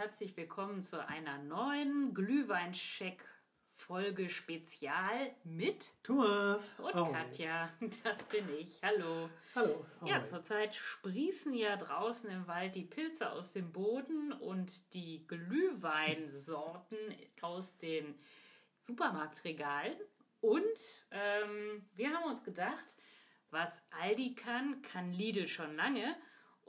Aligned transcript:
Herzlich 0.00 0.32
willkommen 0.34 0.82
zu 0.82 1.06
einer 1.06 1.36
neuen 1.36 2.14
Glühweincheck-Folge 2.14 4.30
Spezial 4.30 5.30
mit 5.44 5.92
Thomas 6.02 6.72
und 6.78 6.94
Aue. 6.94 7.12
Katja. 7.12 7.68
Das 8.02 8.22
bin 8.22 8.48
ich. 8.58 8.80
Hallo. 8.82 9.28
Hallo. 9.54 9.84
Ja, 10.06 10.16
Aue. 10.16 10.22
zurzeit 10.22 10.74
sprießen 10.74 11.52
ja 11.52 11.76
draußen 11.76 12.30
im 12.30 12.46
Wald 12.46 12.76
die 12.76 12.86
Pilze 12.86 13.30
aus 13.30 13.52
dem 13.52 13.72
Boden 13.72 14.32
und 14.32 14.94
die 14.94 15.26
Glühweinsorten 15.26 16.96
aus 17.42 17.76
den 17.76 18.18
Supermarktregalen. 18.78 19.98
Und 20.40 21.06
ähm, 21.10 21.86
wir 21.94 22.14
haben 22.14 22.24
uns 22.24 22.42
gedacht, 22.42 22.96
was 23.50 23.82
Aldi 23.90 24.34
kann, 24.34 24.80
kann 24.80 25.12
Lidl 25.12 25.46
schon 25.46 25.76
lange. 25.76 26.16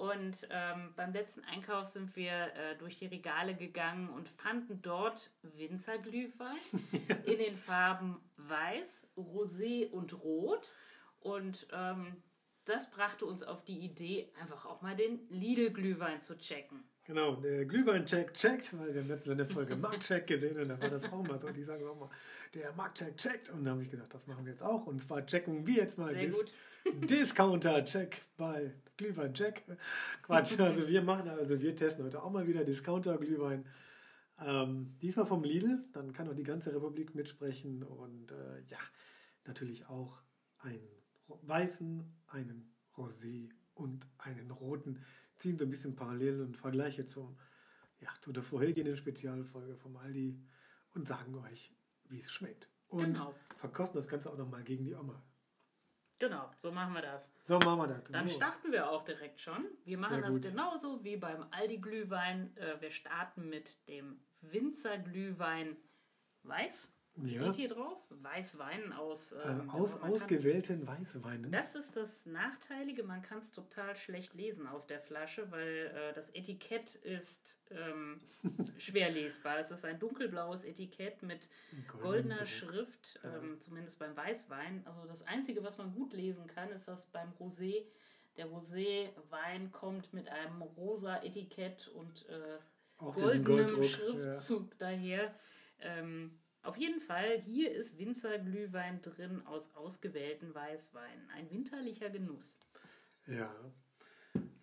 Und 0.02 0.48
ähm, 0.50 0.94
beim 0.96 1.14
letzten 1.14 1.44
Einkauf 1.44 1.88
sind 1.88 2.16
wir 2.16 2.32
äh, 2.32 2.76
durch 2.80 2.98
die 2.98 3.06
Regale 3.06 3.54
gegangen 3.54 4.10
und 4.10 4.28
fanden 4.28 4.82
dort 4.82 5.30
Winzerglühwein 5.44 6.58
in 7.26 7.38
den 7.38 7.56
Farben 7.56 8.20
Weiß, 8.36 9.06
Rosé 9.16 9.92
und 9.92 10.20
Rot. 10.24 10.74
Und 11.20 11.68
ähm, 11.72 12.16
das 12.66 12.90
brachte 12.90 13.28
uns 13.28 13.44
auf 13.44 13.64
die 13.64 13.78
Idee, 13.78 14.32
einfach 14.42 14.66
auch 14.66 14.82
mal 14.82 14.96
den 14.96 15.20
Lidl-Glühwein 15.30 16.20
zu 16.20 16.36
checken. 16.36 16.84
Genau, 17.06 17.36
der 17.36 17.66
Glühwein-Check 17.66 18.34
checkt, 18.34 18.76
weil 18.80 18.96
wir 18.96 19.02
haben 19.02 19.08
letztens 19.08 19.34
eine 19.34 19.46
Folge 19.46 19.76
Marktcheck 19.76 20.26
gesehen 20.26 20.60
und 20.60 20.70
da 20.70 20.82
war 20.82 20.90
das 20.90 21.12
auch 21.12 21.22
mal 21.22 21.40
so. 21.40 21.50
Die 21.50 21.64
sagen 21.64 21.86
auch 21.86 22.00
mal, 22.00 22.10
der 22.56 22.74
Marktcheck 22.74 23.18
checkt. 23.18 23.52
Und 23.52 23.66
da 23.66 23.72
habe 23.72 23.84
ich 23.84 23.92
gesagt, 23.92 24.16
das 24.16 24.26
machen 24.26 24.46
wir 24.46 24.52
jetzt 24.52 24.64
auch. 24.64 24.88
Und 24.88 25.00
zwar 25.00 25.24
checken 25.28 25.68
wir 25.68 25.76
jetzt 25.76 26.00
mal 26.00 26.16
Dis. 26.16 26.44
Discounter-Check 26.86 28.24
bei 28.38 28.74
Glühwein-Check. 29.02 29.64
Quatsch, 30.24 30.60
also 30.60 30.88
wir 30.88 31.02
machen, 31.02 31.28
also 31.30 31.60
wir 31.60 31.76
testen 31.76 32.06
heute 32.06 32.22
auch 32.22 32.32
mal 32.32 32.48
wieder 32.48 32.64
Discounter-Glühwein. 32.64 33.66
Ähm, 34.40 34.96
diesmal 35.02 35.26
vom 35.26 35.44
Lidl, 35.44 35.84
dann 35.94 36.14
kann 36.14 36.30
auch 36.30 36.36
die 36.36 36.44
ganze 36.44 36.74
Republik 36.74 37.16
mitsprechen 37.16 37.84
und 37.84 38.32
äh, 38.32 38.62
ja, 38.70 38.80
natürlich 39.46 39.88
auch 39.88 40.22
einen 40.60 40.88
weißen, 41.28 42.04
einen 42.28 42.74
Rosé 42.96 43.50
und 43.74 44.08
einen 44.18 44.52
roten. 44.52 45.04
Ziehen 45.38 45.58
so 45.58 45.66
ein 45.66 45.70
bisschen 45.70 45.96
Parallelen 45.96 46.42
und 46.42 46.58
Vergleiche 46.58 47.06
zum, 47.06 47.38
ja, 48.00 48.10
zu 48.22 48.32
der 48.32 48.44
vorhergehenden 48.44 48.98
Spezialfolge 48.98 49.76
vom 49.76 49.96
Aldi 49.98 50.40
und 50.94 51.08
sagen 51.08 51.36
euch, 51.36 51.74
wie 52.10 52.20
es 52.20 52.32
schmeckt. 52.32 52.70
Und 52.88 53.16
Genau. 53.16 53.34
verkosten 53.58 53.98
das 53.98 54.08
Ganze 54.08 54.30
auch 54.32 54.38
nochmal 54.38 54.64
gegen 54.64 54.84
die 54.84 54.94
Oma. 54.94 55.24
Genau, 56.22 56.52
so 56.60 56.72
machen 56.72 56.94
wir 56.94 57.02
das. 57.02 57.34
So 57.40 57.58
machen 57.58 57.80
wir 57.80 57.88
das. 57.88 58.04
Dann 58.12 58.28
starten 58.28 58.72
wir 58.72 58.92
auch 58.92 59.04
direkt 59.04 59.40
schon. 59.40 59.66
Wir 59.86 59.98
machen 59.98 60.22
das 60.22 60.40
genauso 60.40 61.04
wie 61.04 61.18
beim 61.18 61.48
Aldi-Glühwein. 61.50 62.56
Äh, 62.58 62.80
wir 62.80 62.92
starten 62.92 63.50
mit 63.50 63.88
dem 63.90 64.22
Winzer-Glühwein 64.42 65.78
Weiß. 66.44 66.96
Ja. 67.18 67.42
Steht 67.42 67.56
hier 67.58 67.68
drauf. 67.70 67.98
Weißwein 68.10 68.94
aus. 68.94 69.34
Äh, 69.34 69.42
ähm, 69.50 69.70
aus 69.70 69.94
man 69.94 70.02
kann- 70.02 70.12
ausgewählten 70.14 70.88
Weißweinen. 70.88 71.52
Das 71.52 71.76
ist 71.76 71.96
das 71.96 72.26
Nachteilige. 72.26 73.04
Man 73.04 73.22
kann 73.22 73.40
es 73.40 73.52
total 73.52 73.96
schlecht 73.96 74.34
lesen 74.34 74.66
auf 74.66 74.88
der 74.88 75.02
Flasche, 75.02 75.52
weil 75.52 75.92
äh, 75.94 76.14
das 76.14 76.30
Etikett 76.30 76.96
ist 76.96 77.60
ähm, 77.70 78.22
schwer 78.78 79.12
lesbar. 79.12 79.60
Es 79.60 79.72
ist 79.72 79.84
ein 79.84 80.00
dunkelblaues 80.00 80.64
Etikett 80.64 81.22
mit 81.22 81.50
Goldenem 81.88 82.02
goldener 82.02 82.38
Druck. 82.38 82.48
Schrift, 82.48 83.20
ähm, 83.24 83.60
zumindest 83.60 84.00
beim 84.00 84.16
Weißwein. 84.16 84.86
Also 84.88 85.06
das 85.06 85.28
Einzige, 85.28 85.64
was 85.64 85.78
man 85.78 85.94
gut 85.94 86.14
lesen 86.14 86.48
kann, 86.48 86.70
ist 86.72 86.88
das 86.88 87.08
beim 87.08 87.32
Rosé. 87.34 87.86
Der 88.38 88.48
Rosé-Wein 88.48 89.72
kommt 89.74 90.14
mit 90.14 90.30
einem 90.30 90.62
rosa 90.62 91.22
Etikett 91.22 91.90
und 91.90 92.26
äh, 92.30 92.58
goldenem 92.98 93.84
Schriftzug 93.84 94.78
daher. 94.78 95.36
Ähm, 95.80 96.38
auf 96.64 96.78
jeden 96.78 97.02
Fall, 97.02 97.40
hier 97.42 97.72
ist 97.72 97.98
Winzerglühwein 97.98 99.02
drin 99.02 99.46
aus 99.46 99.74
ausgewählten 99.76 100.54
Weißweinen. 100.54 101.30
Ein 101.32 101.50
winterlicher 101.50 102.10
Genuss. 102.10 102.60
Ja. 103.28 103.54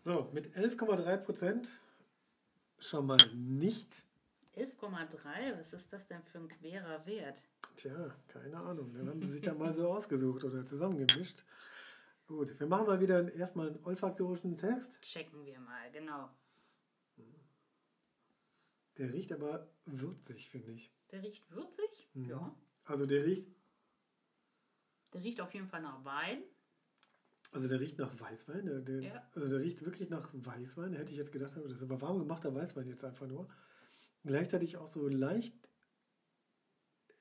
So, 0.03 0.31
mit 0.32 0.56
11,3 0.56 1.16
Prozent 1.19 1.81
schon 2.78 3.06
mal 3.06 3.19
nicht. 3.34 4.04
11,3, 4.56 5.59
was 5.59 5.72
ist 5.72 5.92
das 5.92 6.06
denn 6.06 6.22
für 6.22 6.38
ein 6.38 6.48
querer 6.48 7.04
Wert? 7.06 7.44
Tja, 7.76 8.15
keine 8.28 8.56
Ahnung. 8.56 8.92
Dann 8.94 9.09
haben 9.09 9.22
sie 9.22 9.32
sich 9.32 9.42
da 9.42 9.54
mal 9.54 9.75
so 9.75 9.88
ausgesucht 9.92 10.44
oder 10.44 10.65
zusammengemischt. 10.65 11.44
Gut, 12.26 12.59
wir 12.60 12.66
machen 12.66 12.86
mal 12.86 13.00
wieder 13.00 13.32
erstmal 13.34 13.69
einen 13.69 13.84
olfaktorischen 13.84 14.56
Test. 14.56 15.00
Checken 15.00 15.44
wir 15.44 15.60
mal, 15.60 15.91
genau. 15.92 16.28
Der 18.98 19.12
riecht 19.12 19.32
aber 19.32 19.69
würzig, 19.86 20.50
finde 20.50 20.72
ich. 20.72 20.92
Der 21.10 21.22
riecht 21.22 21.50
würzig? 21.50 22.08
Mhm. 22.14 22.28
Ja. 22.30 22.54
Also 22.84 23.06
der 23.06 23.24
riecht, 23.24 23.48
Der 25.12 25.22
riecht 25.22 25.41
auf 25.41 25.52
jeden 25.54 25.66
Fall 25.66 25.82
nach 25.82 26.04
Wein. 26.04 26.42
also 27.52 27.69
der 27.69 27.80
riecht 27.80 27.98
nach 27.98 28.19
Weißwein. 28.20 28.66
Der, 28.66 28.80
der, 28.80 29.00
Ja. 29.02 29.30
Also 29.34 29.48
der 29.48 29.60
riecht 29.60 29.84
wirklich 29.84 30.10
nach 30.10 30.28
Weißwein. 30.32 30.92
Hätte 30.94 31.12
ich 31.12 31.18
jetzt 31.18 31.32
gedacht, 31.32 31.56
das 31.56 31.72
ist 31.72 31.82
aber 31.82 32.00
warm 32.00 32.18
gemachter 32.18 32.54
Weißwein 32.54 32.86
jetzt 32.88 33.04
einfach 33.04 33.26
nur. 33.26 33.48
Gleichzeitig 34.24 34.76
auch 34.76 34.88
so 34.88 35.08
leicht. 35.08 35.54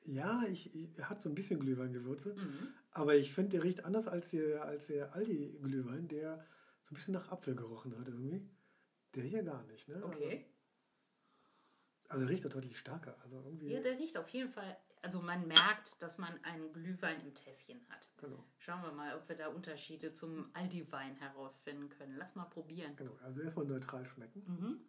Ja, 0.04 0.44
ich, 0.48 0.74
ich 0.76 0.98
er 0.98 1.10
hat 1.10 1.22
so 1.22 1.30
ein 1.30 1.36
bisschen 1.36 1.60
Glühweingewürze. 1.60 2.34
Mhm. 2.36 2.68
Aber 2.92 3.16
ich 3.16 3.34
finde, 3.34 3.52
der 3.52 3.64
riecht 3.64 3.84
anders 3.86 4.08
als 4.08 4.32
der, 4.32 4.64
als 4.64 4.88
der 4.88 5.14
Aldi-Glühwein, 5.14 6.08
der 6.08 6.46
so 6.82 6.92
ein 6.94 6.96
bisschen 6.96 7.14
nach 7.14 7.30
Apfel 7.30 7.56
gerochen 7.56 7.98
hat 7.98 8.08
irgendwie. 8.08 8.42
Der 9.16 9.24
hier 9.24 9.44
gar 9.44 9.64
nicht, 9.64 9.88
ne? 9.90 10.04
Okay. 10.04 10.46
Also, 10.46 10.57
also 12.10 12.26
riecht 12.26 12.44
er 12.44 12.50
deutlich 12.50 12.78
stärker. 12.78 13.16
Also 13.24 13.38
irgendwie. 13.44 13.68
Ja, 13.72 13.82
der 13.82 13.98
riecht 13.98 14.18
auf 14.18 14.30
jeden 14.30 14.50
Fall. 14.50 14.78
Also 15.02 15.22
man 15.22 15.48
merkt, 15.48 16.02
dass 16.02 16.18
man 16.18 16.44
einen 16.44 16.74
Glühwein 16.74 17.22
im 17.22 17.34
Tässchen 17.34 17.80
hat. 17.90 18.10
genau, 18.18 18.44
Schauen 18.58 18.82
wir 18.82 18.92
mal, 18.92 19.16
ob 19.16 19.28
wir 19.30 19.36
da 19.36 19.48
Unterschiede 19.50 20.12
zum 20.14 20.50
Aldi-Wein 20.54 21.16
herausfinden 21.18 21.90
können. 21.90 22.16
Lass 22.18 22.36
mal 22.36 22.46
probieren. 22.46 22.96
genau. 22.96 23.16
Also 23.24 23.42
erstmal 23.42 23.66
neutral 23.66 24.06
schmecken. 24.06 24.44
Mhm. 24.48 24.82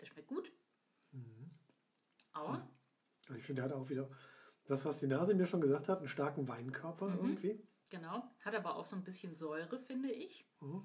Der 0.00 0.06
schmeckt 0.06 0.28
gut. 0.28 0.52
Aber 2.32 2.66
Also 3.28 3.38
ich 3.38 3.44
finde, 3.44 3.62
er 3.62 3.66
hat 3.66 3.72
auch 3.72 3.88
wieder 3.88 4.08
das, 4.66 4.84
was 4.84 4.98
die 4.98 5.06
Nase 5.06 5.34
mir 5.34 5.46
schon 5.46 5.60
gesagt 5.60 5.88
hat, 5.88 5.98
einen 5.98 6.08
starken 6.08 6.48
Weinkörper 6.48 7.08
Mhm. 7.08 7.16
irgendwie. 7.28 7.68
Genau, 7.92 8.24
hat 8.44 8.54
aber 8.54 8.74
auch 8.74 8.84
so 8.86 8.96
ein 8.96 9.04
bisschen 9.04 9.34
Säure, 9.34 9.78
finde 9.78 10.10
ich. 10.10 10.44
Mhm. 10.60 10.84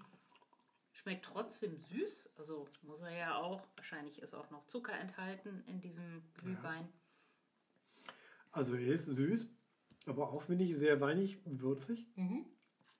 Schmeckt 0.91 1.25
trotzdem 1.25 1.77
süß. 1.77 2.33
Also 2.37 2.67
muss 2.83 3.01
er 3.01 3.15
ja 3.15 3.35
auch. 3.37 3.63
Wahrscheinlich 3.75 4.21
ist 4.21 4.33
auch 4.35 4.49
noch 4.51 4.67
Zucker 4.67 4.93
enthalten 4.93 5.63
in 5.67 5.79
diesem 5.79 6.21
Glühwein. 6.35 6.87
Also 8.51 8.75
er 8.75 8.93
ist 8.93 9.05
süß, 9.05 9.49
aber 10.05 10.31
auch, 10.31 10.41
finde 10.41 10.65
ich, 10.65 10.75
sehr 10.75 10.99
weinig 10.99 11.39
würzig. 11.45 12.07
Mhm. 12.15 12.45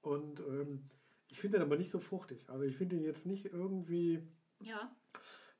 Und 0.01 0.39
ähm, 0.41 0.87
ich 1.29 1.39
finde 1.39 1.57
ihn 1.57 1.63
aber 1.63 1.77
nicht 1.77 1.89
so 1.89 1.99
fruchtig. 1.99 2.49
Also 2.49 2.63
ich 2.63 2.77
finde 2.77 2.95
ihn 2.95 3.03
jetzt 3.03 3.25
nicht 3.25 3.45
irgendwie 3.45 4.21
Ja, 4.61 4.95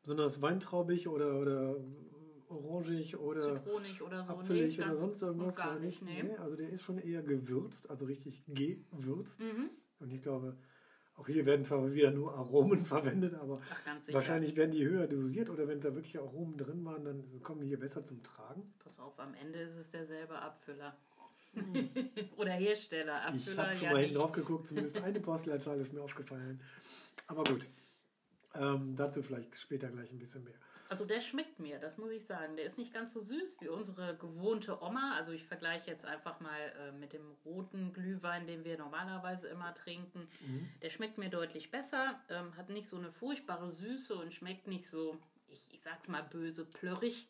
besonders 0.03 0.41
weintraubig 0.41 1.07
oder, 1.07 1.39
oder 1.39 1.75
orangig 2.49 3.17
oder 3.17 3.55
zitronig 3.55 4.01
oder 4.01 4.23
so. 4.23 4.33
apfelig 4.33 4.77
nee, 4.77 4.83
oder 4.83 4.97
sonst 4.97 5.21
irgendwas. 5.21 5.55
Gar 5.55 5.79
nicht, 5.79 6.01
nee. 6.01 6.31
Also 6.37 6.55
der 6.55 6.69
ist 6.69 6.83
schon 6.83 6.97
eher 6.97 7.21
gewürzt, 7.21 7.89
also 7.89 8.05
richtig 8.05 8.43
gewürzt. 8.47 9.39
Mhm. 9.39 9.69
Und 9.99 10.13
ich 10.13 10.21
glaube, 10.21 10.55
auch 11.17 11.27
hier 11.27 11.45
werden 11.45 11.65
zwar 11.65 11.91
wieder 11.93 12.11
nur 12.11 12.33
Aromen 12.33 12.85
verwendet, 12.85 13.33
aber 13.33 13.61
Ach, 13.71 14.13
wahrscheinlich 14.13 14.55
werden 14.55 14.71
die 14.71 14.85
höher 14.85 15.07
dosiert 15.07 15.49
oder 15.49 15.67
wenn 15.67 15.81
da 15.81 15.93
wirklich 15.95 16.17
Aromen 16.19 16.57
drin 16.57 16.85
waren, 16.85 17.03
dann 17.03 17.23
kommen 17.41 17.61
die 17.61 17.67
hier 17.67 17.79
besser 17.79 18.05
zum 18.05 18.21
Tragen. 18.23 18.73
Pass 18.79 18.99
auf, 18.99 19.19
am 19.19 19.33
Ende 19.33 19.59
ist 19.59 19.77
es 19.77 19.89
derselbe 19.89 20.37
Abfüller. 20.39 20.95
Oder 22.37 22.51
Hersteller. 22.51 23.29
Hm. 23.29 23.37
Ich 23.37 23.47
Abfüller 23.47 23.63
habe 23.63 23.75
schon 23.75 23.85
ja 23.85 23.91
mal 23.93 24.01
hinten 24.01 24.15
drauf 24.15 24.31
geguckt, 24.31 24.67
zumindest 24.67 24.97
eine 25.01 25.19
Postleitzahl 25.19 25.79
ist 25.79 25.91
mir 25.91 26.01
aufgefallen. 26.01 26.61
Aber 27.27 27.43
gut, 27.43 27.67
ähm, 28.53 28.95
dazu 28.95 29.23
vielleicht 29.23 29.55
später 29.55 29.89
gleich 29.89 30.11
ein 30.11 30.19
bisschen 30.19 30.43
mehr. 30.43 30.53
Also 30.89 31.05
der 31.05 31.19
schmeckt 31.19 31.59
mir, 31.59 31.79
das 31.79 31.97
muss 31.97 32.11
ich 32.11 32.25
sagen. 32.25 32.55
Der 32.55 32.65
ist 32.65 32.77
nicht 32.77 32.93
ganz 32.93 33.13
so 33.13 33.19
süß 33.19 33.57
wie 33.61 33.67
unsere 33.67 34.15
gewohnte 34.15 34.81
Oma. 34.81 35.15
Also 35.15 35.31
ich 35.31 35.43
vergleiche 35.43 35.91
jetzt 35.91 36.05
einfach 36.05 36.39
mal 36.39 36.59
äh, 36.79 36.91
mit 36.93 37.13
dem 37.13 37.35
roten 37.45 37.93
Glühwein, 37.93 38.47
den 38.47 38.63
wir 38.63 38.77
normalerweise 38.77 39.49
immer 39.49 39.73
trinken. 39.73 40.27
Mhm. 40.41 40.69
Der 40.81 40.89
schmeckt 40.89 41.17
mir 41.17 41.29
deutlich 41.29 41.71
besser, 41.71 42.19
ähm, 42.29 42.55
hat 42.55 42.69
nicht 42.69 42.87
so 42.87 42.97
eine 42.97 43.11
furchtbare 43.11 43.69
Süße 43.69 44.15
und 44.15 44.33
schmeckt 44.33 44.67
nicht 44.67 44.87
so, 44.87 45.19
ich, 45.47 45.73
ich 45.73 45.83
sag's 45.83 46.07
mal 46.07 46.23
böse, 46.23 46.65
plörrig. 46.65 47.27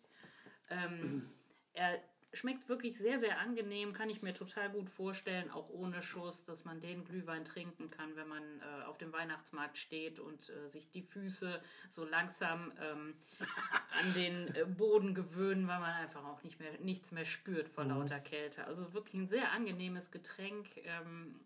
Ähm, 0.70 1.30
er 1.74 2.00
schmeckt 2.38 2.70
wirklich 2.70 2.98
sehr, 2.98 3.20
sehr 3.20 3.40
angenehm. 3.40 3.94
Kann 3.94 4.10
ich 4.10 4.22
mir 4.22 4.34
total 4.34 4.70
gut 4.70 4.90
vorstellen, 4.90 5.50
auch 5.50 5.70
ohne 5.70 6.02
Schuss, 6.02 6.44
dass 6.44 6.66
man 6.66 6.80
den 6.80 7.04
Glühwein 7.04 7.44
trinken 7.44 7.90
kann, 7.90 8.16
wenn 8.16 8.28
man 8.28 8.44
äh, 8.44 8.86
auf 8.86 8.98
dem 8.98 9.12
Weihnachtsmarkt 9.12 9.78
steht 9.78 10.20
und 10.20 10.50
äh, 10.50 10.70
sich 10.70 10.90
die 10.92 11.02
Füße 11.02 11.62
so 11.90 12.06
langsam 12.06 12.72
ähm, 12.82 13.14
an 14.02 14.14
den 14.16 14.56
äh, 14.56 14.66
Boden 14.66 15.14
gewöhnen, 15.14 15.68
weil 15.68 15.80
man 15.80 15.94
einfach 15.96 16.24
auch 16.26 16.44
nicht 16.44 16.60
mehr, 16.60 16.72
nichts 16.80 17.12
mehr 17.12 17.26
spürt 17.26 17.70
vor 17.70 17.84
mhm. 17.84 17.92
lauter 17.92 18.20
Kälte. 18.20 18.66
Also 18.66 18.94
wirklich 18.94 19.16
ein 19.16 19.28
sehr 19.28 19.52
angenehmes 19.52 20.12
Getränk. 20.12 20.68
Ähm, 20.78 21.40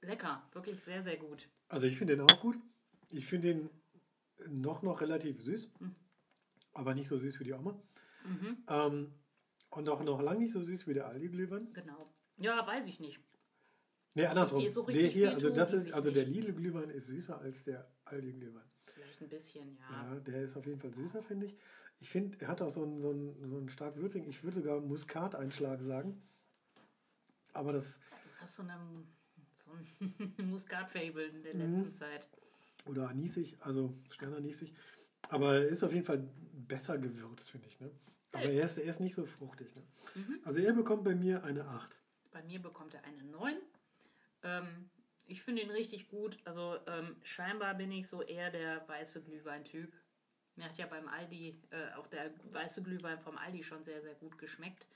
lecker, 0.00 0.42
wirklich 0.52 0.80
sehr, 0.80 1.02
sehr 1.02 1.16
gut. 1.16 1.48
Also 1.68 1.86
ich 1.86 1.96
finde 1.96 2.16
den 2.16 2.30
auch 2.30 2.40
gut. 2.40 2.56
Ich 3.10 3.26
finde 3.26 3.48
den 3.48 3.70
noch, 4.48 4.82
noch 4.82 5.00
relativ 5.00 5.40
süß, 5.40 5.70
mhm. 5.80 5.94
aber 6.72 6.94
nicht 6.94 7.08
so 7.08 7.18
süß 7.18 7.40
wie 7.40 7.44
die 7.44 7.52
Oma. 7.52 7.80
Mhm. 8.24 8.56
Ähm, 8.68 9.14
und 9.76 9.88
auch 9.88 10.02
noch 10.02 10.20
lange 10.20 10.40
nicht 10.40 10.52
so 10.52 10.62
süß 10.62 10.86
wie 10.86 10.94
der 10.94 11.06
Aldi-Glühwein. 11.06 11.72
Genau. 11.72 12.12
Ja, 12.38 12.66
weiß 12.66 12.88
ich 12.88 13.00
nicht. 13.00 13.20
Nee, 14.14 14.26
andersrum. 14.26 14.66
So 14.70 14.82
der 14.86 15.08
hier, 15.08 15.32
also 15.32 15.50
das 15.50 15.74
ist, 15.74 15.92
also 15.92 16.10
der 16.10 16.24
Lidl-Glühwein 16.24 16.88
ist 16.88 17.08
süßer 17.08 17.38
als 17.38 17.64
der 17.64 17.86
Aldi-Glühwein. 18.06 18.64
Vielleicht 18.86 19.20
ein 19.20 19.28
bisschen, 19.28 19.76
ja. 19.76 20.14
Ja, 20.14 20.20
der 20.20 20.42
ist 20.42 20.56
auf 20.56 20.66
jeden 20.66 20.80
Fall 20.80 20.94
süßer, 20.94 21.22
finde 21.22 21.46
ich. 21.46 21.56
Ich 21.98 22.08
finde, 22.08 22.38
er 22.40 22.48
hat 22.48 22.62
auch 22.62 22.70
so 22.70 22.82
einen, 22.82 23.00
so 23.00 23.10
einen, 23.10 23.48
so 23.48 23.56
einen 23.56 23.68
stark 23.68 23.96
würzigen, 23.96 24.26
ich 24.28 24.42
würde 24.42 24.56
sogar 24.56 24.80
Muskateinschlag 24.80 25.82
sagen. 25.82 26.22
Aber 27.52 27.72
das. 27.72 27.98
Du 27.98 28.40
hast 28.40 28.56
so, 28.56 28.62
eine, 28.62 28.78
so 29.54 29.70
ein 29.72 30.34
Muskat-Fable 30.50 31.26
in 31.26 31.42
der 31.42 31.54
mhm. 31.54 31.74
letzten 31.74 31.92
Zeit. 31.92 32.28
Oder 32.86 33.10
anisig, 33.10 33.58
also 33.60 33.92
sternanisig. 34.10 34.72
Aber 35.28 35.56
er 35.56 35.66
ist 35.66 35.82
auf 35.82 35.92
jeden 35.92 36.06
Fall 36.06 36.26
besser 36.54 36.96
gewürzt, 36.96 37.50
finde 37.50 37.68
ich. 37.68 37.80
Ne? 37.80 37.90
Aber 38.36 38.52
er 38.52 38.64
ist, 38.64 38.78
er 38.78 38.90
ist 38.90 39.00
nicht 39.00 39.14
so 39.14 39.26
fruchtig. 39.26 39.74
Ne? 39.74 39.82
Mhm. 40.14 40.40
Also 40.44 40.60
er 40.60 40.72
bekommt 40.72 41.04
bei 41.04 41.14
mir 41.14 41.44
eine 41.44 41.64
8. 41.66 41.96
Bei 42.30 42.42
mir 42.42 42.60
bekommt 42.60 42.94
er 42.94 43.04
eine 43.04 43.24
9. 43.24 43.56
Ähm, 44.42 44.90
ich 45.26 45.42
finde 45.42 45.62
ihn 45.62 45.70
richtig 45.70 46.08
gut. 46.08 46.38
Also 46.44 46.78
ähm, 46.86 47.16
scheinbar 47.22 47.74
bin 47.74 47.90
ich 47.90 48.08
so 48.08 48.22
eher 48.22 48.50
der 48.50 48.86
weiße 48.88 49.22
Glühwein-Typ. 49.22 49.92
Mir 50.56 50.66
hat 50.66 50.78
ja 50.78 50.86
beim 50.86 51.08
Aldi 51.08 51.62
äh, 51.70 51.94
auch 51.96 52.06
der 52.06 52.32
weiße 52.52 52.82
Glühwein 52.82 53.20
vom 53.20 53.36
Aldi 53.36 53.62
schon 53.62 53.82
sehr, 53.82 54.00
sehr 54.00 54.14
gut 54.14 54.38
geschmeckt. 54.38 54.86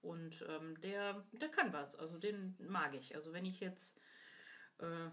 Und 0.00 0.44
ähm, 0.48 0.80
der, 0.80 1.24
der 1.32 1.48
kann 1.48 1.72
was. 1.72 1.96
Also 1.96 2.18
den 2.18 2.56
mag 2.60 2.94
ich. 2.94 3.14
Also 3.16 3.32
wenn 3.32 3.44
ich 3.44 3.60
jetzt 3.60 3.98
äh, 4.78 5.08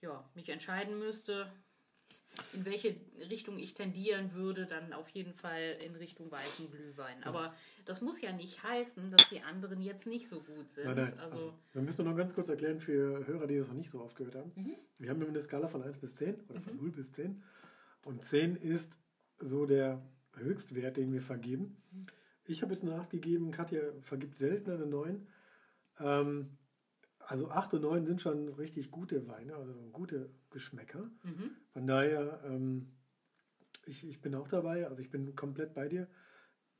ja, 0.00 0.28
mich 0.34 0.48
entscheiden 0.48 0.98
müsste, 0.98 1.50
in 2.52 2.64
welche 2.64 2.94
Richtung 3.30 3.58
ich 3.58 3.74
tendieren 3.74 4.32
würde, 4.34 4.66
dann 4.66 4.92
auf 4.92 5.08
jeden 5.10 5.32
Fall 5.32 5.76
in 5.84 5.94
Richtung 5.96 6.30
weißen 6.30 6.70
Glühwein. 6.70 7.22
Aber 7.24 7.54
das 7.84 8.00
muss 8.00 8.20
ja 8.20 8.32
nicht 8.32 8.62
heißen, 8.62 9.10
dass 9.10 9.28
die 9.28 9.40
anderen 9.40 9.80
jetzt 9.82 10.06
nicht 10.06 10.28
so 10.28 10.40
gut 10.40 10.70
sind. 10.70 10.86
Nein, 10.86 10.96
nein. 10.96 11.18
Also, 11.18 11.36
also, 11.36 11.54
wir 11.72 11.82
müssen 11.82 12.04
noch 12.04 12.16
ganz 12.16 12.34
kurz 12.34 12.48
erklären 12.48 12.80
für 12.80 13.26
Hörer, 13.26 13.46
die 13.46 13.58
das 13.58 13.68
noch 13.68 13.74
nicht 13.74 13.90
so 13.90 14.00
oft 14.00 14.16
gehört 14.16 14.36
haben. 14.36 14.52
Mhm. 14.54 14.74
Wir 14.98 15.10
haben 15.10 15.20
immer 15.20 15.30
eine 15.30 15.40
Skala 15.40 15.68
von 15.68 15.82
1 15.82 15.98
bis 15.98 16.16
10 16.16 16.34
oder 16.48 16.60
von 16.60 16.74
mhm. 16.74 16.82
0 16.82 16.90
bis 16.92 17.12
10. 17.12 17.42
Und 18.04 18.24
10 18.24 18.56
ist 18.56 18.98
so 19.38 19.66
der 19.66 20.02
Höchstwert, 20.36 20.96
den 20.96 21.12
wir 21.12 21.22
vergeben. 21.22 21.76
Mhm. 21.92 22.06
Ich 22.46 22.62
habe 22.62 22.72
jetzt 22.74 22.82
eine 22.82 22.94
8 22.96 23.10
gegeben, 23.10 23.50
Katja 23.50 23.80
vergibt 24.02 24.36
selten 24.36 24.70
eine 24.70 24.86
9. 24.86 25.26
Ähm, 26.00 26.58
also 27.26 27.50
8 27.50 27.74
und 27.74 27.82
9 27.82 28.06
sind 28.06 28.20
schon 28.20 28.48
richtig 28.50 28.90
gute 28.90 29.26
Weine, 29.28 29.54
also 29.56 29.72
gute 29.92 30.30
Geschmäcker. 30.50 31.10
Mhm. 31.22 31.56
Von 31.72 31.86
daher, 31.86 32.42
ähm, 32.44 32.92
ich, 33.86 34.06
ich 34.08 34.20
bin 34.20 34.34
auch 34.34 34.48
dabei, 34.48 34.86
also 34.86 35.00
ich 35.00 35.10
bin 35.10 35.34
komplett 35.34 35.74
bei 35.74 35.88
dir. 35.88 36.08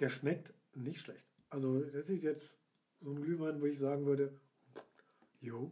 Der 0.01 0.09
schmeckt 0.09 0.55
nicht 0.75 1.01
schlecht. 1.01 1.27
Also 1.51 1.81
das 1.81 2.09
ist 2.09 2.23
jetzt 2.23 2.59
so 3.01 3.11
ein 3.11 3.23
Glühwein, 3.23 3.61
wo 3.61 3.67
ich 3.67 3.79
sagen 3.79 4.07
würde, 4.07 4.39
jo, 5.41 5.71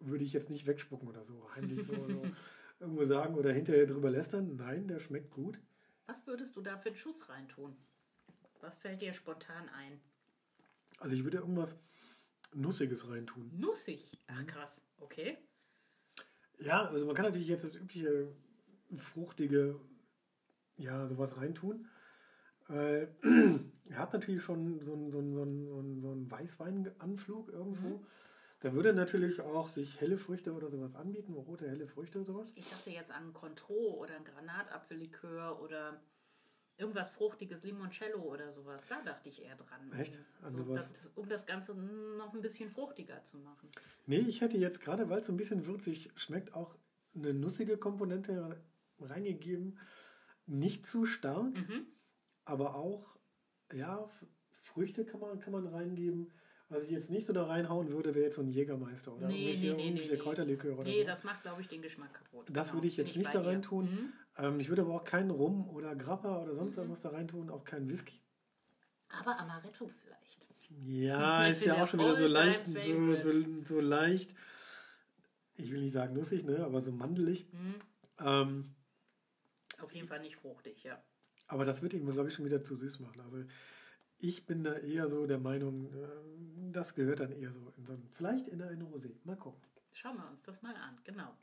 würde 0.00 0.24
ich 0.24 0.32
jetzt 0.32 0.50
nicht 0.50 0.66
wegspucken 0.66 1.08
oder 1.08 1.24
so, 1.24 1.48
heimlich 1.54 1.84
so, 1.84 1.94
so 2.06 2.22
irgendwo 2.80 3.04
sagen 3.04 3.34
oder 3.34 3.52
hinterher 3.52 3.86
drüber 3.86 4.10
lästern. 4.10 4.56
Nein, 4.56 4.86
der 4.86 5.00
schmeckt 5.00 5.30
gut. 5.30 5.60
Was 6.06 6.26
würdest 6.26 6.56
du 6.56 6.62
da 6.62 6.76
für 6.76 6.90
einen 6.90 6.96
Schuss 6.96 7.28
reintun? 7.28 7.76
Was 8.60 8.76
fällt 8.76 9.00
dir 9.00 9.12
spontan 9.12 9.68
ein? 9.70 10.00
Also 10.98 11.14
ich 11.14 11.24
würde 11.24 11.38
irgendwas 11.38 11.78
Nussiges 12.54 13.08
reintun. 13.08 13.50
Nussig? 13.58 14.18
Ach 14.26 14.40
mhm. 14.40 14.46
krass, 14.46 14.82
okay. 14.98 15.38
Ja, 16.58 16.82
also 16.82 17.06
man 17.06 17.14
kann 17.14 17.26
natürlich 17.26 17.48
jetzt 17.48 17.64
das 17.64 17.76
übliche 17.76 18.32
fruchtige, 18.96 19.78
ja, 20.76 21.06
sowas 21.06 21.36
reintun. 21.36 21.88
Äh, 22.68 23.06
er 23.90 23.98
hat 23.98 24.12
natürlich 24.12 24.42
schon 24.42 24.80
so 24.80 24.92
einen, 24.92 25.10
so 25.10 25.18
einen, 25.18 25.34
so 25.34 25.42
einen, 25.42 26.00
so 26.00 26.10
einen 26.10 26.30
Weißweinanflug 26.30 27.48
irgendwo. 27.50 27.98
Mhm. 27.98 28.06
Da 28.60 28.72
würde 28.72 28.94
natürlich 28.94 29.40
auch 29.42 29.68
sich 29.68 30.00
helle 30.00 30.16
Früchte 30.16 30.54
oder 30.54 30.70
sowas 30.70 30.96
anbieten, 30.96 31.34
rote 31.34 31.68
helle 31.68 31.86
Früchte 31.86 32.18
oder 32.18 32.26
sowas. 32.26 32.48
Ich 32.54 32.68
dachte 32.68 32.90
jetzt 32.90 33.12
an 33.12 33.34
Contro 33.34 33.94
oder 33.98 34.16
ein 34.16 34.24
Granatapfellikör 34.24 35.60
oder 35.60 36.00
irgendwas 36.78 37.10
Fruchtiges, 37.10 37.62
Limoncello 37.62 38.20
oder 38.20 38.52
sowas. 38.52 38.82
Da 38.88 39.02
dachte 39.02 39.28
ich 39.28 39.42
eher 39.42 39.56
dran. 39.56 39.92
Echt? 39.98 40.18
Also 40.42 40.64
so, 40.64 40.74
das, 40.74 41.12
um 41.14 41.28
das 41.28 41.46
Ganze 41.46 41.76
noch 41.76 42.34
ein 42.34 42.40
bisschen 42.40 42.68
fruchtiger 42.70 43.22
zu 43.22 43.38
machen. 43.38 43.70
Nee, 44.06 44.18
ich 44.18 44.40
hätte 44.40 44.58
jetzt 44.58 44.80
gerade, 44.80 45.08
weil 45.08 45.20
es 45.20 45.26
so 45.26 45.32
ein 45.32 45.36
bisschen 45.36 45.66
würzig 45.66 46.10
schmeckt, 46.16 46.54
auch 46.54 46.74
eine 47.14 47.32
nussige 47.32 47.78
Komponente 47.78 48.60
reingegeben. 49.00 49.78
Nicht 50.46 50.86
zu 50.86 51.06
stark, 51.06 51.56
mhm. 51.56 51.86
aber 52.44 52.76
auch, 52.76 53.18
ja, 53.72 54.08
Früchte 54.50 55.04
kann 55.04 55.20
man, 55.20 55.40
kann 55.40 55.52
man 55.52 55.66
reingeben. 55.66 56.32
Was 56.68 56.82
ich 56.82 56.90
jetzt 56.90 57.10
nicht 57.10 57.26
so 57.26 57.32
da 57.32 57.46
reinhauen 57.46 57.92
würde, 57.92 58.14
wäre 58.14 58.24
jetzt 58.24 58.34
so 58.34 58.42
ein 58.42 58.48
Jägermeister 58.48 59.14
oder 59.14 59.28
nee, 59.28 59.52
irgendwelche, 59.52 59.66
nee, 59.66 59.76
nee, 59.76 60.00
irgendwelche 60.00 60.44
nee, 60.44 60.72
oder 60.72 60.82
Nee, 60.82 61.02
sowas. 61.02 61.06
das 61.06 61.24
macht, 61.24 61.42
glaube 61.42 61.60
ich, 61.62 61.68
den 61.68 61.80
Geschmack 61.80 62.12
kaputt. 62.12 62.48
Das 62.52 62.68
genau, 62.68 62.78
würde 62.78 62.88
ich 62.88 62.96
jetzt 62.96 63.16
nicht 63.16 63.32
da 63.32 63.40
rein 63.40 63.62
tun. 63.62 63.84
Mhm. 63.84 64.12
Ähm, 64.38 64.60
ich 64.60 64.68
würde 64.68 64.82
aber 64.82 64.94
auch 64.94 65.04
keinen 65.04 65.30
Rum 65.30 65.68
oder 65.70 65.94
Grappa 65.96 66.42
oder 66.42 66.54
sonst 66.54 66.76
mhm. 66.76 66.82
irgendwas 66.82 67.00
da 67.00 67.10
rein 67.10 67.28
tun, 67.28 67.50
auch 67.50 67.64
keinen 67.64 67.88
Whisky. 67.88 68.20
Aber 69.08 69.38
Amaretto 69.38 69.86
vielleicht. 69.86 70.46
Ja, 70.84 71.46
ist 71.46 71.64
ja 71.64 71.82
auch 71.82 71.86
schon 71.86 72.00
wieder 72.00 72.16
so 72.16 72.26
leicht, 72.26 72.64
so, 72.64 73.14
so, 73.14 73.64
so, 73.64 73.80
leicht, 73.80 74.34
ich 75.54 75.70
will 75.70 75.80
nicht 75.80 75.92
sagen 75.92 76.14
nussig, 76.14 76.44
ne, 76.44 76.64
aber 76.64 76.82
so 76.82 76.90
mandelig. 76.90 77.46
Mhm. 77.52 77.74
Ähm, 78.18 78.74
Auf 79.80 79.94
jeden 79.94 80.08
Fall 80.08 80.20
nicht 80.20 80.36
fruchtig, 80.36 80.82
ja. 80.82 81.00
Aber 81.46 81.64
das 81.64 81.82
wird 81.82 81.94
ihm, 81.94 82.10
glaube 82.10 82.28
ich, 82.28 82.34
schon 82.34 82.44
wieder 82.44 82.64
zu 82.64 82.74
süß 82.74 82.98
machen. 82.98 83.20
Also 83.20 83.44
ich 84.18 84.46
bin 84.46 84.64
da 84.64 84.74
eher 84.74 85.08
so 85.08 85.26
der 85.26 85.38
Meinung, 85.38 85.86
äh, 85.92 86.72
das 86.72 86.94
gehört 86.94 87.20
dann 87.20 87.32
eher 87.32 87.52
so 87.52 87.72
in 87.76 87.86
so 87.86 87.96
vielleicht 88.12 88.48
in 88.48 88.60
eine 88.60 88.84
Rosé. 88.84 89.14
Mal 89.24 89.36
gucken. 89.36 89.62
Schauen 89.92 90.16
wir 90.16 90.28
uns 90.28 90.42
das 90.42 90.62
mal 90.62 90.74
an, 90.74 90.98
genau. 91.04 91.36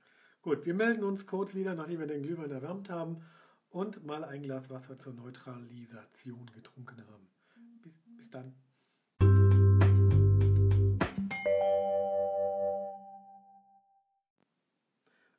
Gut, 0.43 0.65
wir 0.65 0.73
melden 0.73 1.05
uns 1.05 1.25
kurz 1.25 1.55
wieder, 1.55 1.73
nachdem 1.73 1.99
wir 1.99 2.05
den 2.05 2.21
Glühwein 2.21 2.51
erwärmt 2.51 2.89
haben 2.89 3.23
und 3.69 4.05
mal 4.05 4.25
ein 4.25 4.43
Glas 4.43 4.69
Wasser 4.69 4.99
zur 4.99 5.13
Neutralisation 5.13 6.51
getrunken 6.53 7.01
haben. 7.07 7.29
Bis, 7.81 7.93
bis 8.17 8.29
dann. 8.29 8.53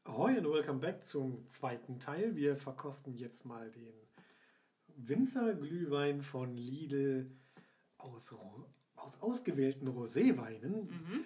Ahoi 0.04 0.38
und 0.38 0.50
welcome 0.50 0.78
back 0.78 1.04
zum 1.04 1.46
zweiten 1.50 2.00
Teil. 2.00 2.34
Wir 2.34 2.56
verkosten 2.56 3.12
jetzt 3.12 3.44
mal 3.44 3.70
den 3.72 3.92
Winzerglühwein 4.96 6.22
von 6.22 6.56
Lidl 6.56 7.30
aus, 7.98 8.34
aus 8.96 9.20
ausgewählten 9.20 9.86
Roséweinen. 9.86 10.84
Mhm. 10.84 11.24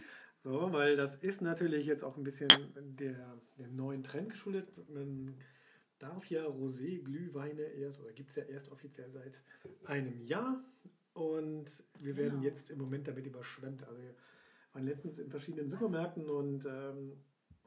So, 0.48 0.72
weil 0.72 0.96
das 0.96 1.16
ist 1.16 1.42
natürlich 1.42 1.84
jetzt 1.84 2.02
auch 2.02 2.16
ein 2.16 2.24
bisschen 2.24 2.48
der, 2.76 3.38
der 3.58 3.68
neuen 3.68 4.02
Trend 4.02 4.30
geschuldet. 4.30 4.72
Man 4.88 5.34
darf 5.98 6.24
ja 6.30 6.46
Rosé-Glühweine 6.46 7.60
erst, 7.60 8.00
oder 8.00 8.12
gibt 8.12 8.30
es 8.30 8.36
ja 8.36 8.44
erst 8.44 8.70
offiziell 8.70 9.10
seit 9.10 9.42
einem 9.84 10.22
Jahr. 10.22 10.64
Und 11.12 11.84
wir 12.00 12.16
werden 12.16 12.40
genau. 12.40 12.44
jetzt 12.44 12.70
im 12.70 12.78
Moment 12.78 13.06
damit 13.06 13.26
überschwemmt. 13.26 13.86
Also 13.86 14.00
wir 14.00 14.14
waren 14.72 14.84
letztens 14.84 15.18
in 15.18 15.28
verschiedenen 15.28 15.68
Supermärkten 15.68 16.30
und 16.30 16.64
ähm, 16.64 17.20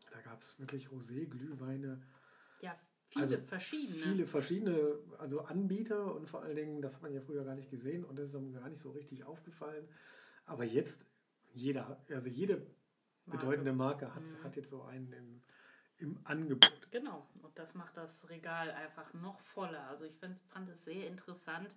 da 0.10 0.20
gab 0.22 0.42
es 0.42 0.60
wirklich 0.60 0.88
Rosé-Glühweine. 0.88 2.02
Ja, 2.62 2.76
Viele 3.10 3.26
also 3.26 3.38
verschiedene. 3.38 4.00
Viele 4.00 4.26
verschiedene, 4.26 4.98
also 5.20 5.42
Anbieter 5.42 6.16
und 6.16 6.28
vor 6.28 6.42
allen 6.42 6.56
Dingen, 6.56 6.82
das 6.82 6.96
hat 6.96 7.04
man 7.04 7.14
ja 7.14 7.22
früher 7.22 7.44
gar 7.44 7.56
nicht 7.56 7.70
gesehen 7.70 8.06
und 8.06 8.18
das 8.18 8.30
ist 8.30 8.36
einem 8.36 8.54
gar 8.54 8.70
nicht 8.70 8.82
so 8.82 8.90
richtig 8.90 9.24
aufgefallen. 9.26 9.88
Aber 10.46 10.64
jetzt, 10.64 11.06
jeder, 11.54 12.02
also 12.10 12.30
jede 12.30 12.58
Marke. 13.26 13.46
bedeutende 13.46 13.74
Marke 13.74 14.14
hat, 14.14 14.24
mhm. 14.24 14.44
hat 14.44 14.56
jetzt 14.56 14.70
so 14.70 14.84
einen 14.84 15.12
im, 15.14 15.42
im 15.98 16.20
Angebot. 16.24 16.92
Genau, 16.92 17.28
und 17.42 17.58
das 17.58 17.76
macht 17.76 17.98
das 17.98 18.30
Regal 18.30 18.72
einfach 18.72 19.14
noch 19.14 19.40
voller. 19.40 19.88
Also 19.88 20.06
ich 20.06 20.16
find, 20.16 20.40
fand 20.42 20.70
es 20.70 20.86
sehr 20.86 21.08
interessant, 21.08 21.76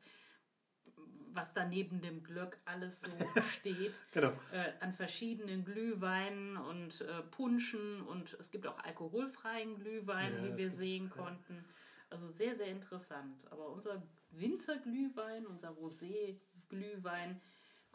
was 1.32 1.52
da 1.52 1.64
neben 1.64 2.00
dem 2.00 2.22
Glöck 2.22 2.58
alles 2.64 3.00
so 3.00 3.10
steht. 3.42 4.04
genau. 4.12 4.32
Äh, 4.52 4.72
an 4.80 4.92
verschiedenen 4.92 5.64
Glühweinen 5.64 6.56
und 6.56 7.00
äh, 7.00 7.22
Punschen 7.22 8.02
und 8.02 8.34
es 8.38 8.50
gibt 8.50 8.66
auch 8.66 8.78
alkoholfreien 8.78 9.76
Glühwein, 9.76 10.32
ja, 10.34 10.44
wie 10.44 10.56
wir 10.56 10.70
sehen 10.70 11.12
ja. 11.14 11.22
konnten. 11.22 11.64
Also 12.10 12.28
sehr, 12.28 12.54
sehr 12.54 12.68
interessant. 12.68 13.44
Aber 13.50 13.68
unser 13.70 14.02
Winzerglühwein, 14.30 15.46
unser 15.46 15.70
Rosé-Glühwein, 15.70 17.40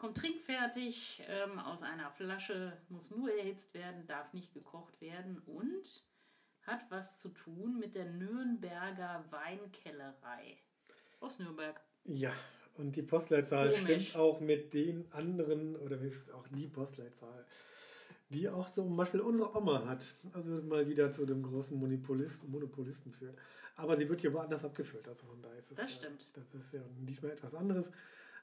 Kommt 0.00 0.16
trinkfertig 0.16 1.22
ähm, 1.28 1.58
aus 1.58 1.82
einer 1.82 2.10
Flasche, 2.10 2.72
muss 2.88 3.10
nur 3.10 3.30
erhitzt 3.36 3.74
werden, 3.74 4.06
darf 4.06 4.32
nicht 4.32 4.54
gekocht 4.54 4.98
werden 5.02 5.42
und 5.44 6.02
hat 6.62 6.90
was 6.90 7.20
zu 7.20 7.28
tun 7.28 7.78
mit 7.78 7.94
der 7.94 8.06
Nürnberger 8.06 9.26
Weinkellerei 9.28 10.56
aus 11.20 11.38
Nürnberg. 11.38 11.78
Ja, 12.04 12.32
und 12.78 12.96
die 12.96 13.02
Postleitzahl 13.02 13.70
Komisch. 13.70 14.08
stimmt 14.08 14.16
auch 14.16 14.40
mit 14.40 14.72
den 14.72 15.12
anderen, 15.12 15.76
oder 15.76 16.00
ist 16.00 16.32
auch 16.32 16.48
die 16.48 16.66
Postleitzahl, 16.66 17.44
die 18.30 18.48
auch 18.48 18.70
zum 18.70 18.96
Beispiel 18.96 19.20
unsere 19.20 19.54
Oma 19.54 19.84
hat. 19.84 20.14
Also 20.32 20.50
mal 20.62 20.88
wieder 20.88 21.12
zu 21.12 21.26
dem 21.26 21.42
großen 21.42 21.78
Monopolisten, 21.78 22.50
Monopolisten 22.50 23.12
führt. 23.12 23.36
Aber 23.76 23.98
sie 23.98 24.08
wird 24.08 24.22
hier 24.22 24.32
woanders 24.32 24.64
abgefüllt. 24.64 25.06
Also 25.08 25.26
von 25.26 25.42
daher 25.42 25.58
ist 25.58 25.72
es. 25.72 25.76
Das 25.76 25.92
stimmt. 25.92 26.26
Das 26.32 26.54
ist 26.54 26.72
ja 26.72 26.80
diesmal 27.00 27.32
etwas 27.32 27.54
anderes. 27.54 27.92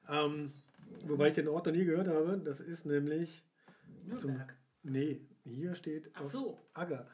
Ähm, 0.10 0.54
wobei 1.06 1.28
ich 1.30 1.34
den 1.34 1.48
Ort 1.48 1.66
noch 1.66 1.74
nie 1.74 1.86
gehört 1.86 2.08
habe. 2.08 2.38
Das 2.40 2.60
ist 2.60 2.86
nämlich. 2.86 3.44
Nürnberg. 4.06 4.56
Nee, 4.84 5.22
hier 5.44 5.76
steht. 5.76 6.10
Ach 6.14 6.26
so. 6.26 6.66
Agger. 6.74 7.08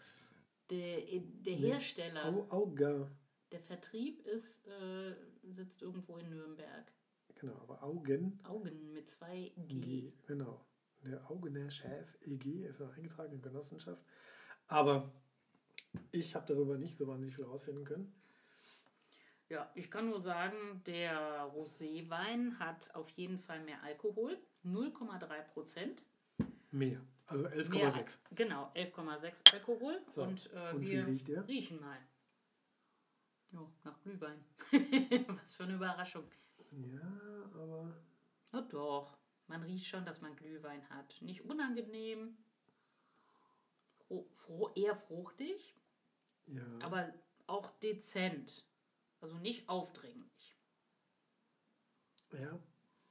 Der, 0.69 0.97
der 1.01 1.55
Nee. 1.59 1.67
Hersteller, 1.71 2.25
Au, 2.25 2.47
Auger. 2.49 3.11
der 3.51 3.59
Vertrieb 3.59 4.25
ist, 4.25 4.65
äh, 4.67 5.13
sitzt 5.51 5.81
irgendwo 5.81 6.17
in 6.17 6.29
Nürnberg. 6.29 6.91
Genau, 7.35 7.55
aber 7.59 7.83
Augen. 7.83 8.39
Augen 8.43 8.93
mit 8.93 9.09
zwei 9.09 9.51
G. 9.67 9.79
G, 9.79 10.13
genau. 10.25 10.65
Der 11.05 11.29
Augener 11.29 11.69
Chef 11.69 12.17
EG 12.21 12.65
ist 12.65 12.79
noch 12.79 12.95
eingetragen 12.95 13.33
in 13.33 13.41
Genossenschaft. 13.41 14.01
Aber 14.67 15.11
ich 16.11 16.33
habe 16.35 16.45
darüber 16.47 16.77
nicht 16.77 16.97
so 16.97 17.07
wahnsinnig 17.07 17.35
viel 17.35 17.43
rausfinden 17.43 17.83
können. 17.83 18.13
Ja, 19.53 19.69
ich 19.75 19.91
kann 19.91 20.09
nur 20.09 20.19
sagen, 20.19 20.81
der 20.87 21.43
Roséwein 21.53 22.57
hat 22.57 22.89
auf 22.95 23.07
jeden 23.11 23.37
Fall 23.37 23.59
mehr 23.63 23.83
Alkohol. 23.83 24.41
0,3 24.65 25.43
Prozent. 25.43 26.03
Mehr. 26.71 26.99
Also 27.27 27.43
Mehr- 27.43 27.53
11,6. 27.93 28.17
Genau, 28.31 28.71
11,6 28.73 29.53
Alkohol. 29.53 30.01
So, 30.09 30.23
Und, 30.23 30.49
äh, 30.55 30.71
und 30.73 30.81
wir 30.81 31.05
riechen 31.47 31.79
mal. 31.79 31.99
Oh, 33.55 33.67
nach 33.83 34.01
Glühwein. 34.01 34.43
Was 35.27 35.53
für 35.53 35.65
eine 35.65 35.75
Überraschung. 35.75 36.23
Ja, 36.71 37.51
aber. 37.53 37.93
Oh 38.53 38.61
doch, 38.71 39.15
man 39.45 39.61
riecht 39.61 39.85
schon, 39.85 40.03
dass 40.03 40.19
man 40.21 40.35
Glühwein 40.35 40.89
hat. 40.89 41.15
Nicht 41.21 41.45
unangenehm, 41.45 42.35
froh, 43.91 44.27
froh, 44.33 44.71
eher 44.73 44.95
fruchtig, 44.95 45.75
Ja. 46.47 46.63
aber 46.81 47.13
auch 47.45 47.69
dezent. 47.81 48.65
Also 49.23 49.37
nicht 49.37 49.69
aufdringlich. 49.69 50.57
ja. 52.33 52.59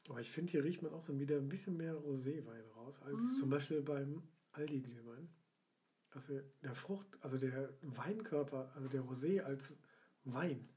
Aber 0.09 0.21
ich 0.21 0.31
finde, 0.33 0.51
hier 0.51 0.65
riecht 0.65 0.83
man 0.83 0.93
auch 0.93 1.01
so 1.03 1.19
wieder 1.21 1.37
ein 1.37 1.49
bisschen 1.49 1.77
mehr 1.77 1.95
Roséwein 1.95 2.69
raus, 2.75 3.01
als 3.03 3.23
Mhm. 3.23 3.37
zum 3.37 3.51
Beispiel 3.51 3.81
beim 3.83 4.23
Aldi-Glühwein. 4.51 5.29
Also 6.11 6.41
der 6.63 6.75
Frucht, 6.75 7.07
also 7.23 7.39
der 7.39 7.73
Weinkörper, 7.83 8.73
also 8.75 8.89
der 8.89 9.03
Rosé 9.03 9.41
als 9.41 9.73
Wein, 10.25 10.69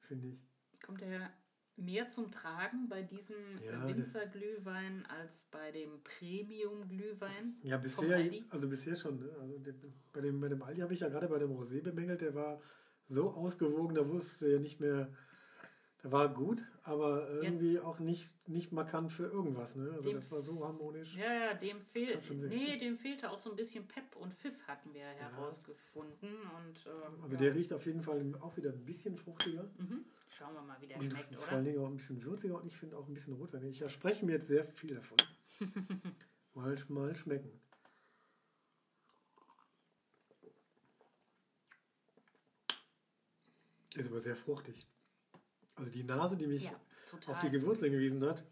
finde 0.00 0.26
ich. 0.28 0.40
Kommt 0.84 1.02
er 1.02 1.32
mehr 1.76 2.08
zum 2.08 2.30
Tragen 2.32 2.88
bei 2.88 3.02
diesem 3.04 3.36
Ja, 3.62 3.86
der- 3.86 3.96
Winzerglühwein 3.96 5.06
als 5.06 5.44
bei 5.44 5.70
dem 5.70 6.02
Premium-Glühwein? 6.02 7.56
Ja, 7.62 7.78
bisher, 7.78 8.16
Aldi? 8.16 8.44
also 8.50 8.68
bisher 8.68 8.96
schon. 8.96 9.20
Ne? 9.20 9.30
Also 9.40 9.56
der, 9.60 9.74
bei, 10.12 10.20
dem, 10.20 10.40
bei 10.40 10.48
dem 10.48 10.62
Aldi 10.62 10.80
habe 10.80 10.92
ich 10.94 11.00
ja 11.00 11.08
gerade 11.08 11.28
bei 11.28 11.38
dem 11.38 11.52
Rosé 11.52 11.80
bemängelt, 11.80 12.20
der 12.20 12.34
war 12.34 12.60
so 13.06 13.30
ausgewogen, 13.30 13.94
da 13.94 14.08
wusste 14.08 14.46
er 14.52 14.60
nicht 14.60 14.80
mehr, 14.80 15.08
der 16.02 16.12
war 16.12 16.28
gut, 16.32 16.62
aber 16.82 17.28
irgendwie 17.30 17.78
auch 17.80 17.98
nicht, 17.98 18.36
nicht 18.48 18.72
markant 18.72 19.12
für 19.12 19.24
irgendwas. 19.26 19.74
Ne? 19.76 19.90
Also 19.92 20.10
Dem- 20.10 20.16
das 20.16 20.30
war 20.30 20.42
so 20.42 20.64
harmonisch. 20.66 21.16
Ja, 21.16 21.32
ja, 21.32 21.54
dem, 21.54 21.80
fehl, 21.80 22.06
Tat 22.12 22.24
schon 22.24 22.42
weh. 22.42 22.48
nee, 22.48 22.76
dem 22.78 22.96
fehlte 22.96 23.30
auch 23.30 23.38
so 23.38 23.50
ein 23.50 23.56
bisschen 23.56 23.86
Pep 23.88 24.14
und 24.16 24.32
Pfiff, 24.34 24.66
hatten 24.66 24.92
wir 24.92 25.04
herausgefunden. 25.06 26.28
Und, 26.28 26.86
ähm, 26.86 27.22
Also 27.22 27.36
ja. 27.36 27.40
der 27.42 27.54
riecht 27.54 27.72
auf 27.72 27.86
jeden 27.86 28.02
Fall 28.02 28.34
auch 28.40 28.56
wieder 28.56 28.70
ein 28.70 28.84
bisschen 28.84 29.16
fruchtiger 29.16 29.64
Mhm. 29.78 30.04
Schauen 30.28 30.52
wir 30.54 30.62
mal, 30.62 30.76
wie 30.80 30.88
der 30.88 30.96
und 30.96 31.04
schmeckt, 31.04 31.34
vor 31.36 31.48
allen 31.48 31.62
oder? 31.62 31.70
Dingen 31.72 31.84
auch 31.84 31.88
ein 31.88 31.96
bisschen 31.96 32.22
würziger 32.24 32.56
und 32.60 32.66
ich 32.66 32.76
finde 32.76 32.96
auch 32.96 33.06
ein 33.06 33.14
bisschen 33.14 33.34
rotweinig. 33.34 33.70
Ich 33.70 33.78
verspreche 33.78 34.26
mir 34.26 34.32
jetzt 34.32 34.48
sehr 34.48 34.64
viel 34.64 34.94
davon. 34.96 35.16
mal, 36.54 36.76
mal 36.88 37.14
schmecken. 37.14 37.50
Ist 43.94 44.10
aber 44.10 44.20
sehr 44.20 44.36
fruchtig. 44.36 44.86
Also 45.76 45.90
die 45.90 46.04
Nase, 46.04 46.36
die 46.36 46.46
mich 46.46 46.64
Ja, 46.64 46.80
auf 47.26 47.38
die 47.40 47.50
Gewürze 47.50 47.86
hingewiesen 47.86 48.24
hat, 48.24 48.44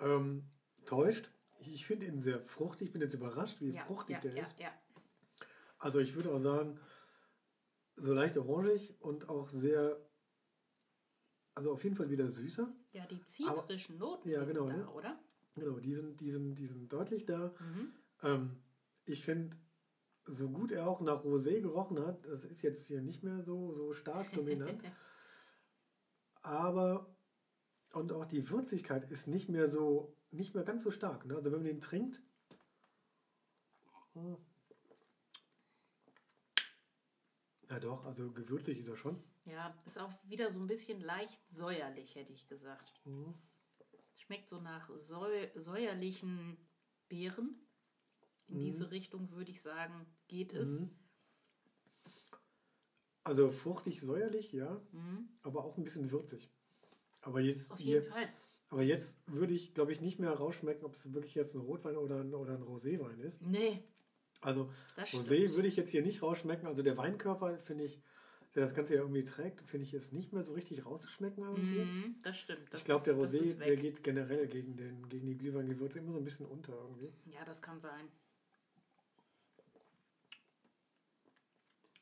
ähm, 0.00 0.44
täuscht. 0.84 1.30
Ich 1.60 1.86
finde 1.86 2.06
ihn 2.06 2.22
sehr 2.22 2.40
fruchtig. 2.40 2.88
Ich 2.88 2.92
bin 2.92 3.02
jetzt 3.02 3.14
überrascht, 3.14 3.60
wie 3.60 3.70
ja, 3.70 3.84
fruchtig 3.84 4.14
ja, 4.14 4.20
der 4.20 4.42
ist. 4.42 4.56
Also 5.78 6.00
ich 6.00 6.14
würde 6.14 6.32
auch 6.32 6.38
sagen, 6.38 6.78
so 7.96 8.12
leicht 8.12 8.36
orangig 8.36 8.94
und 9.00 9.28
auch 9.28 9.50
sehr, 9.50 10.00
also 11.54 11.72
auf 11.72 11.84
jeden 11.84 11.96
Fall 11.96 12.10
wieder 12.10 12.28
süßer. 12.28 12.72
ja, 12.92 13.06
die 13.06 13.22
zitrischen 13.24 13.98
Noten 13.98 14.28
ja, 14.28 14.44
genau, 14.44 14.66
sind 14.66 14.78
da, 14.78 14.84
ne? 14.84 14.90
oder? 14.90 15.20
Genau, 15.54 15.78
die 15.80 15.94
sind, 15.94 16.20
die 16.20 16.30
sind, 16.30 16.54
die 16.54 16.66
sind 16.66 16.92
deutlich 16.92 17.26
da. 17.26 17.52
Mhm. 17.58 17.92
Ähm, 18.22 18.62
ich 19.04 19.24
finde, 19.24 19.56
so 20.28 20.50
gut 20.50 20.70
er 20.70 20.86
auch 20.86 21.00
nach 21.00 21.24
Rosé 21.24 21.60
gerochen 21.60 22.04
hat, 22.04 22.24
das 22.26 22.44
ist 22.44 22.62
jetzt 22.62 22.86
hier 22.86 23.00
nicht 23.00 23.22
mehr 23.22 23.42
so, 23.42 23.72
so 23.74 23.92
stark 23.92 24.32
dominant. 24.34 24.82
aber 26.42 27.14
und 27.92 28.12
auch 28.12 28.26
die 28.26 28.48
Würzigkeit 28.50 29.10
ist 29.10 29.28
nicht 29.28 29.48
mehr 29.48 29.68
so, 29.68 30.14
nicht 30.30 30.54
mehr 30.54 30.64
ganz 30.64 30.82
so 30.82 30.90
stark. 30.90 31.24
Ne? 31.24 31.36
Also 31.36 31.50
wenn 31.50 31.60
man 31.60 31.66
den 31.66 31.80
trinkt, 31.80 32.22
hm. 34.12 34.36
ja 37.70 37.80
doch, 37.80 38.04
also 38.04 38.30
gewürzig 38.32 38.78
ist 38.78 38.88
er 38.88 38.96
schon. 38.96 39.22
Ja, 39.46 39.74
ist 39.86 39.98
auch 39.98 40.12
wieder 40.28 40.52
so 40.52 40.60
ein 40.60 40.66
bisschen 40.66 41.00
leicht 41.00 41.48
säuerlich, 41.48 42.14
hätte 42.14 42.32
ich 42.32 42.46
gesagt. 42.48 43.00
Mhm. 43.06 43.34
Schmeckt 44.16 44.48
so 44.48 44.60
nach 44.60 44.90
säu 44.94 45.48
säuerlichen 45.54 46.58
Beeren. 47.08 47.67
In 48.48 48.58
diese 48.60 48.90
Richtung 48.90 49.30
würde 49.32 49.50
ich 49.50 49.60
sagen, 49.60 50.06
geht 50.28 50.52
es. 50.54 50.80
Mhm. 50.80 50.90
Also 53.24 53.50
fruchtig, 53.50 54.00
säuerlich, 54.00 54.52
ja, 54.52 54.80
Mhm. 54.92 55.28
aber 55.42 55.64
auch 55.64 55.76
ein 55.76 55.84
bisschen 55.84 56.10
würzig. 56.10 56.50
Aber 57.22 57.40
jetzt, 57.40 57.70
Auf 57.70 57.78
hier, 57.78 58.00
jeden 58.00 58.10
Fall. 58.12 58.28
aber 58.70 58.82
jetzt 58.82 59.18
würde 59.26 59.52
ich, 59.52 59.74
glaube 59.74 59.92
ich, 59.92 60.00
nicht 60.00 60.18
mehr 60.18 60.30
rausschmecken, 60.32 60.84
ob 60.84 60.94
es 60.94 61.12
wirklich 61.12 61.34
jetzt 61.34 61.54
ein 61.54 61.60
Rotwein 61.60 61.96
oder 61.96 62.20
ein, 62.20 62.32
oder 62.34 62.54
ein 62.54 62.62
Roséwein 62.62 63.18
ist. 63.20 63.42
Nee, 63.42 63.82
Also 64.40 64.70
das 64.96 65.10
Rosé 65.10 65.34
stimmt. 65.34 65.56
würde 65.56 65.68
ich 65.68 65.76
jetzt 65.76 65.90
hier 65.90 66.00
nicht 66.02 66.22
rausschmecken. 66.22 66.66
Also 66.68 66.82
der 66.82 66.96
Weinkörper, 66.96 67.58
finde 67.58 67.84
ich, 67.84 68.00
der 68.54 68.62
das 68.62 68.72
Ganze 68.72 68.94
ja 68.94 69.00
irgendwie 69.02 69.24
trägt, 69.24 69.60
finde 69.68 69.84
ich 69.84 69.92
jetzt 69.92 70.12
nicht 70.12 70.32
mehr 70.32 70.44
so 70.44 70.52
richtig 70.54 70.86
rauszuschmecken 70.86 71.42
irgendwie. 71.42 71.84
Mhm, 71.84 72.16
das 72.22 72.38
stimmt. 72.38 72.72
Das 72.72 72.80
ich 72.80 72.86
glaube, 72.86 73.00
ist- 73.00 73.06
der 73.08 73.16
Rosé, 73.16 73.40
ist 73.42 73.60
der 73.60 73.76
geht 73.76 74.02
generell 74.04 74.46
gegen, 74.46 74.76
den, 74.76 75.06
gegen 75.08 75.26
die 75.26 75.36
Glühweingewürze 75.36 75.98
immer 75.98 76.12
so 76.12 76.18
ein 76.18 76.24
bisschen 76.24 76.46
unter 76.46 76.72
irgendwie. 76.72 77.12
Ja, 77.26 77.44
das 77.44 77.60
kann 77.60 77.80
sein. 77.80 78.08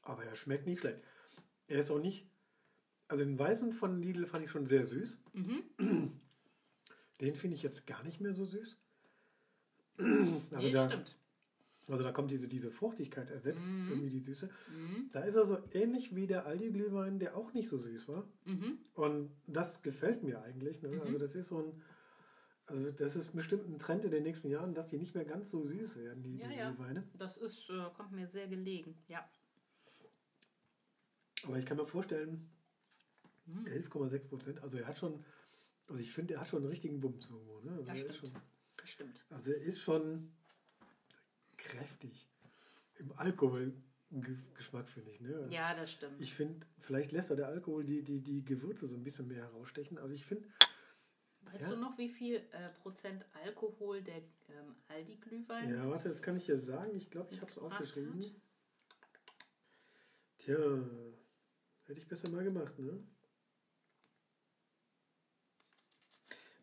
Aber 0.07 0.25
er 0.25 0.35
schmeckt 0.37 0.67
nicht 0.67 0.81
schlecht. 0.81 1.01
Er 1.69 1.81
ist 1.81 1.91
auch 1.91 1.99
nicht, 2.01 2.27
also 3.09 3.25
den 3.25 3.39
weißen 3.39 3.73
von 3.73 4.01
Lidl 4.01 4.27
fand 4.27 4.45
ich 4.45 4.51
schon 4.51 4.67
sehr 4.67 4.85
süß. 4.85 5.23
Mhm. 5.35 6.13
Den 7.21 7.35
finde 7.35 7.57
ich 7.57 7.63
jetzt 7.63 7.87
gar 7.87 8.03
nicht 8.03 8.21
mehr 8.21 8.35
so 8.35 8.45
süß. 8.45 8.79
Also 9.99 10.67
nee, 10.67 10.71
da, 10.71 10.87
stimmt. 10.89 11.17
Also 11.89 12.03
da 12.05 12.13
kommt 12.13 12.31
diese, 12.31 12.49
diese 12.49 12.71
Fruchtigkeit 12.71 13.31
ersetzt 13.31 13.67
Mhm. 13.69 13.89
irgendwie 13.91 14.11
die 14.11 14.19
Süße. 14.21 14.49
Mhm. 14.71 15.09
Da 15.13 15.21
ist 15.21 15.37
er 15.37 15.47
so 15.47 15.59
ähnlich 15.73 16.15
wie 16.15 16.27
der 16.27 16.47
Aldi-Glühwein, 16.47 17.19
der 17.19 17.37
auch 17.37 17.53
nicht 17.53 17.69
so 17.69 17.79
süß 17.79 18.09
war. 18.09 18.29
Mhm. 18.45 18.79
Und 18.95 19.31
das 19.47 19.83
gefällt 19.83 20.23
mir 20.23 20.43
eigentlich. 20.43 20.83
Ne? 20.83 21.01
Also 21.03 21.17
das 21.19 21.35
ist 21.35 21.49
so 21.49 21.59
ein, 21.63 21.83
also 22.67 22.91
das 22.91 23.17
ist 23.17 23.33
bestimmt 23.35 23.69
ein 23.69 23.79
Trend 23.79 24.05
in 24.05 24.11
den 24.11 24.25
nächsten 24.25 24.51
Jahren, 24.51 24.75
dass 24.75 24.89
die 24.89 24.99
nicht 24.99 25.15
mehr 25.15 25.25
ganz 25.25 25.51
so 25.51 25.65
süß 25.65 25.97
werden, 25.97 26.23
die, 26.23 26.37
Ja, 26.39 26.49
die 26.49 26.57
ja. 26.57 26.71
Glühweine. 26.73 27.05
Das 27.15 27.39
ist, 27.39 27.71
äh, 27.71 27.85
kommt 27.97 28.13
mir 28.13 28.27
sehr 28.27 28.49
gelegen. 28.49 28.97
Ja. 29.09 29.27
Aber 31.47 31.59
ich 31.59 31.65
kann 31.67 31.77
mir 31.77 31.87
vorstellen, 31.87 32.51
Mhm. 33.47 33.65
11,6 33.67 34.29
Prozent, 34.29 34.63
also 34.65 34.77
er 34.77 34.87
hat 34.89 34.99
schon, 34.99 35.25
also 35.87 36.01
ich 36.01 36.13
finde, 36.13 36.35
er 36.35 36.41
hat 36.41 36.49
schon 36.49 36.63
einen 36.63 36.69
richtigen 36.71 36.99
Bums 37.01 37.31
irgendwo. 37.31 37.61
Ne? 37.61 37.71
Also, 37.77 37.83
Ja, 37.83 37.89
er 37.89 37.93
ist 37.95 38.17
stimmt. 38.17 38.33
schon, 38.33 38.43
Das 38.77 38.91
stimmt. 38.91 39.25
also 39.31 39.53
er 39.53 39.63
ist 39.63 39.79
schon 39.81 40.33
kräftig 41.57 42.29
im 42.99 43.13
Alkoholgeschmack, 43.13 44.89
finde 44.89 45.13
ich. 45.13 45.21
Ne? 45.21 45.47
Ja, 45.51 45.75
das 45.75 45.93
stimmt. 45.93 46.21
Ich 46.21 46.35
finde, 46.35 46.67
vielleicht 46.81 47.13
lässt 47.13 47.31
auch 47.31 47.37
der 47.37 47.47
Alkohol 47.47 47.85
die, 47.85 48.03
die, 48.03 48.21
die 48.21 48.45
Gewürze 48.45 48.89
so 48.89 48.97
ein 48.97 49.05
bisschen 49.05 49.29
mehr 49.29 49.45
herausstechen. 49.45 49.97
Also 49.99 50.13
ich 50.13 50.27
finde, 50.27 50.49
weißt 51.43 51.67
ja. 51.67 51.71
du 51.71 51.77
noch, 51.77 51.97
wie 51.99 52.09
viel 52.09 52.37
äh, 52.51 52.73
Prozent 52.83 53.25
Alkohol 53.45 54.03
der 54.03 54.17
ähm, 54.49 54.75
Aldi-Glühwein 54.89 55.73
ja, 55.73 55.89
warte, 55.89 56.09
das 56.09 56.21
kann 56.21 56.37
ich 56.37 56.47
dir 56.47 56.59
sagen. 56.59 56.97
Ich 56.97 57.11
glaube, 57.11 57.33
ich 57.33 57.41
habe 57.41 57.51
es 57.53 57.59
aufgeschrieben. 57.59 58.21
hat? 58.25 58.33
Tja, 60.39 60.57
hätte 61.87 62.01
ich 62.01 62.09
besser 62.09 62.29
mal 62.31 62.45
gemacht, 62.45 62.79
ne? 62.79 63.03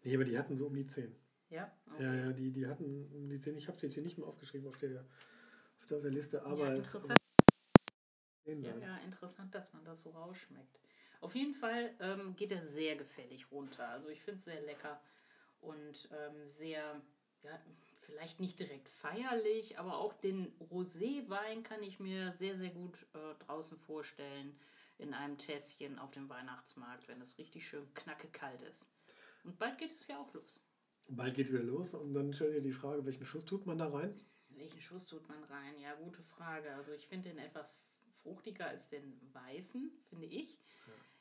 Nee, 0.04 0.16
aber 0.16 0.26
die 0.26 0.38
hatten 0.38 0.56
so 0.56 0.68
um 0.68 0.76
die 0.76 0.86
10. 0.86 1.16
Ja, 1.50 1.72
okay. 1.92 2.04
ja, 2.04 2.14
ja, 2.14 2.34
die, 2.34 2.52
die 2.52 2.68
hatten, 2.68 3.30
die 3.30 3.38
sind, 3.38 3.58
ich 3.58 3.68
habe 3.68 3.80
sie 3.80 3.86
jetzt 3.86 3.94
hier 3.94 4.04
nicht 4.04 4.18
mehr 4.18 4.28
aufgeschrieben 4.28 4.68
auf 4.68 4.78
der, 4.78 5.06
auf 5.80 5.86
der, 5.88 5.98
auf 5.98 6.04
der 6.04 6.12
Liste, 6.12 6.44
aber 6.44 6.70
ja, 6.70 6.76
interessant. 6.76 7.18
Es, 8.46 8.58
ja, 8.62 8.76
ja, 8.78 8.98
interessant, 8.98 9.54
dass 9.56 9.72
man 9.72 9.86
das 9.86 10.02
so 10.02 10.10
rausschmeckt. 10.10 10.80
Auf 11.22 11.36
jeden 11.36 11.54
Fall 11.54 11.94
ähm, 12.02 12.36
geht 12.36 12.52
er 12.52 12.62
sehr 12.62 12.98
gefällig 12.98 13.50
runter. 13.52 13.88
Also 13.88 14.10
ich 14.10 14.22
finde 14.22 14.40
es 14.40 14.46
sehr 14.46 14.62
lecker 14.62 15.00
und 15.62 16.10
ähm, 16.12 16.48
sehr, 16.48 17.02
ja, 17.44 17.62
vielleicht 18.00 18.42
nicht 18.42 18.60
direkt 18.60 18.90
feierlich, 18.90 19.80
aber 19.80 20.00
auch 20.00 20.14
den 20.14 20.52
Roséwein 20.60 21.64
kann 21.64 21.82
ich 21.82 22.00
mir 22.00 22.34
sehr, 22.34 22.56
sehr 22.56 22.72
gut 22.72 23.06
äh, 23.14 23.46
draußen 23.46 23.78
vorstellen 23.78 24.60
in 24.98 25.14
einem 25.14 25.38
Tässchen 25.38 26.00
auf 26.00 26.12
dem 26.12 26.30
Weihnachtsmarkt, 26.30 27.08
wenn 27.08 27.22
es 27.22 27.38
richtig 27.38 27.68
schön 27.68 27.94
knacke 27.94 28.28
kalt 28.30 28.62
ist. 28.62 28.90
Und 29.44 29.58
bald 29.60 29.78
geht 29.78 29.92
es 29.92 30.08
ja 30.08 30.20
auch 30.20 30.34
los. 30.34 30.62
Bald 31.10 31.36
geht 31.36 31.52
wieder 31.52 31.64
los 31.64 31.94
und 31.94 32.14
dann 32.14 32.34
stellt 32.34 32.54
sich 32.54 32.64
die 32.64 32.72
Frage, 32.72 33.06
welchen 33.06 33.26
Schuss 33.26 33.46
tut 33.46 33.66
man 33.66 33.78
da 33.78 33.90
rein? 33.90 34.20
Welchen 34.50 34.80
Schuss 34.80 35.06
tut 35.06 35.28
man 35.28 35.44
rein? 35.46 35.78
Ja, 35.80 35.96
gute 35.96 36.22
Frage. 36.22 36.74
Also 36.76 36.94
ich 36.94 37.08
finde 37.08 37.30
den 37.30 37.40
etwas 37.40 37.76
fruchtiger 38.10 38.68
als 38.68 38.88
den 38.88 39.20
weißen, 39.34 39.92
finde 40.10 40.28
ich. 40.28 40.60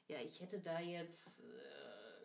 Ja, 0.08 0.16
ja 0.16 0.24
ich 0.24 0.40
hätte 0.40 0.60
da 0.60 0.78
jetzt 0.78 1.40
äh, 1.40 1.81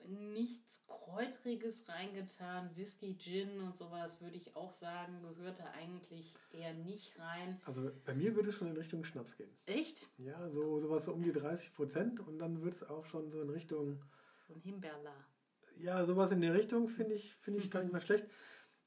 nichts 0.07 0.85
Kräutriges 0.87 1.87
reingetan. 1.87 2.69
Whisky, 2.75 3.17
Gin 3.17 3.61
und 3.61 3.77
sowas 3.77 4.21
würde 4.21 4.37
ich 4.37 4.55
auch 4.55 4.71
sagen, 4.71 5.21
gehört 5.21 5.59
da 5.59 5.65
eigentlich 5.71 6.33
eher 6.51 6.73
nicht 6.73 7.17
rein. 7.19 7.59
Also 7.65 7.91
bei 8.05 8.13
mir 8.13 8.35
würde 8.35 8.49
es 8.49 8.55
schon 8.55 8.69
in 8.69 8.77
Richtung 8.77 9.03
Schnaps 9.03 9.35
gehen. 9.35 9.49
Echt? 9.65 10.07
Ja, 10.17 10.49
so 10.49 10.79
sowas 10.79 11.05
so 11.05 11.13
um 11.13 11.21
die 11.21 11.31
30 11.31 11.73
Prozent 11.73 12.19
und 12.19 12.39
dann 12.39 12.61
wird 12.61 12.73
es 12.73 12.83
auch 12.83 13.05
schon 13.05 13.29
so 13.31 13.41
in 13.41 13.49
Richtung... 13.49 14.03
So 14.47 14.53
ein 14.53 14.61
Himbeerla. 14.61 15.13
Ja, 15.79 16.05
sowas 16.05 16.31
in 16.31 16.41
der 16.41 16.53
Richtung 16.53 16.87
finde 16.89 17.13
ich, 17.13 17.35
find 17.35 17.57
ich 17.57 17.69
gar 17.69 17.81
nicht 17.83 17.91
mal 17.93 18.01
schlecht. 18.01 18.25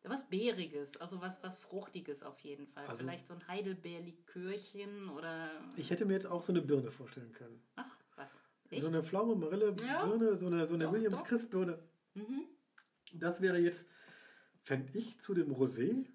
Was 0.02 0.26
Beeriges, 0.28 0.96
also 0.96 1.20
was, 1.20 1.42
was 1.42 1.58
Fruchtiges 1.58 2.22
auf 2.22 2.38
jeden 2.40 2.66
Fall. 2.66 2.86
Also, 2.86 3.04
Vielleicht 3.04 3.26
so 3.26 3.34
ein 3.34 3.46
Heidelbeerlikörchen 3.46 5.10
oder. 5.10 5.50
Ich 5.76 5.90
hätte 5.90 6.06
mir 6.06 6.14
jetzt 6.14 6.26
auch 6.26 6.42
so 6.42 6.52
eine 6.52 6.62
Birne 6.62 6.90
vorstellen 6.90 7.32
können. 7.32 7.62
Ach, 7.76 7.98
was? 8.16 8.42
Echt? 8.70 8.82
So 8.82 8.88
eine 8.88 9.02
Pflaume, 9.02 9.34
Marille, 9.34 9.74
ja. 9.84 10.04
Birne, 10.04 10.36
so 10.36 10.46
eine, 10.46 10.66
so 10.66 10.74
eine 10.74 10.90
Williams 10.92 11.24
Crisp 11.24 11.50
Birne. 11.50 11.78
Mhm. 12.14 12.44
Das 13.14 13.40
wäre 13.40 13.58
jetzt, 13.58 13.88
fände 14.62 14.96
ich, 14.96 15.20
zu 15.20 15.34
dem 15.34 15.52
Rosé. 15.52 16.06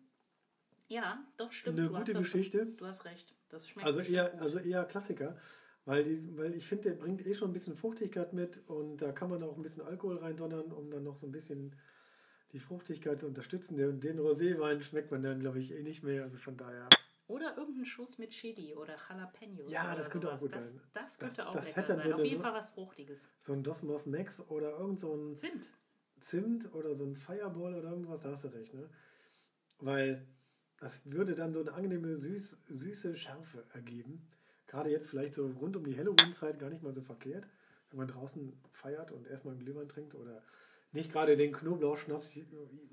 Ja, 0.87 1.25
doch, 1.37 1.51
stimmt. 1.51 1.79
Eine 1.79 1.89
du 1.89 1.95
gute 1.95 2.13
Geschichte. 2.13 2.65
du 2.65 2.85
hast 2.85 3.05
recht. 3.05 3.35
Das 3.49 3.67
schmeckt 3.67 3.87
also 3.87 3.99
eher, 3.99 4.29
gut. 4.29 4.41
also 4.41 4.59
eher 4.59 4.85
Klassiker. 4.85 5.37
Weil, 5.85 6.03
die, 6.03 6.35
weil 6.37 6.55
ich 6.55 6.67
finde, 6.67 6.89
der 6.89 6.95
bringt 6.95 7.25
eh 7.25 7.35
schon 7.35 7.51
ein 7.51 7.53
bisschen 7.53 7.75
Fruchtigkeit 7.75 8.33
mit 8.33 8.67
und 8.67 8.97
da 8.97 9.11
kann 9.11 9.29
man 9.29 9.43
auch 9.43 9.55
ein 9.55 9.61
bisschen 9.61 9.83
Alkohol 9.83 10.17
reindonnern, 10.17 10.71
um 10.71 10.89
dann 10.89 11.03
noch 11.03 11.15
so 11.15 11.27
ein 11.27 11.31
bisschen 11.31 11.75
die 12.53 12.59
Fruchtigkeit 12.59 13.19
zu 13.19 13.27
unterstützen. 13.27 13.75
Den, 13.77 13.99
den 13.99 14.19
Roséwein 14.19 14.81
schmeckt 14.81 15.11
man 15.11 15.21
dann, 15.21 15.39
glaube 15.39 15.59
ich, 15.59 15.71
eh 15.71 15.83
nicht 15.83 16.03
mehr. 16.03 16.23
Also 16.23 16.37
von 16.37 16.57
daher. 16.57 16.89
Oder 17.27 17.57
irgendein 17.57 17.85
Schuss 17.85 18.17
mit 18.19 18.29
Chili 18.29 18.75
oder 18.75 18.95
Jalapenos. 19.09 19.69
Ja, 19.69 19.95
das 19.95 20.09
könnte 20.09 20.27
sowas. 20.27 20.37
auch 20.37 20.41
gut 20.43 20.51
sein. 20.53 20.81
Das, 20.93 21.17
könnte 21.17 21.35
das, 21.37 21.47
auch 21.47 21.53
das 21.53 21.75
lecker 21.75 21.95
sein. 21.95 22.09
So 22.09 22.15
Auf 22.15 22.23
jeden 22.25 22.41
Fall 22.41 22.53
was 22.53 22.69
Fruchtiges. 22.69 23.29
So 23.39 23.53
ein 23.53 23.63
Dosmos 23.63 24.05
Max 24.05 24.39
oder 24.41 24.77
irgend 24.77 24.99
so 24.99 25.15
ein 25.15 25.35
Zimt. 25.35 25.71
Zimt 26.19 26.73
oder 26.73 26.95
so 26.95 27.05
ein 27.05 27.15
Fireball 27.15 27.75
oder 27.75 27.89
irgendwas, 27.89 28.21
da 28.21 28.31
hast 28.31 28.43
du 28.43 28.49
recht, 28.49 28.73
ne? 28.73 28.89
Weil 29.79 30.25
das 30.79 31.01
würde 31.05 31.35
dann 31.35 31.53
so 31.53 31.61
eine 31.61 31.73
angenehme, 31.73 32.17
süß, 32.17 32.59
süße 32.69 33.15
Schärfe 33.15 33.63
ergeben. 33.73 34.27
Gerade 34.67 34.89
jetzt 34.89 35.09
vielleicht 35.09 35.33
so 35.33 35.47
rund 35.47 35.75
um 35.77 35.83
die 35.83 35.97
Halloween-Zeit 35.97 36.59
gar 36.59 36.69
nicht 36.69 36.83
mal 36.83 36.93
so 36.93 37.01
verkehrt, 37.01 37.47
wenn 37.89 37.99
man 37.99 38.07
draußen 38.07 38.53
feiert 38.71 39.11
und 39.11 39.27
erstmal 39.27 39.53
einen 39.53 39.63
Glühwein 39.63 39.89
trinkt 39.89 40.15
oder 40.15 40.43
nicht 40.91 41.11
gerade 41.11 41.35
den 41.35 41.51
Knoblauchschnaps 41.51 42.39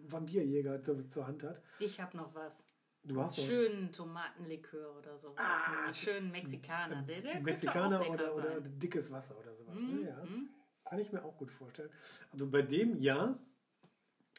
Vampirjäger 0.08 0.82
zur, 0.82 1.08
zur 1.08 1.26
Hand 1.26 1.44
hat. 1.44 1.62
Ich 1.78 2.00
habe 2.00 2.16
noch 2.16 2.34
was. 2.34 2.66
Du 3.04 3.20
hast 3.20 3.40
schönen 3.40 3.90
Tomatenlikör 3.90 4.96
oder 4.96 5.18
sowas. 5.18 5.38
Ah, 5.38 5.84
einen 5.84 5.94
schönen 5.94 6.30
Mexikaner. 6.30 7.02
Der, 7.02 7.20
der 7.20 7.40
Mexikaner 7.40 8.08
oder, 8.08 8.34
oder 8.34 8.60
dickes 8.60 9.10
Wasser 9.10 9.36
oder 9.38 9.54
sowas. 9.56 9.82
Mm, 9.82 9.94
ne? 9.96 10.08
ja. 10.08 10.24
mm. 10.24 10.48
Kann 10.84 10.98
ich 11.00 11.12
mir 11.12 11.24
auch 11.24 11.36
gut 11.36 11.50
vorstellen. 11.50 11.90
Also 12.30 12.48
bei 12.48 12.62
dem 12.62 12.96
ja, 12.96 13.36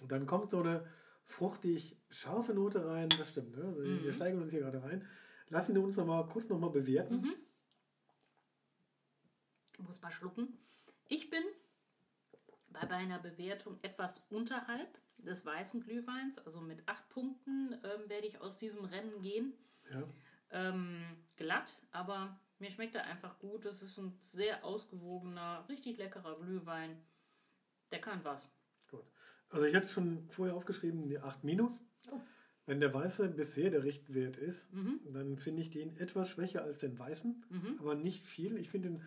dann 0.07 0.25
kommt 0.25 0.49
so 0.49 0.61
eine 0.61 0.87
fruchtig 1.23 1.97
scharfe 2.09 2.53
Note 2.53 2.85
rein. 2.85 3.09
Das 3.09 3.29
stimmt. 3.29 3.57
Ne? 3.57 3.65
Also 3.65 3.81
mm. 3.81 4.03
Wir 4.03 4.13
steigen 4.13 4.41
uns 4.41 4.51
hier 4.51 4.61
gerade 4.61 4.81
rein. 4.81 5.05
Lass 5.49 5.67
ihn 5.67 5.77
uns 5.77 5.97
noch 5.97 6.05
mal 6.05 6.25
kurz 6.27 6.47
noch 6.47 6.59
mal 6.59 6.69
bewerten. 6.69 7.15
Mhm. 7.15 7.35
Muss 9.79 10.01
mal 10.01 10.11
schlucken. 10.11 10.57
Ich 11.09 11.29
bin 11.29 11.43
bei 12.73 12.85
meiner 12.87 13.19
Bewertung 13.19 13.77
etwas 13.81 14.21
unterhalb 14.29 14.97
des 15.19 15.45
weißen 15.45 15.81
Glühweins, 15.81 16.37
also 16.39 16.59
mit 16.59 16.87
acht 16.87 17.07
Punkten 17.09 17.73
ähm, 17.83 18.09
werde 18.09 18.27
ich 18.27 18.41
aus 18.41 18.57
diesem 18.57 18.83
Rennen 18.85 19.21
gehen. 19.21 19.53
Ja. 19.91 20.03
Ähm, 20.51 21.03
glatt, 21.37 21.73
aber 21.91 22.39
mir 22.59 22.71
schmeckt 22.71 22.95
er 22.95 23.05
einfach 23.05 23.39
gut. 23.39 23.65
Das 23.65 23.81
ist 23.81 23.97
ein 23.97 24.17
sehr 24.21 24.63
ausgewogener, 24.63 25.65
richtig 25.69 25.97
leckerer 25.97 26.39
Glühwein. 26.39 26.97
Der 27.91 27.99
kann 27.99 28.23
was. 28.23 28.51
Gut. 28.89 29.05
Also 29.49 29.65
ich 29.65 29.75
hatte 29.75 29.87
schon 29.87 30.29
vorher 30.29 30.55
aufgeschrieben, 30.55 31.03
die 31.03 31.19
8 31.19 31.43
minus. 31.43 31.81
Oh. 32.11 32.19
Wenn 32.65 32.79
der 32.79 32.93
weiße 32.93 33.29
bisher 33.29 33.69
der 33.69 33.83
Richtwert 33.83 34.37
ist, 34.37 34.73
mhm. 34.73 35.01
dann 35.11 35.37
finde 35.37 35.61
ich 35.61 35.69
den 35.69 35.97
etwas 35.97 36.29
schwächer 36.29 36.63
als 36.63 36.77
den 36.77 36.97
weißen, 36.97 37.43
mhm. 37.49 37.77
aber 37.79 37.95
nicht 37.95 38.25
viel. 38.25 38.57
Ich 38.57 38.69
finde 38.69 38.89
den 38.89 39.03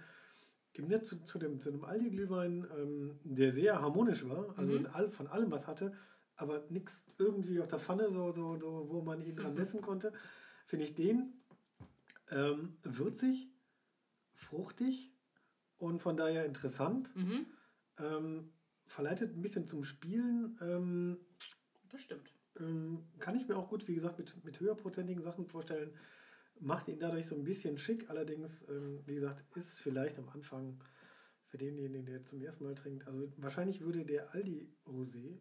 Netz 0.82 1.08
zu, 1.08 1.24
zu, 1.24 1.38
dem, 1.38 1.60
zu 1.60 1.70
dem 1.70 1.84
Aldi-Glühwein, 1.84 2.66
ähm, 2.76 3.18
der 3.24 3.52
sehr 3.52 3.80
harmonisch 3.80 4.28
war, 4.28 4.56
also 4.58 4.78
mhm. 4.78 4.86
all, 4.92 5.10
von 5.10 5.26
allem 5.26 5.50
was 5.50 5.66
hatte, 5.66 5.92
aber 6.36 6.64
nichts 6.68 7.06
irgendwie 7.18 7.60
auf 7.60 7.68
der 7.68 7.78
Pfanne, 7.78 8.10
so, 8.10 8.32
so, 8.32 8.58
so, 8.58 8.86
wo 8.88 9.02
man 9.02 9.22
ihn 9.22 9.36
dran 9.36 9.54
messen 9.54 9.80
konnte, 9.80 10.12
finde 10.66 10.84
ich 10.84 10.94
den 10.94 11.32
ähm, 12.30 12.76
würzig, 12.82 13.48
fruchtig 14.34 15.12
und 15.78 16.00
von 16.00 16.16
daher 16.16 16.44
interessant. 16.44 17.14
Mhm. 17.16 17.46
Ähm, 17.98 18.52
verleitet 18.86 19.34
ein 19.36 19.42
bisschen 19.42 19.66
zum 19.66 19.82
Spielen. 19.82 20.58
Ähm, 20.60 21.18
das 21.88 22.02
stimmt. 22.02 22.32
Ähm, 22.58 23.04
kann 23.18 23.34
ich 23.34 23.48
mir 23.48 23.56
auch 23.56 23.68
gut, 23.68 23.88
wie 23.88 23.94
gesagt, 23.94 24.18
mit, 24.18 24.44
mit 24.44 24.60
höherprozentigen 24.60 25.22
Sachen 25.22 25.46
vorstellen 25.46 25.92
macht 26.60 26.88
ihn 26.88 26.98
dadurch 26.98 27.26
so 27.26 27.34
ein 27.34 27.44
bisschen 27.44 27.78
schick. 27.78 28.08
Allerdings, 28.10 28.66
ähm, 28.68 29.02
wie 29.06 29.14
gesagt, 29.14 29.44
ist 29.56 29.80
vielleicht 29.80 30.18
am 30.18 30.28
Anfang 30.28 30.78
für 31.46 31.58
denjenigen, 31.58 32.06
der 32.06 32.24
zum 32.24 32.42
ersten 32.42 32.64
Mal 32.64 32.74
trinkt, 32.74 33.06
also 33.06 33.32
wahrscheinlich 33.36 33.80
würde 33.80 34.04
der 34.04 34.34
Aldi 34.34 34.68
Rosé 34.86 35.38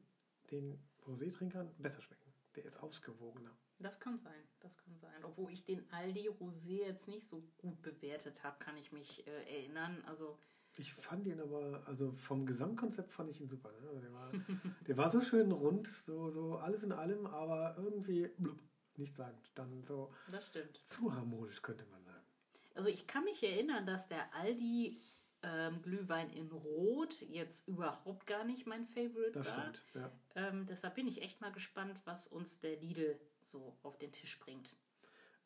den 0.52 0.80
Rosé-Trinkern 1.08 1.74
besser 1.80 2.02
schmecken. 2.02 2.32
Der 2.56 2.66
ist 2.66 2.78
ausgewogener. 2.78 3.52
Das 3.80 4.00
kann 4.00 4.18
sein, 4.18 4.48
das 4.60 4.78
kann 4.78 4.96
sein. 4.96 5.24
Obwohl 5.24 5.52
ich 5.52 5.66
den 5.66 5.92
Aldi 5.92 6.30
Rosé 6.30 6.86
jetzt 6.86 7.08
nicht 7.08 7.24
so 7.24 7.44
gut 7.58 7.82
bewertet 7.82 8.44
habe, 8.44 8.58
kann 8.60 8.78
ich 8.78 8.92
mich 8.92 9.28
äh, 9.28 9.32
erinnern. 9.32 10.02
Also 10.06 10.38
ich 10.78 10.94
fand 10.94 11.28
ihn 11.28 11.40
aber, 11.40 11.84
also 11.86 12.12
vom 12.14 12.46
Gesamtkonzept 12.46 13.12
fand 13.12 13.30
ich 13.30 13.42
ihn 13.42 13.50
super. 13.50 13.72
Ne? 13.72 13.88
Also 13.88 14.00
der, 14.00 14.14
war, 14.14 14.32
der 14.88 14.98
war 14.98 15.10
so 15.10 15.22
schön 15.22 15.52
rund, 15.52 15.88
so, 15.88 16.30
so 16.30 16.56
alles 16.58 16.84
in 16.84 16.92
allem, 16.92 17.26
aber 17.26 17.76
irgendwie 17.78 18.28
blub, 18.38 18.62
nichtssagend. 18.98 19.52
Dann 19.56 19.84
so 19.84 20.14
das 20.32 20.48
stimmt. 20.48 20.82
zu 20.86 21.14
harmonisch, 21.14 21.62
könnte 21.62 21.86
man 21.86 22.04
sagen. 22.04 22.26
Also 22.74 22.90
ich 22.90 23.08
kann 23.08 23.24
mich 23.24 23.42
erinnern, 23.44 23.86
dass 23.86 24.08
der 24.08 24.34
Aldi 24.36 25.02
ähm, 25.44 25.82
Glühwein 25.82 26.30
in 26.30 26.52
Rot 26.52 27.22
jetzt 27.22 27.68
überhaupt 27.68 28.26
gar 28.26 28.44
nicht 28.44 28.66
mein 28.66 28.86
Favorite 28.86 29.32
das 29.32 29.56
war. 29.56 29.66
Das 29.66 29.80
stimmt, 29.80 29.86
ja. 29.94 30.12
Ähm, 30.36 30.66
deshalb 30.66 30.96
bin 30.96 31.08
ich 31.08 31.22
echt 31.22 31.40
mal 31.42 31.52
gespannt, 31.52 32.00
was 32.06 32.28
uns 32.28 32.60
der 32.60 32.78
Lidl 32.78 33.20
so 33.42 33.78
auf 33.84 33.98
den 33.98 34.12
Tisch 34.12 34.40
bringt. 34.40 34.76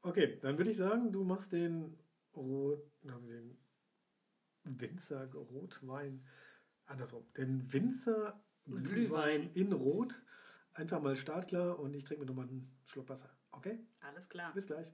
Okay, 0.02 0.40
dann 0.42 0.58
würde 0.58 0.72
ich 0.72 0.78
sagen, 0.78 1.12
du 1.12 1.24
machst 1.24 1.52
den 1.52 1.98
Rot, 2.36 2.82
also 3.06 3.28
den 3.28 3.58
Winzer 4.64 5.30
Rotwein, 5.34 6.26
andersrum, 6.86 7.26
den 7.36 7.72
Winzer 7.74 8.42
Glühwein, 8.66 8.84
Glühwein 8.84 9.50
in 9.54 9.74
Rot. 9.74 10.22
Einfach 10.74 11.02
mal 11.02 11.18
startklar 11.18 11.78
und 11.80 11.94
ich 11.94 12.06
trinke 12.06 12.22
mir 12.22 12.28
nochmal 12.28 12.48
einen 12.48 12.72
Schluck 12.86 13.10
Wasser. 13.10 13.30
Okay? 13.52 13.80
Alles 14.02 14.30
klar. 14.30 14.54
Bis 14.54 14.68
gleich. 14.68 14.92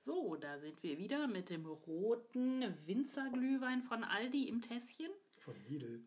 So, 0.00 0.36
da 0.36 0.58
sind 0.58 0.82
wir 0.82 0.98
wieder 0.98 1.26
mit 1.28 1.50
dem 1.50 1.66
roten 1.66 2.74
Winzerglühwein 2.86 3.82
von 3.82 4.04
Aldi 4.04 4.48
im 4.48 4.62
Tässchen. 4.62 5.10
Von 5.40 5.54
Lidl. 5.68 6.02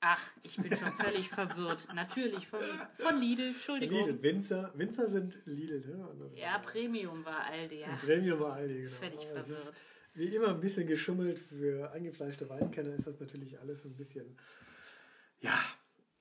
Ach, 0.00 0.32
ich 0.42 0.56
bin 0.56 0.76
schon 0.76 0.92
völlig 0.92 1.28
verwirrt. 1.30 1.88
Natürlich 1.94 2.46
von, 2.46 2.60
von 2.98 3.18
Lidl, 3.18 3.48
Entschuldigung. 3.48 4.06
Lidl, 4.06 4.22
Winzer, 4.22 4.72
Winzer 4.74 5.08
sind 5.08 5.40
Lidl. 5.46 5.80
Ne? 5.80 6.30
Ja, 6.34 6.58
Premium 6.58 7.24
war 7.24 7.44
Aldi, 7.44 7.80
ja. 7.80 7.96
Premium 7.96 8.40
war 8.40 8.54
Aldi, 8.54 8.82
genau. 8.82 8.96
Völlig 8.96 9.26
verwirrt. 9.26 9.74
Wie 10.12 10.36
immer 10.36 10.48
ein 10.48 10.60
bisschen 10.60 10.86
geschummelt. 10.86 11.38
Für 11.38 11.90
eingefleischte 11.92 12.48
Weinkenner 12.50 12.94
ist 12.94 13.06
das 13.06 13.18
natürlich 13.18 13.58
alles 13.60 13.84
ein 13.84 13.96
bisschen 13.96 14.36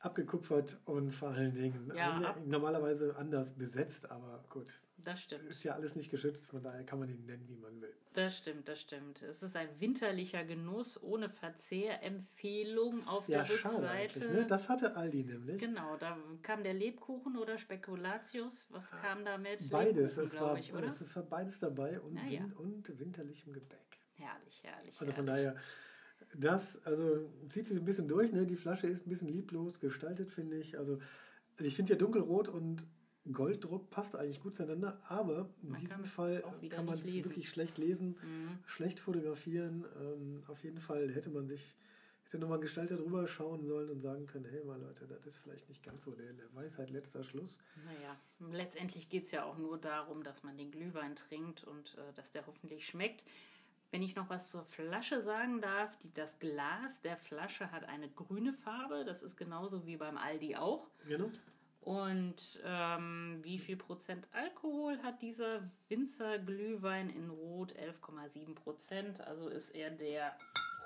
abgekupfert 0.04 0.78
und 0.86 1.12
vor 1.12 1.30
allen 1.30 1.54
Dingen 1.54 1.92
Ja, 1.96 2.12
an- 2.12 2.26
ab- 2.26 2.40
normalerweise 2.46 3.16
anders 3.18 3.52
besetzt, 3.52 4.12
aber 4.12 4.44
gut. 4.50 4.82
Das 4.98 5.22
stimmt. 5.22 5.44
Ist 5.50 5.64
ja 5.64 5.74
alles 5.74 5.96
nicht 5.96 6.10
geschützt, 6.12 6.48
von 6.48 6.62
daher 6.62 6.84
kann 6.86 7.00
man 7.00 7.10
ihn 7.10 7.26
nennen, 7.26 7.46
wie 7.50 7.56
man 7.56 7.82
will. 7.82 7.94
Das 8.14 8.38
stimmt, 8.38 8.68
das 8.68 8.80
stimmt. 8.80 9.22
Es 9.22 9.42
ist 9.44 9.56
ein 9.56 9.68
winterlicher 9.80 10.44
Genuss 10.46 11.02
ohne 11.02 11.28
Verzehrempfehlung 11.30 13.08
auf 13.08 13.28
Ja, 13.28 13.44
der. 13.44 13.50
Rückseite. 13.52 14.32
Ne? 14.32 14.46
Das 14.46 14.70
hatte 14.70 14.96
Aldi 14.96 15.24
nämlich. 15.24 15.60
Genau, 15.60 15.96
da 15.98 16.18
kam 16.42 16.64
der 16.64 16.74
Lebkuchen 16.74 17.38
oder 17.38 17.58
Spekulatius. 17.58 18.68
Was 18.72 18.92
kam 18.92 19.26
damit? 19.26 19.70
Beides. 19.70 20.18
Es 20.18 20.40
war, 20.40 20.58
ich, 20.58 20.74
oder? 20.74 20.88
es 20.88 21.16
war 21.16 21.24
beides 21.24 21.60
dabei 21.60 22.00
und, 22.00 22.18
Ah, 22.18 22.28
ja. 22.28 22.42
und 22.58 23.00
winterlichem 23.00 23.54
Gebäck. 23.54 23.80
Herrlich, 24.16 24.64
herrlich. 24.64 24.96
Also 25.02 25.12
von 25.12 25.26
herrlich. 25.28 25.46
daher, 25.54 25.56
das 26.38 26.86
also 26.86 27.30
zieht 27.50 27.68
sich 27.68 27.78
ein 27.78 27.86
bisschen 27.86 28.08
durch. 28.08 28.32
Ne? 28.32 28.46
Die 28.46 28.56
Flasche 28.56 28.88
ist 28.88 29.06
ein 29.06 29.10
bisschen 29.10 29.30
lieblos 29.30 29.80
gestaltet, 29.80 30.32
finde 30.32 30.58
ich. 30.58 30.78
Also 30.78 31.00
ich 31.60 31.76
finde 31.76 31.94
ja 31.94 32.00
dunkelrot 32.00 32.50
und 32.50 32.86
Golddruck 33.32 33.90
passt 33.90 34.16
eigentlich 34.18 34.42
gut 34.42 34.56
zueinander, 34.56 35.00
aber 35.08 35.50
in 35.62 35.70
Man 35.72 35.80
diesem 35.80 36.04
Fall 36.04 36.44
kann 36.70 36.86
man 36.86 36.96
es 36.96 37.06
wirklich 37.06 37.48
schlecht 37.48 37.78
lesen, 37.78 38.18
Mhm. 38.22 38.60
schlecht 38.66 39.00
fotografieren. 39.00 39.86
Ähm, 40.02 40.44
auf 40.48 40.64
jeden 40.64 40.80
Fall 40.80 41.10
hätte 41.12 41.30
man 41.30 41.48
sich 41.48 41.76
hätte 42.26 42.40
nochmal 42.40 42.58
ein 42.58 42.62
Gestalter 42.62 42.96
drüber 42.98 43.28
schauen 43.28 43.66
sollen 43.66 43.90
und 43.90 44.02
sagen 44.02 44.26
können, 44.26 44.46
hey 44.46 44.64
mal 44.64 44.80
Leute, 44.80 45.06
das 45.08 45.26
ist 45.26 45.38
vielleicht 45.40 45.68
nicht 45.70 45.84
ganz 45.84 46.04
so 46.06 46.12
der, 46.12 46.34
der 46.34 46.54
Weisheit 46.56 46.90
letzter 46.90 47.24
Schluss. 47.24 47.60
Naja, 47.86 48.18
letztendlich 48.52 49.10
geht 49.10 49.26
es 49.26 49.32
ja 49.32 49.44
auch 49.44 49.58
nur 49.58 49.78
darum, 49.78 50.24
dass 50.24 50.42
man 50.44 50.58
den 50.58 50.72
Glühwein 50.72 51.16
trinkt 51.16 51.64
und 51.66 51.96
äh, 51.98 52.14
dass 52.14 52.32
der 52.32 52.48
hoffentlich 52.48 52.86
schmeckt. 52.88 53.26
Wenn 53.94 54.02
ich 54.02 54.16
noch 54.16 54.28
was 54.28 54.50
zur 54.50 54.64
Flasche 54.66 55.22
sagen 55.22 55.62
darf, 55.62 55.96
die, 56.00 56.12
das 56.12 56.40
Glas 56.40 57.02
der 57.04 57.16
Flasche 57.16 57.72
hat 57.72 57.84
eine 57.88 58.10
grüne 58.10 58.52
Farbe. 58.52 59.06
Das 59.06 59.22
ist 59.22 59.38
genauso 59.38 59.86
wie 59.86 59.98
beim 59.98 60.18
Aldi 60.18 60.56
auch. 60.56 60.88
Genau. 61.08 61.30
Und 61.82 62.60
ähm, 62.66 63.38
wie 63.44 63.60
viel 63.60 63.78
Prozent 63.78 64.28
Alkohol 64.32 64.98
hat 65.04 65.22
dieser 65.22 65.70
Winzer 65.90 66.40
Glühwein 66.40 67.08
in 67.12 67.30
Rot? 67.30 67.74
11,7 67.76 68.56
Prozent. 68.56 69.22
Also 69.22 69.48
ist 69.48 69.70
er 69.76 69.92
der 69.92 70.36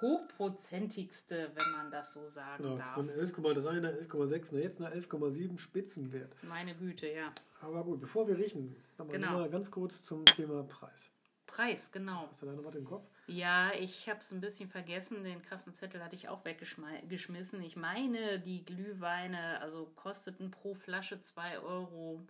hochprozentigste, 0.02 1.52
wenn 1.56 1.72
man 1.72 1.90
das 1.90 2.12
so 2.12 2.28
sagen 2.28 2.64
Genau, 2.64 2.78
darf. 2.78 2.94
von 2.94 3.10
11,3 3.10 3.80
nach 3.80 3.90
11,6, 3.92 4.48
na 4.52 4.60
jetzt 4.60 4.80
nach 4.82 4.92
11,7 4.92 5.58
Spitzenwert. 5.58 6.36
Meine 6.44 6.76
Güte, 6.76 7.08
ja. 7.08 7.32
Aber 7.62 7.86
gut, 7.86 8.02
bevor 8.02 8.28
wir 8.28 8.38
riechen, 8.38 8.76
wir 8.98 9.06
Genau. 9.06 9.32
mal 9.40 9.50
ganz 9.50 9.72
kurz 9.72 10.02
zum 10.04 10.26
Thema 10.26 10.64
Preis. 10.64 11.10
Preis, 11.58 11.92
genau. 11.92 12.28
Hast 12.30 12.44
du 12.44 12.46
da 12.46 12.54
noch 12.54 12.64
was 12.64 12.76
im 12.76 12.86
Kopf? 12.86 13.04
Ja, 13.26 13.72
ich 13.74 14.08
habe 14.08 14.20
es 14.20 14.32
ein 14.32 14.42
bisschen 14.42 14.70
vergessen. 14.70 15.24
Den 15.24 15.42
Kassenzettel 15.42 16.04
hatte 16.04 16.16
ich 16.16 16.30
auch 16.30 16.46
weggeschmissen. 16.46 17.64
Ich 17.64 17.76
meine, 17.76 18.40
die 18.40 18.64
Glühweine 18.64 19.60
also 19.60 19.88
kosteten 19.96 20.52
pro 20.52 20.76
Flasche 20.76 21.16
2,50 21.16 21.64
Euro, 21.64 22.22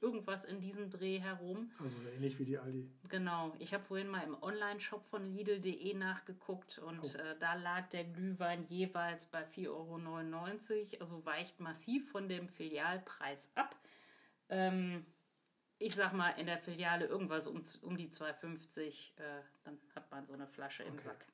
irgendwas 0.00 0.46
in 0.46 0.62
diesem 0.62 0.88
Dreh 0.88 1.18
herum. 1.18 1.70
Also 1.78 1.98
so 2.00 2.08
ähnlich 2.08 2.38
wie 2.38 2.44
die 2.46 2.56
Aldi. 2.56 2.88
Genau. 3.10 3.52
Ich 3.58 3.74
habe 3.74 3.84
vorhin 3.84 4.08
mal 4.08 4.22
im 4.24 4.42
Online-Shop 4.42 5.04
von 5.04 5.26
Lidl.de 5.26 5.92
nachgeguckt 5.92 6.78
und 6.78 7.00
Oh. 7.04 7.18
äh, 7.18 7.38
da 7.38 7.56
lag 7.56 7.90
der 7.90 8.04
Glühwein 8.04 8.64
jeweils 8.70 9.26
bei 9.26 9.44
4,99 9.44 9.68
Euro. 9.68 11.00
Also 11.00 11.26
weicht 11.26 11.60
massiv 11.60 12.10
von 12.10 12.30
dem 12.30 12.48
Filialpreis 12.48 13.50
ab. 13.56 13.76
Ähm, 14.48 15.04
ich 15.78 15.94
sag 15.94 16.12
mal, 16.12 16.30
in 16.30 16.46
der 16.46 16.58
Filiale 16.58 17.06
irgendwas 17.06 17.46
um, 17.46 17.62
um 17.82 17.96
die 17.96 18.08
2,50, 18.08 18.80
äh, 19.16 19.42
dann 19.64 19.78
hat 19.94 20.10
man 20.10 20.24
so 20.26 20.32
eine 20.32 20.46
Flasche 20.46 20.82
im 20.84 20.94
Okay. 20.94 21.02
Sack. 21.02 21.26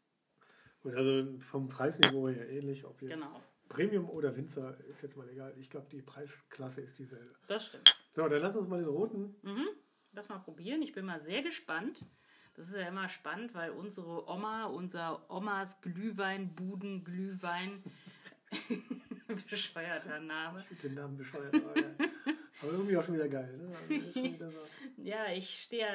Gut, 0.83 0.95
also 0.95 1.39
vom 1.41 1.69
Preisniveau 1.69 2.29
her 2.29 2.49
ähnlich, 2.49 2.85
ob 2.85 3.01
jetzt 3.03 3.13
Genau. 3.15 3.43
Premium 3.69 4.09
oder 4.09 4.35
Winzer, 4.37 4.77
ist 4.89 5.03
jetzt 5.03 5.17
mal 5.17 5.29
egal. 5.29 5.55
Ich 5.59 5.71
glaube, 5.71 5.89
die 5.91 6.03
Preisklasse 6.03 6.81
ist 6.81 6.99
dieselbe. 6.99 7.35
Das 7.47 7.67
stimmt. 7.67 7.95
So, 8.13 8.27
dann 8.29 8.41
lass 8.41 8.57
uns 8.57 8.67
mal 8.69 8.81
den 8.81 8.89
roten. 8.89 9.37
Mhm. 9.43 9.69
Lass 10.15 10.29
mal 10.29 10.39
probieren. 10.39 10.83
Ich 10.83 10.93
bin 10.93 11.05
mal 11.05 11.21
sehr 11.21 11.43
gespannt. 11.43 12.07
Das 12.55 12.67
ist 12.69 12.75
ja 12.75 12.89
immer 12.89 13.09
spannend, 13.09 13.55
weil 13.55 13.71
unsere 13.71 14.29
Oma, 14.29 14.65
unser 14.67 15.31
Omas 15.31 15.81
Glühwein, 15.83 16.53
Buden 16.57 17.05
Glühwein, 17.05 17.85
bescheuerter 19.49 20.19
Name. 20.19 20.59
Ich 20.59 20.65
finde 20.65 20.83
den 20.89 20.95
Namen 20.95 21.17
bescheuert. 21.17 21.55
Aber, 22.63 22.73
irgendwie 22.73 22.97
auch 22.97 23.05
schon 23.05 23.15
wieder 23.15 23.29
geil. 23.29 23.57
Ne? 23.57 23.69
Also 23.69 24.15
wieder 24.15 24.51
so. 24.51 24.59
Ja, 25.03 25.33
ich 25.33 25.63
stehe 25.63 25.87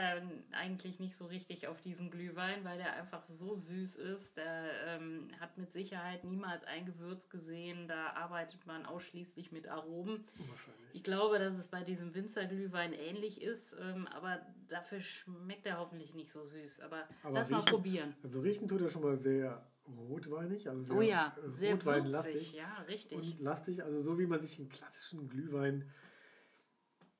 eigentlich 0.51 0.99
nicht 0.99 1.13
so 1.13 1.27
richtig 1.27 1.67
auf 1.67 1.79
diesen 1.79 2.09
Glühwein, 2.09 2.63
weil 2.63 2.79
der 2.79 2.93
einfach 2.93 3.23
so 3.23 3.53
süß 3.53 3.97
ist. 3.97 4.35
Der 4.37 4.63
ähm, 4.87 5.27
hat 5.39 5.59
mit 5.59 5.71
Sicherheit 5.71 6.23
niemals 6.23 6.63
ein 6.63 6.87
Gewürz 6.87 7.29
gesehen. 7.29 7.87
Da 7.87 8.13
arbeitet 8.13 8.65
man 8.65 8.83
ausschließlich 8.87 9.51
mit 9.51 9.67
Aromen. 9.67 10.25
Wahrscheinlich. 10.39 10.85
Ich 10.93 11.03
glaube, 11.03 11.37
dass 11.37 11.55
es 11.55 11.67
bei 11.67 11.83
diesem 11.83 12.15
Winzerglühwein 12.15 12.93
ähnlich 12.93 13.41
ist, 13.41 13.75
ähm, 13.79 14.07
aber 14.07 14.41
dafür 14.69 14.99
schmeckt 15.01 15.67
er 15.67 15.77
hoffentlich 15.77 16.15
nicht 16.15 16.31
so 16.31 16.43
süß. 16.43 16.79
Aber, 16.79 17.03
Aber 17.21 17.33
lass 17.35 17.49
mal 17.51 17.59
riechen- 17.59 17.69
probieren. 17.69 18.15
Also 18.23 18.39
riechen 18.41 18.67
tut 18.67 18.81
er 18.81 18.89
schon 18.89 19.03
mal 19.03 19.17
sehr 19.17 19.63
rotweinig. 20.09 20.67
Also 20.67 20.81
sehr 20.83 20.95
Oh 20.95 21.01
ja, 21.01 21.35
sehr 21.51 21.73
rotweinlastig. 21.73 22.33
würzig. 22.33 22.53
Ja, 22.53 22.73
richtig. 22.87 23.17
und 23.19 23.39
lastig, 23.39 23.83
also 23.83 24.01
so 24.01 24.17
wie 24.17 24.25
man 24.25 24.41
sich 24.41 24.57
einen 24.57 24.69
klassischen 24.69 25.29
Glühwein, 25.29 25.87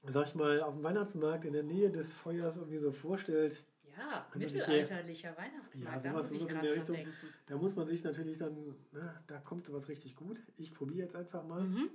sag 0.07 0.27
ich 0.27 0.35
mal, 0.35 0.61
auf 0.61 0.73
dem 0.73 0.83
Weihnachtsmarkt 0.83 1.45
in 1.45 1.53
der 1.53 1.63
Nähe 1.63 1.91
des 1.91 2.11
Feuers 2.11 2.57
irgendwie 2.57 2.77
so 2.77 2.91
vorstellt. 2.91 3.65
ja, 3.97 4.27
mittelalterlicher 4.35 5.35
Weihnachtsmarkt, 5.37 6.03
Ja, 6.05 6.11
da 6.11 6.17
muss 6.17 6.31
ich 6.31 6.47
gerade 6.47 6.71
Richtung. 6.75 6.95
denken. 6.95 7.13
Da 7.45 7.57
muss 7.57 7.75
man 7.75 7.87
sich 7.87 8.03
natürlich 8.03 8.37
dann, 8.37 8.75
na, 8.91 9.23
da 9.27 9.39
kommt 9.39 9.65
sowas 9.65 9.87
richtig 9.87 10.15
gut. 10.15 10.41
Ich 10.57 10.73
probiere 10.73 11.05
jetzt 11.05 11.15
einfach 11.15 11.43
mal. 11.43 11.63
Mhm. 11.63 11.89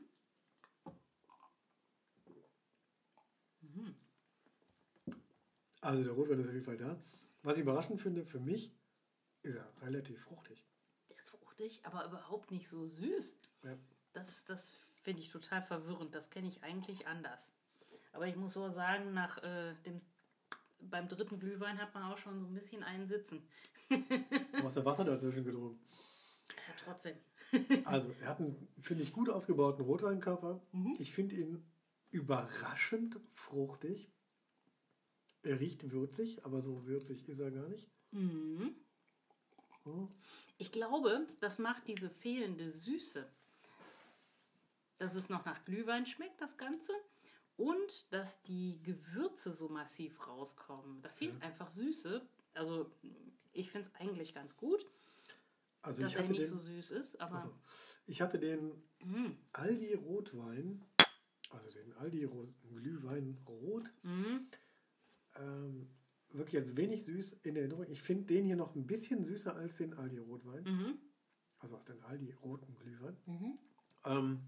Also 5.81 6.05
der 6.05 6.13
Rotwein 6.13 6.39
ist 6.41 6.47
auf 6.49 6.53
jeden 6.53 6.65
Fall 6.65 6.77
da. 6.77 6.99
Was 7.43 7.57
ich 7.57 7.63
überraschend 7.63 8.01
finde, 8.01 8.25
für 8.25 8.41
mich 8.41 8.71
ist 9.43 9.55
er 9.57 9.73
relativ 9.83 10.21
fruchtig. 10.23 10.67
Der 11.09 11.17
ist 11.17 11.31
fruchtig, 11.31 11.81
aber 11.85 12.05
überhaupt 12.05 12.51
nicht 12.51 12.69
so 12.69 12.85
süß. 12.87 13.37
Ja. 13.65 13.79
Das, 14.13 14.45
das 14.45 14.75
finde 15.03 15.23
ich 15.23 15.31
total 15.31 15.63
verwirrend. 15.63 16.15
Das 16.15 16.29
kenne 16.31 16.49
ich 16.49 16.63
eigentlich 16.63 17.07
anders. 17.07 17.51
Aber 18.13 18.27
ich 18.27 18.37
muss 18.37 18.53
so 18.53 18.71
sagen, 18.71 19.13
nach 19.13 19.39
äh, 19.43 19.75
dem 19.87 20.01
beim 20.83 21.09
dritten 21.09 21.39
Glühwein 21.39 21.79
hat 21.79 21.95
man 21.95 22.05
auch 22.05 22.19
schon 22.19 22.41
so 22.41 22.47
ein 22.47 22.55
bisschen 22.55 22.83
einen 22.83 23.07
Sitzen. 23.07 23.43
Du 23.91 24.65
hast 24.65 24.77
ja 24.77 24.85
Wasser 24.85 25.05
dazwischen 25.05 25.45
getrunken. 25.45 25.81
Ja, 26.49 26.75
trotzdem. 26.85 27.17
Also, 27.85 28.15
er 28.21 28.29
hat 28.29 28.39
einen, 28.39 28.69
finde 28.81 29.03
ich, 29.03 29.13
gut 29.13 29.29
ausgebauten 29.29 29.85
Rotweinkörper. 29.85 30.61
Mhm. 30.73 30.95
Ich 30.99 31.13
finde 31.13 31.37
ihn 31.37 31.65
überraschend 32.11 33.19
fruchtig. 33.33 34.13
Er 35.43 35.59
riecht 35.59 35.91
würzig, 35.91 36.45
aber 36.45 36.63
so 36.63 36.87
würzig 36.87 37.29
ist 37.29 37.41
er 37.41 37.51
gar 37.51 37.69
nicht. 37.69 37.91
Mhm. 38.13 38.77
Hm. 39.85 40.09
Ich 40.59 40.71
glaube, 40.71 41.27
das 41.41 41.59
macht 41.59 41.89
diese 41.89 42.11
fehlende 42.11 42.71
Süße. 42.71 43.27
Dass 44.99 45.15
es 45.15 45.31
noch 45.31 45.45
nach 45.47 45.63
Glühwein 45.65 46.05
schmeckt, 46.07 46.41
das 46.41 46.59
Ganze. 46.59 46.93
Und 47.61 48.13
dass 48.13 48.43
die 48.43 48.81
Gewürze 48.83 49.53
so 49.53 49.69
massiv 49.69 50.27
rauskommen. 50.27 51.03
Da 51.03 51.11
fehlt 51.11 51.43
einfach 51.43 51.69
Süße. 51.69 52.23
Also, 52.55 52.91
ich 53.53 53.71
finde 53.71 53.87
es 53.89 53.95
eigentlich 53.97 54.33
ganz 54.35 54.57
gut, 54.57 54.87
Also, 55.83 56.03
dass 56.03 56.13
ich 56.13 56.17
er 56.17 56.23
hatte, 56.23 56.33
nicht 56.33 56.43
den, 56.45 56.49
so 56.49 56.57
süß 56.59 56.91
ist. 56.93 57.21
Aber 57.21 57.35
also, 57.37 57.55
ich 58.07 58.23
hatte 58.23 58.39
den 58.39 58.73
Mhm. 59.05 59.37
Aldi 59.53 59.95
Rotwein, 59.95 60.83
also 61.51 61.71
den 61.71 61.93
Aldi 61.95 62.25
Ro 62.25 62.49
Glühwein 62.75 63.37
Rot, 63.47 63.93
Mhm. 64.03 64.47
ähm, 65.37 65.89
wirklich 66.31 66.57
als 66.63 66.77
wenig 66.77 67.05
süß 67.05 67.35
in 67.43 67.57
Erinnerung. 67.57 67.85
Ich 67.89 68.01
finde 68.03 68.25
den 68.25 68.45
hier 68.47 68.57
noch 68.57 68.75
ein 68.75 68.87
bisschen 68.87 69.25
süßer 69.25 69.55
als 69.55 69.77
den 69.77 69.95
Aldi 69.95 70.19
Rotwein, 70.19 70.65
Mhm. 70.65 70.99
also 71.59 71.77
aus 71.77 71.85
den 71.85 72.03
Aldi 72.05 72.33
roten 72.43 72.75
Glühwein. 72.77 73.17
Mhm. 73.27 73.59
Ähm, 74.07 74.41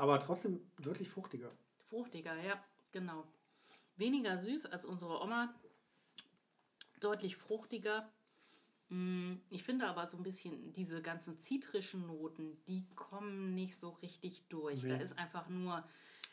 aber 0.00 0.18
trotzdem 0.18 0.60
deutlich 0.80 1.08
fruchtiger. 1.10 1.50
Fruchtiger, 1.84 2.34
ja, 2.42 2.62
genau. 2.92 3.24
Weniger 3.96 4.38
süß 4.38 4.66
als 4.66 4.86
unsere 4.86 5.20
Oma. 5.20 5.54
Deutlich 7.00 7.36
fruchtiger. 7.36 8.10
Mm, 8.88 9.34
Ich 9.50 9.62
finde 9.62 9.86
aber 9.86 10.08
so 10.08 10.16
ein 10.16 10.22
bisschen 10.22 10.72
diese 10.72 11.00
ganzen 11.02 11.38
zitrischen 11.38 12.06
Noten, 12.06 12.56
die 12.66 12.86
kommen 12.94 13.54
nicht 13.54 13.76
so 13.78 13.90
richtig 13.90 14.42
durch. 14.48 14.80
Da 14.82 14.88
Nee. 14.96 15.02
ist 15.02 15.18
einfach 15.18 15.48
nur 15.48 15.84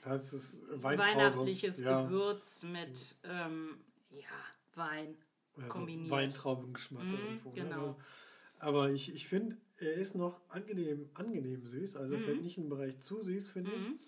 ist 0.05 0.63
weihnachtliches 0.81 1.81
ja, 1.81 2.03
Gewürz 2.03 2.63
mit 2.63 3.17
ähm, 3.23 3.83
ja, 4.11 4.23
Wein. 4.75 5.17
also 5.57 5.67
kombiniert. 5.69 6.09
Weintraubengeschmack 6.11 7.03
Mhm, 7.03 7.13
irgendwo. 7.13 7.49
ne? 7.49 7.55
genau. 7.55 7.81
Also, 7.87 7.97
aber 8.59 8.91
ich, 8.91 9.13
ich 9.13 9.27
finde, 9.27 9.57
er 9.77 9.93
ist 9.93 10.15
noch 10.15 10.41
angenehm, 10.49 11.09
angenehm 11.13 11.65
süß. 11.65 11.95
Also 11.95 12.15
er 12.15 12.21
fällt 12.21 12.41
nicht 12.41 12.57
in 12.57 12.63
den 12.63 12.69
Bereich 12.69 12.99
zu 12.99 13.21
süß, 13.23 13.51
finde 13.51 13.71
ich. 13.71 13.81
Mhm. 13.81 13.99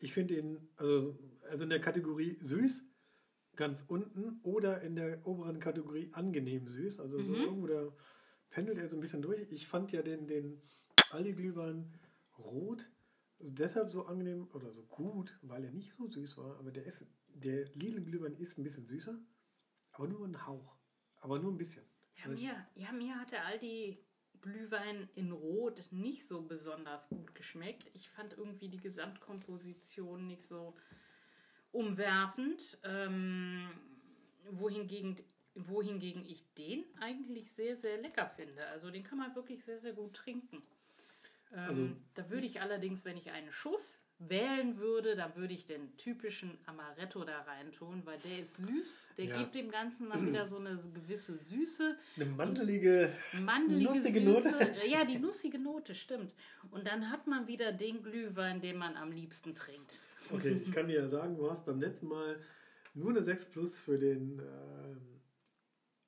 Ich 0.00 0.12
finde 0.12 0.38
ihn, 0.38 0.68
also, 0.76 1.18
also 1.50 1.64
in 1.64 1.70
der 1.70 1.80
Kategorie 1.80 2.34
süß, 2.34 2.84
ganz 3.56 3.84
unten 3.88 4.40
oder 4.44 4.82
in 4.82 4.94
der 4.94 5.26
oberen 5.26 5.58
Kategorie 5.58 6.10
angenehm 6.12 6.68
süß. 6.68 7.00
Also 7.00 7.20
so 7.22 7.32
Mhm. 7.32 7.40
irgendwo 7.40 7.66
da 7.66 7.92
pendelt 8.50 8.78
er 8.78 8.88
so 8.88 8.96
ein 8.96 9.00
bisschen 9.00 9.22
durch. 9.22 9.50
Ich 9.50 9.66
fand 9.66 9.90
ja 9.92 10.02
den, 10.02 10.28
den 10.28 10.62
Aldi-Glühwein 11.10 11.92
Rot 12.38 12.88
deshalb 13.40 13.90
so 13.90 14.06
angenehm 14.06 14.48
oder 14.52 14.72
so 14.72 14.82
gut, 14.84 15.38
weil 15.42 15.64
er 15.64 15.72
nicht 15.72 15.92
so 15.92 16.08
süß 16.08 16.36
war. 16.36 16.58
Aber 16.58 16.70
der, 16.70 16.84
ist, 16.84 17.06
der 17.34 17.64
Lidl-Glühwein 17.74 18.36
ist 18.36 18.58
ein 18.58 18.62
bisschen 18.62 18.86
süßer, 18.86 19.18
aber 19.92 20.08
nur 20.08 20.24
ein 20.24 20.46
Hauch. 20.46 20.76
Aber 21.20 21.40
nur 21.40 21.50
ein 21.50 21.58
bisschen. 21.58 21.84
Ja, 22.18 22.24
also 22.24 22.42
mir, 22.42 22.66
ja, 22.74 22.92
mir 22.92 23.18
hatte 23.18 23.40
Aldi 23.42 23.98
Glühwein 24.40 25.08
in 25.14 25.32
Rot 25.32 25.88
nicht 25.90 26.26
so 26.26 26.42
besonders 26.42 27.08
gut 27.08 27.34
geschmeckt. 27.34 27.90
Ich 27.94 28.08
fand 28.08 28.34
irgendwie 28.34 28.68
die 28.68 28.80
Gesamtkomposition 28.80 30.26
nicht 30.26 30.42
so 30.42 30.76
umwerfend. 31.72 32.78
Ähm, 32.84 33.68
wohingegen, 34.50 35.16
wohingegen 35.54 36.24
ich 36.24 36.44
den 36.54 36.84
eigentlich 37.00 37.50
sehr, 37.52 37.76
sehr 37.76 38.00
lecker 38.00 38.28
finde. 38.28 38.66
Also 38.68 38.90
den 38.90 39.02
kann 39.02 39.18
man 39.18 39.34
wirklich 39.34 39.64
sehr, 39.64 39.80
sehr 39.80 39.92
gut 39.92 40.14
trinken. 40.14 40.62
Ähm, 41.52 41.58
also, 41.58 41.90
da 42.14 42.30
würde 42.30 42.46
ich 42.46 42.60
allerdings, 42.60 43.04
wenn 43.04 43.16
ich 43.16 43.30
einen 43.30 43.52
Schuss 43.52 44.00
wählen 44.18 44.78
würde, 44.78 45.14
dann 45.14 45.36
würde 45.36 45.54
ich 45.54 45.66
den 45.66 45.96
typischen 45.96 46.58
Amaretto 46.66 47.24
da 47.24 47.40
rein 47.42 47.70
tun, 47.70 48.02
weil 48.04 48.18
der 48.18 48.40
ist 48.40 48.56
süß. 48.56 49.00
Der 49.16 49.26
ja. 49.26 49.38
gibt 49.38 49.54
dem 49.54 49.70
Ganzen 49.70 50.08
dann 50.10 50.26
wieder 50.26 50.44
so 50.46 50.56
eine 50.56 50.76
gewisse 50.92 51.38
Süße. 51.38 51.96
Eine 52.16 52.26
mandelige, 52.26 53.12
mandelige 53.40 53.92
nussige 53.92 54.20
Süße. 54.20 54.50
Note. 54.50 54.72
Ja, 54.88 55.04
die 55.04 55.18
nussige 55.18 55.58
Note, 55.58 55.94
stimmt. 55.94 56.34
Und 56.70 56.86
dann 56.86 57.10
hat 57.10 57.26
man 57.26 57.46
wieder 57.46 57.72
den 57.72 58.02
Glühwein, 58.02 58.60
den 58.60 58.76
man 58.76 58.96
am 58.96 59.12
liebsten 59.12 59.54
trinkt. 59.54 60.00
Okay, 60.32 60.60
ich 60.64 60.72
kann 60.72 60.88
dir 60.88 61.00
ja 61.00 61.08
sagen, 61.08 61.36
du 61.36 61.48
hast 61.48 61.64
beim 61.64 61.80
letzten 61.80 62.08
Mal 62.08 62.40
nur 62.94 63.10
eine 63.10 63.22
6 63.22 63.46
Plus 63.46 63.78
für 63.78 63.98
den 63.98 64.40
ähm, 64.40 65.20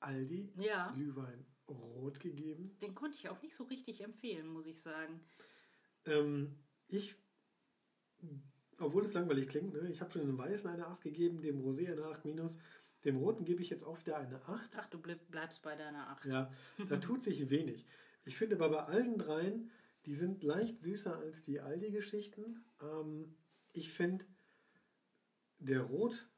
Aldi 0.00 0.52
ja. 0.56 0.90
Glühwein 0.92 1.46
rot 1.68 2.18
gegeben. 2.18 2.76
Den 2.82 2.94
konnte 2.94 3.16
ich 3.16 3.28
auch 3.28 3.40
nicht 3.42 3.54
so 3.54 3.64
richtig 3.64 4.00
empfehlen, 4.00 4.48
muss 4.48 4.66
ich 4.66 4.80
sagen. 4.80 5.20
Ähm, 6.06 6.56
ich, 6.88 7.14
obwohl 8.78 9.04
es 9.04 9.14
langweilig 9.14 9.48
klingt, 9.48 9.74
ne, 9.74 9.88
ich 9.90 10.00
habe 10.00 10.10
schon 10.10 10.26
dem 10.26 10.38
Weißen 10.38 10.68
eine 10.68 10.86
8 10.86 11.02
gegeben, 11.02 11.42
dem 11.42 11.60
Rosé 11.60 11.90
eine 11.90 12.04
8 12.04 12.24
minus. 12.24 12.58
Dem 13.04 13.16
Roten 13.16 13.44
gebe 13.44 13.62
ich 13.62 13.70
jetzt 13.70 13.84
auch 13.84 13.98
wieder 13.98 14.18
eine 14.18 14.36
8. 14.46 14.70
Ach, 14.76 14.86
du 14.86 14.98
bleibst 14.98 15.62
bei 15.62 15.74
deiner 15.74 16.08
8. 16.10 16.26
Ja, 16.26 16.52
da 16.88 16.96
tut 16.98 17.22
sich 17.22 17.48
wenig. 17.50 17.86
Ich 18.24 18.36
finde 18.36 18.56
aber 18.56 18.68
bei 18.68 18.82
allen 18.84 19.16
dreien, 19.16 19.70
die 20.06 20.14
sind 20.14 20.42
leicht 20.42 20.80
süßer 20.80 21.16
als 21.16 21.42
die 21.42 21.60
Aldi-Geschichten. 21.60 22.64
Ähm, 22.82 23.36
ich 23.72 23.90
finde, 23.90 24.24
der 25.58 25.80
Rot 25.82 26.28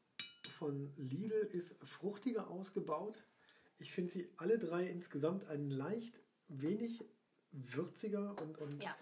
von 0.52 0.92
Lidl 0.96 1.48
ist 1.52 1.76
fruchtiger 1.84 2.48
ausgebaut. 2.48 3.26
Ich 3.78 3.92
finde 3.92 4.12
sie 4.12 4.30
alle 4.36 4.58
drei 4.58 4.86
insgesamt 4.86 5.46
ein 5.48 5.70
leicht 5.70 6.20
wenig 6.48 7.04
würziger 7.50 8.36
und, 8.40 8.58
und 8.58 8.82
ja. 8.82 8.94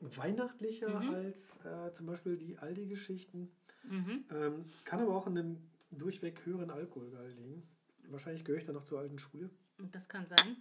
Weihnachtlicher 0.00 1.00
mhm. 1.00 1.14
als 1.14 1.64
äh, 1.64 1.92
zum 1.94 2.06
Beispiel 2.06 2.36
die 2.36 2.58
Aldi-Geschichten. 2.58 3.50
Mhm. 3.84 4.24
Ähm, 4.30 4.64
kann 4.84 5.00
aber 5.00 5.14
auch 5.16 5.26
in 5.26 5.38
einem 5.38 5.58
durchweg 5.90 6.44
höheren 6.44 6.70
Alkoholgehalt 6.70 7.36
liegen. 7.36 7.62
Wahrscheinlich 8.08 8.44
gehöre 8.44 8.58
ich 8.58 8.66
da 8.66 8.72
noch 8.72 8.84
zur 8.84 9.00
alten 9.00 9.18
Schule. 9.18 9.50
Das 9.78 10.08
kann 10.08 10.26
sein. 10.26 10.56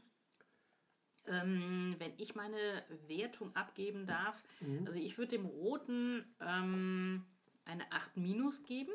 Ähm, 1.27 1.95
wenn 1.99 2.13
ich 2.17 2.35
meine 2.35 2.83
Wertung 3.07 3.55
abgeben 3.55 4.05
darf, 4.05 4.41
mhm. 4.61 4.87
also 4.87 4.97
ich 4.97 5.17
würde 5.17 5.37
dem 5.37 5.45
Roten 5.45 6.25
ähm, 6.39 7.25
eine 7.65 7.91
8 7.91 8.17
minus 8.17 8.63
geben. 8.63 8.91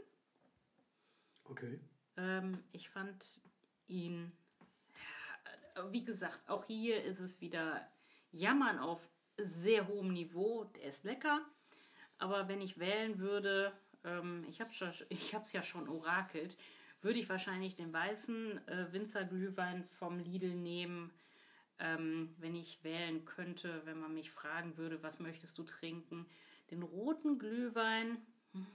Okay. 1.45 1.79
Ähm, 2.17 2.59
ich 2.73 2.89
fand 2.89 3.43
ihn 3.87 4.33
wie 5.91 6.05
gesagt, 6.05 6.49
auch 6.49 6.65
hier 6.65 7.03
ist 7.03 7.21
es 7.21 7.41
wieder 7.41 7.87
Jammern 8.33 8.79
auf 8.79 9.01
sehr 9.39 9.89
hohem 9.89 10.13
Niveau. 10.13 10.65
Der 10.77 10.85
ist 10.85 11.05
lecker. 11.05 11.45
Aber 12.19 12.49
wenn 12.49 12.61
ich 12.61 12.79
wählen 12.79 13.19
würde, 13.19 13.73
ähm, 14.05 14.45
ich 14.49 14.61
habe 14.61 14.71
es 14.71 15.53
ja 15.53 15.63
schon 15.63 15.89
orakelt, 15.89 16.57
würde 17.03 17.19
ich 17.19 17.29
wahrscheinlich 17.29 17.75
den 17.75 17.93
weißen 17.93 18.67
äh, 18.69 18.93
Winzerglühwein 18.93 19.85
vom 19.99 20.19
Lidl 20.19 20.55
nehmen. 20.55 21.13
Ähm, 21.79 22.35
wenn 22.39 22.55
ich 22.55 22.83
wählen 22.85 23.25
könnte, 23.25 23.83
wenn 23.85 23.99
man 23.99 24.15
mich 24.15 24.31
fragen 24.31 24.77
würde, 24.77 25.03
was 25.03 25.19
möchtest 25.19 25.59
du 25.59 25.65
trinken. 25.65 26.27
Den 26.71 26.83
roten 26.83 27.39
Glühwein 27.39 28.25
hm, 28.53 28.67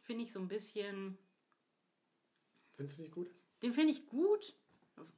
finde 0.00 0.24
ich 0.24 0.32
so 0.32 0.40
ein 0.40 0.48
bisschen. 0.48 1.18
Findest 2.74 2.98
du 2.98 3.02
nicht 3.02 3.14
gut? 3.14 3.30
Den 3.62 3.72
finde 3.72 3.92
ich 3.92 4.06
gut, 4.06 4.54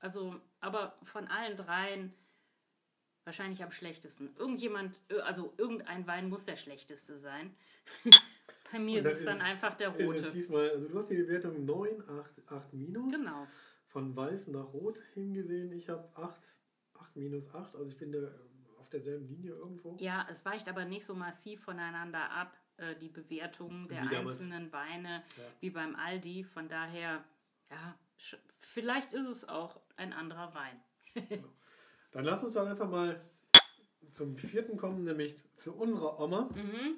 also, 0.01 0.41
aber 0.61 0.99
von 1.03 1.27
allen 1.29 1.57
dreien 1.57 2.15
wahrscheinlich 3.29 3.63
am 3.63 3.71
schlechtesten. 3.71 4.35
Irgendjemand, 4.39 5.03
äh, 5.11 5.21
also 5.21 5.53
irgendein 5.59 6.07
Wein 6.07 6.31
muss 6.31 6.47
der 6.47 6.57
schlechteste 6.57 7.17
sein. 7.17 7.55
Bei 8.73 8.79
mir 8.79 9.01
ist 9.01 9.07
es 9.07 9.25
dann 9.25 9.41
einfach 9.41 9.75
der 9.75 9.91
rote. 9.91 10.19
Ist 10.19 10.35
diesmal, 10.35 10.71
also 10.71 10.89
du 10.89 10.99
hast 10.99 11.11
die 11.11 11.17
Bewertung 11.17 11.65
9, 11.65 12.03
8, 12.09 12.51
8 12.51 12.73
minus. 12.73 13.13
Genau. 13.13 13.47
Von 13.87 14.17
weiß 14.17 14.49
nach 14.49 14.73
rot 14.73 15.03
hingesehen. 15.15 15.73
Ich 15.73 15.89
habe 15.89 16.09
8, 16.15 16.39
8 16.95 17.17
minus 17.17 17.55
8. 17.55 17.77
Also 17.77 17.91
ich 17.91 17.99
bin 17.99 18.13
da 18.13 18.19
auf 18.79 18.89
derselben 18.89 19.29
Linie 19.29 19.53
irgendwo. 19.53 19.97
Ja, 20.01 20.27
es 20.31 20.45
weicht 20.45 20.69
aber 20.69 20.87
nicht 20.87 21.05
so 21.05 21.15
massiv 21.15 21.63
voneinander 21.63 22.31
ab, 22.31 22.57
äh, 22.79 22.95
die 22.97 23.09
Bewertungen 23.09 23.87
der 23.89 24.03
einzelnen 24.03 24.73
Weine, 24.73 25.23
ja. 25.37 25.45
wie 25.61 25.71
beim 25.71 25.97
Aldi. 25.97 26.45
Von 26.45 26.69
daher, 26.69 27.25
ja, 27.71 27.99
Vielleicht 28.61 29.13
ist 29.13 29.27
es 29.27 29.49
auch 29.49 29.81
ein 29.97 30.13
anderer 30.13 30.55
Wein. 30.55 30.81
Dann 32.11 32.25
lass 32.25 32.43
uns 32.43 32.55
doch 32.55 32.67
einfach 32.67 32.89
mal 32.89 33.21
zum 34.11 34.37
vierten 34.37 34.79
kommen, 34.79 35.05
nämlich 35.05 35.37
zu 35.57 35.75
unserer 35.75 36.19
Oma. 36.19 36.49
Mhm. 36.55 36.97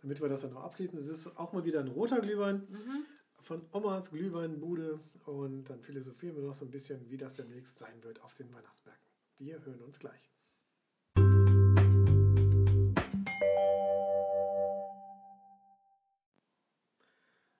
Damit 0.00 0.20
wir 0.20 0.28
das 0.28 0.42
dann 0.42 0.52
noch 0.52 0.62
abschließen. 0.62 0.98
Es 0.98 1.06
ist 1.06 1.26
auch 1.36 1.52
mal 1.52 1.64
wieder 1.64 1.80
ein 1.80 1.88
roter 1.88 2.20
Glühwein 2.20 2.56
mhm. 2.56 3.04
von 3.40 3.64
Omas 3.72 4.10
Glühweinbude. 4.10 5.00
Und 5.26 5.64
dann 5.70 5.80
philosophieren 5.80 6.36
wir 6.36 6.42
noch 6.42 6.54
so 6.54 6.64
ein 6.64 6.70
bisschen, 6.70 7.10
wie 7.10 7.16
das 7.16 7.34
demnächst 7.34 7.78
sein 7.78 8.02
wird 8.02 8.22
auf 8.22 8.34
den 8.34 8.52
Weihnachtsmärkten. 8.52 9.08
Wir 9.38 9.64
hören 9.64 9.80
uns 9.80 9.98
gleich. 9.98 10.30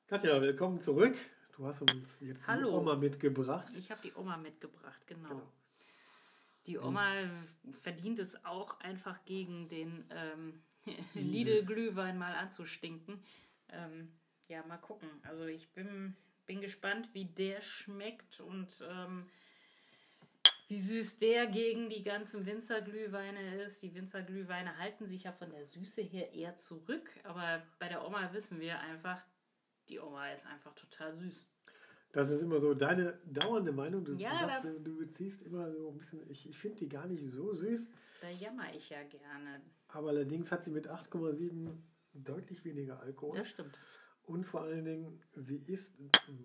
Katja, 0.06 0.40
willkommen 0.40 0.80
zurück. 0.80 1.16
Du 1.56 1.66
hast 1.66 1.82
uns 1.82 2.18
jetzt 2.20 2.46
Hallo. 2.46 2.68
die 2.68 2.76
Oma 2.76 2.96
mitgebracht. 2.96 3.72
Ich 3.76 3.90
habe 3.90 4.00
die 4.02 4.12
Oma 4.14 4.36
mitgebracht, 4.36 5.06
genau. 5.06 5.28
genau. 5.28 5.52
Die 6.66 6.78
Oma 6.78 7.12
verdient 7.72 8.18
es 8.18 8.44
auch 8.44 8.78
einfach 8.80 9.24
gegen 9.24 9.68
den 9.68 10.04
ähm, 10.10 10.62
Lidl-Glühwein 11.14 12.18
mal 12.18 12.34
anzustinken. 12.34 13.22
Ähm, 13.68 14.12
ja, 14.48 14.64
mal 14.66 14.78
gucken. 14.78 15.08
Also 15.22 15.46
ich 15.46 15.68
bin, 15.72 16.16
bin 16.46 16.60
gespannt, 16.60 17.08
wie 17.14 17.24
der 17.24 17.60
schmeckt 17.60 18.40
und 18.40 18.84
ähm, 18.88 19.26
wie 20.68 20.78
süß 20.78 21.18
der 21.18 21.48
gegen 21.48 21.88
die 21.88 22.02
ganzen 22.02 22.46
Winzerglühweine 22.46 23.62
ist. 23.62 23.82
Die 23.82 23.94
Winzerglühweine 23.94 24.78
halten 24.78 25.06
sich 25.06 25.24
ja 25.24 25.32
von 25.32 25.50
der 25.50 25.64
Süße 25.64 26.00
her 26.00 26.32
eher 26.32 26.56
zurück, 26.56 27.10
aber 27.24 27.62
bei 27.78 27.88
der 27.88 28.06
Oma 28.06 28.32
wissen 28.32 28.60
wir 28.60 28.80
einfach, 28.80 29.20
die 29.88 29.98
Oma 29.98 30.30
ist 30.30 30.46
einfach 30.46 30.74
total 30.74 31.14
süß. 31.14 31.46
Das 32.12 32.30
ist 32.30 32.42
immer 32.42 32.60
so 32.60 32.74
deine 32.74 33.18
dauernde 33.24 33.72
Meinung. 33.72 34.04
Du, 34.04 34.12
ja, 34.12 34.46
sagst, 34.46 34.68
du 34.84 34.98
beziehst 34.98 35.42
immer 35.42 35.72
so 35.72 35.88
ein 35.88 35.96
bisschen, 35.96 36.20
ich, 36.28 36.48
ich 36.48 36.58
finde 36.58 36.78
die 36.78 36.88
gar 36.88 37.06
nicht 37.06 37.24
so 37.24 37.54
süß. 37.54 37.88
Da 38.20 38.28
jammer 38.28 38.74
ich 38.74 38.90
ja 38.90 39.02
gerne. 39.02 39.62
Aber 39.88 40.10
allerdings 40.10 40.52
hat 40.52 40.64
sie 40.64 40.70
mit 40.70 40.90
8,7 40.90 41.70
deutlich 42.12 42.64
weniger 42.64 43.00
Alkohol. 43.00 43.38
Das 43.38 43.48
stimmt. 43.48 43.78
Und 44.24 44.44
vor 44.44 44.62
allen 44.62 44.84
Dingen, 44.84 45.20
sie 45.32 45.56
ist 45.56 45.96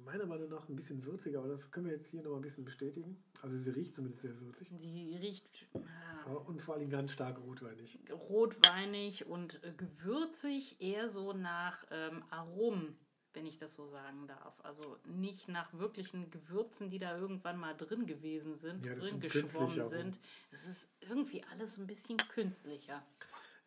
meiner 0.03 0.25
Meinung 0.25 0.49
nach 0.49 0.67
ein 0.67 0.75
bisschen 0.75 1.06
würziger, 1.06 1.39
aber 1.39 1.49
das 1.49 1.69
können 1.69 1.86
wir 1.86 1.93
jetzt 1.93 2.10
hier 2.10 2.23
noch 2.23 2.32
mal 2.32 2.38
ein 2.38 2.41
bisschen 2.41 2.65
bestätigen. 2.65 3.23
Also 3.43 3.58
sie 3.58 3.69
riecht 3.69 3.93
zumindest 3.93 4.23
sehr 4.23 4.39
würzig. 4.41 4.71
Sie 4.80 5.15
riecht. 5.21 5.67
Ja. 5.73 6.34
Und 6.34 6.62
vor 6.62 6.75
allem 6.75 6.89
ganz 6.89 7.12
stark 7.12 7.39
rotweinig. 7.39 7.99
Rotweinig 8.12 9.27
und 9.27 9.62
gewürzig, 9.77 10.82
eher 10.82 11.08
so 11.08 11.34
nach 11.34 11.86
ähm, 11.91 12.23
Aromen 12.32 12.97
wenn 13.38 13.45
ich 13.45 13.60
das 13.60 13.76
so 13.76 13.86
sagen 13.86 14.26
darf. 14.28 14.60
Also 14.63 14.97
nicht 15.06 15.47
nach 15.47 15.71
wirklichen 15.73 16.32
Gewürzen, 16.32 16.89
die 16.89 16.97
da 16.97 17.15
irgendwann 17.15 17.58
mal 17.60 17.76
drin 17.76 18.08
gewesen 18.08 18.56
sind, 18.56 18.84
ja, 18.86 18.95
drin 18.95 19.19
geschwommen 19.19 19.86
sind. 19.86 20.19
Es 20.50 20.67
ist 20.67 20.89
irgendwie 21.02 21.43
alles 21.52 21.78
ein 21.78 21.86
bisschen 21.86 22.17
künstlicher. 22.17 23.06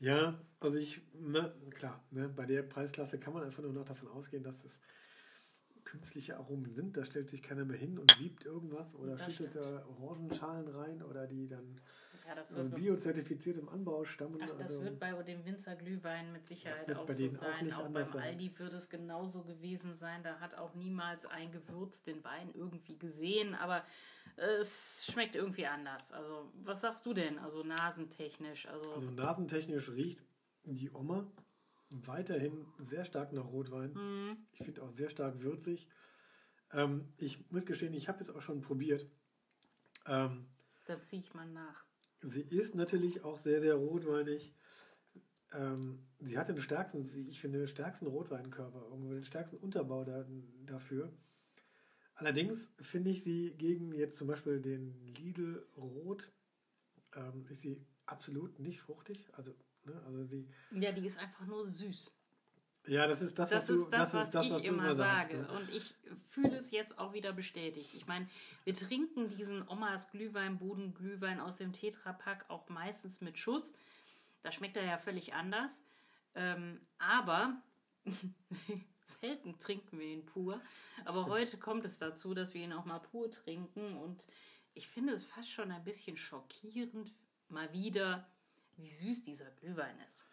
Ja, 0.00 0.36
also 0.58 0.76
ich, 0.76 1.02
na, 1.14 1.54
klar, 1.72 2.02
ne, 2.10 2.28
bei 2.28 2.46
der 2.46 2.62
Preisklasse 2.62 3.20
kann 3.20 3.32
man 3.32 3.44
einfach 3.44 3.62
nur 3.62 3.72
noch 3.72 3.84
davon 3.84 4.08
ausgehen, 4.08 4.42
dass 4.42 4.64
es 4.64 4.80
künstliche 5.84 6.36
Aromen 6.36 6.74
sind. 6.74 6.96
Da 6.96 7.04
stellt 7.04 7.30
sich 7.30 7.40
keiner 7.40 7.64
mehr 7.64 7.78
hin 7.78 7.96
und 7.96 8.10
siebt 8.16 8.44
irgendwas 8.44 8.96
oder 8.96 9.14
das 9.14 9.32
schüttet 9.32 9.54
da 9.54 9.86
Orangenschalen 9.86 10.66
rein 10.68 11.02
oder 11.02 11.28
die 11.28 11.46
dann 11.46 11.80
ja, 12.30 12.36
das 12.36 12.52
also 12.52 12.70
biozertifiziert 12.70 13.56
im 13.56 13.68
Anbau 13.68 14.04
stammen. 14.04 14.38
Ach, 14.40 14.50
das 14.50 14.62
also, 14.62 14.84
wird 14.84 15.00
bei 15.00 15.12
dem 15.22 15.44
Winzer 15.44 15.74
Glühwein 15.74 16.32
mit 16.32 16.46
Sicherheit 16.46 16.96
auch 16.96 17.08
so 17.08 17.28
sein. 17.28 17.72
Auch, 17.72 17.80
auch 17.80 17.88
beim 17.88 18.04
sein. 18.04 18.22
Aldi 18.22 18.56
wird 18.58 18.72
es 18.72 18.88
genauso 18.88 19.42
gewesen 19.42 19.94
sein. 19.94 20.22
Da 20.22 20.38
hat 20.38 20.54
auch 20.54 20.74
niemals 20.74 21.26
ein 21.26 21.50
Gewürz 21.50 22.04
den 22.04 22.22
Wein 22.22 22.50
irgendwie 22.54 22.96
gesehen, 22.96 23.56
aber 23.56 23.84
es 24.36 25.06
schmeckt 25.10 25.34
irgendwie 25.34 25.66
anders. 25.66 26.12
Also, 26.12 26.52
was 26.62 26.80
sagst 26.80 27.04
du 27.04 27.14
denn? 27.14 27.38
Also 27.38 27.64
nasentechnisch? 27.64 28.66
Also, 28.68 28.92
also 28.92 29.10
nasentechnisch 29.10 29.90
riecht 29.90 30.22
die 30.64 30.90
Oma. 30.90 31.26
Weiterhin 31.90 32.64
sehr 32.78 33.04
stark 33.04 33.32
nach 33.32 33.46
Rotwein. 33.46 33.92
Mhm. 33.92 34.46
Ich 34.52 34.62
finde 34.62 34.82
auch 34.82 34.92
sehr 34.92 35.10
stark 35.10 35.42
würzig. 35.42 35.88
Ähm, 36.72 37.12
ich 37.18 37.50
muss 37.50 37.66
gestehen, 37.66 37.92
ich 37.94 38.08
habe 38.08 38.20
es 38.20 38.30
auch 38.30 38.40
schon 38.40 38.60
probiert. 38.60 39.04
Ähm, 40.06 40.46
Da 40.86 41.02
ziehe 41.02 41.20
ich 41.20 41.34
mal 41.34 41.48
nach. 41.48 41.89
Sie 42.22 42.42
ist 42.42 42.74
natürlich 42.74 43.24
auch 43.24 43.38
sehr, 43.38 43.60
sehr 43.60 43.74
rotweinig. 43.74 44.54
Ähm, 45.52 46.06
sie 46.20 46.38
hat 46.38 46.48
den 46.48 46.60
stärksten, 46.60 47.12
wie 47.12 47.28
ich 47.28 47.40
finde, 47.40 47.58
den 47.58 47.68
stärksten 47.68 48.06
Rotweinkörper, 48.06 48.82
irgendwo 48.90 49.12
den 49.12 49.24
stärksten 49.24 49.56
Unterbau 49.58 50.04
da, 50.04 50.24
dafür. 50.66 51.12
Allerdings 52.14 52.70
finde 52.80 53.10
ich 53.10 53.22
sie 53.24 53.54
gegen 53.56 53.92
jetzt 53.92 54.18
zum 54.18 54.28
Beispiel 54.28 54.60
den 54.60 54.94
Lidl 55.18 55.66
Rot, 55.76 56.30
ähm, 57.16 57.46
ist 57.48 57.62
sie 57.62 57.84
absolut 58.06 58.58
nicht 58.58 58.80
fruchtig. 58.80 59.26
Also, 59.32 59.54
ne, 59.84 60.00
also 60.04 60.24
sie, 60.24 60.46
Ja, 60.70 60.92
die 60.92 61.06
ist 61.06 61.18
einfach 61.18 61.46
nur 61.46 61.66
süß. 61.66 62.14
Ja, 62.86 63.06
das 63.06 63.20
ist 63.22 63.38
das, 63.38 63.50
Das 63.50 63.62
was 63.62 63.66
du, 63.66 63.74
ist 63.82 63.90
das, 63.90 64.14
was, 64.14 64.28
ich 64.28 64.52
was 64.52 64.62
du 64.62 64.68
immer 64.68 64.94
sagst, 64.94 65.30
sage. 65.32 65.42
ne? 65.42 65.52
Und 65.52 65.70
ich 65.70 65.94
fühle 66.24 66.56
es 66.56 66.70
jetzt 66.70 66.98
auch 66.98 67.12
wieder 67.12 67.32
bestätigt. 67.32 67.94
Ich 67.94 68.06
meine, 68.06 68.28
wir 68.64 68.74
trinken 68.74 69.28
diesen 69.30 69.66
Omas 69.68 70.10
Glühwein, 70.10 70.58
Bodenglühwein 70.58 71.40
aus 71.40 71.56
dem 71.56 71.72
Tetrapack 71.72 72.46
auch 72.48 72.68
meistens 72.68 73.20
mit 73.20 73.38
Schuss. 73.38 73.72
Da 74.42 74.50
schmeckt 74.50 74.76
er 74.76 74.84
ja 74.84 74.98
völlig 74.98 75.34
anders. 75.34 75.82
Ähm, 76.34 76.80
aber 76.98 77.60
selten 79.02 79.58
trinken 79.58 79.98
wir 79.98 80.06
ihn 80.06 80.24
pur. 80.24 80.60
Aber 81.04 81.26
heute 81.26 81.58
kommt 81.58 81.84
es 81.84 81.98
dazu, 81.98 82.34
dass 82.34 82.54
wir 82.54 82.62
ihn 82.62 82.72
auch 82.72 82.84
mal 82.86 83.00
pur 83.00 83.30
trinken. 83.30 83.96
Und 83.98 84.26
ich 84.74 84.88
finde 84.88 85.12
es 85.12 85.26
fast 85.26 85.50
schon 85.50 85.70
ein 85.70 85.84
bisschen 85.84 86.16
schockierend, 86.16 87.12
mal 87.48 87.72
wieder, 87.72 88.26
wie 88.76 88.88
süß 88.88 89.22
dieser 89.22 89.50
Glühwein 89.50 89.98
ist. 90.06 90.24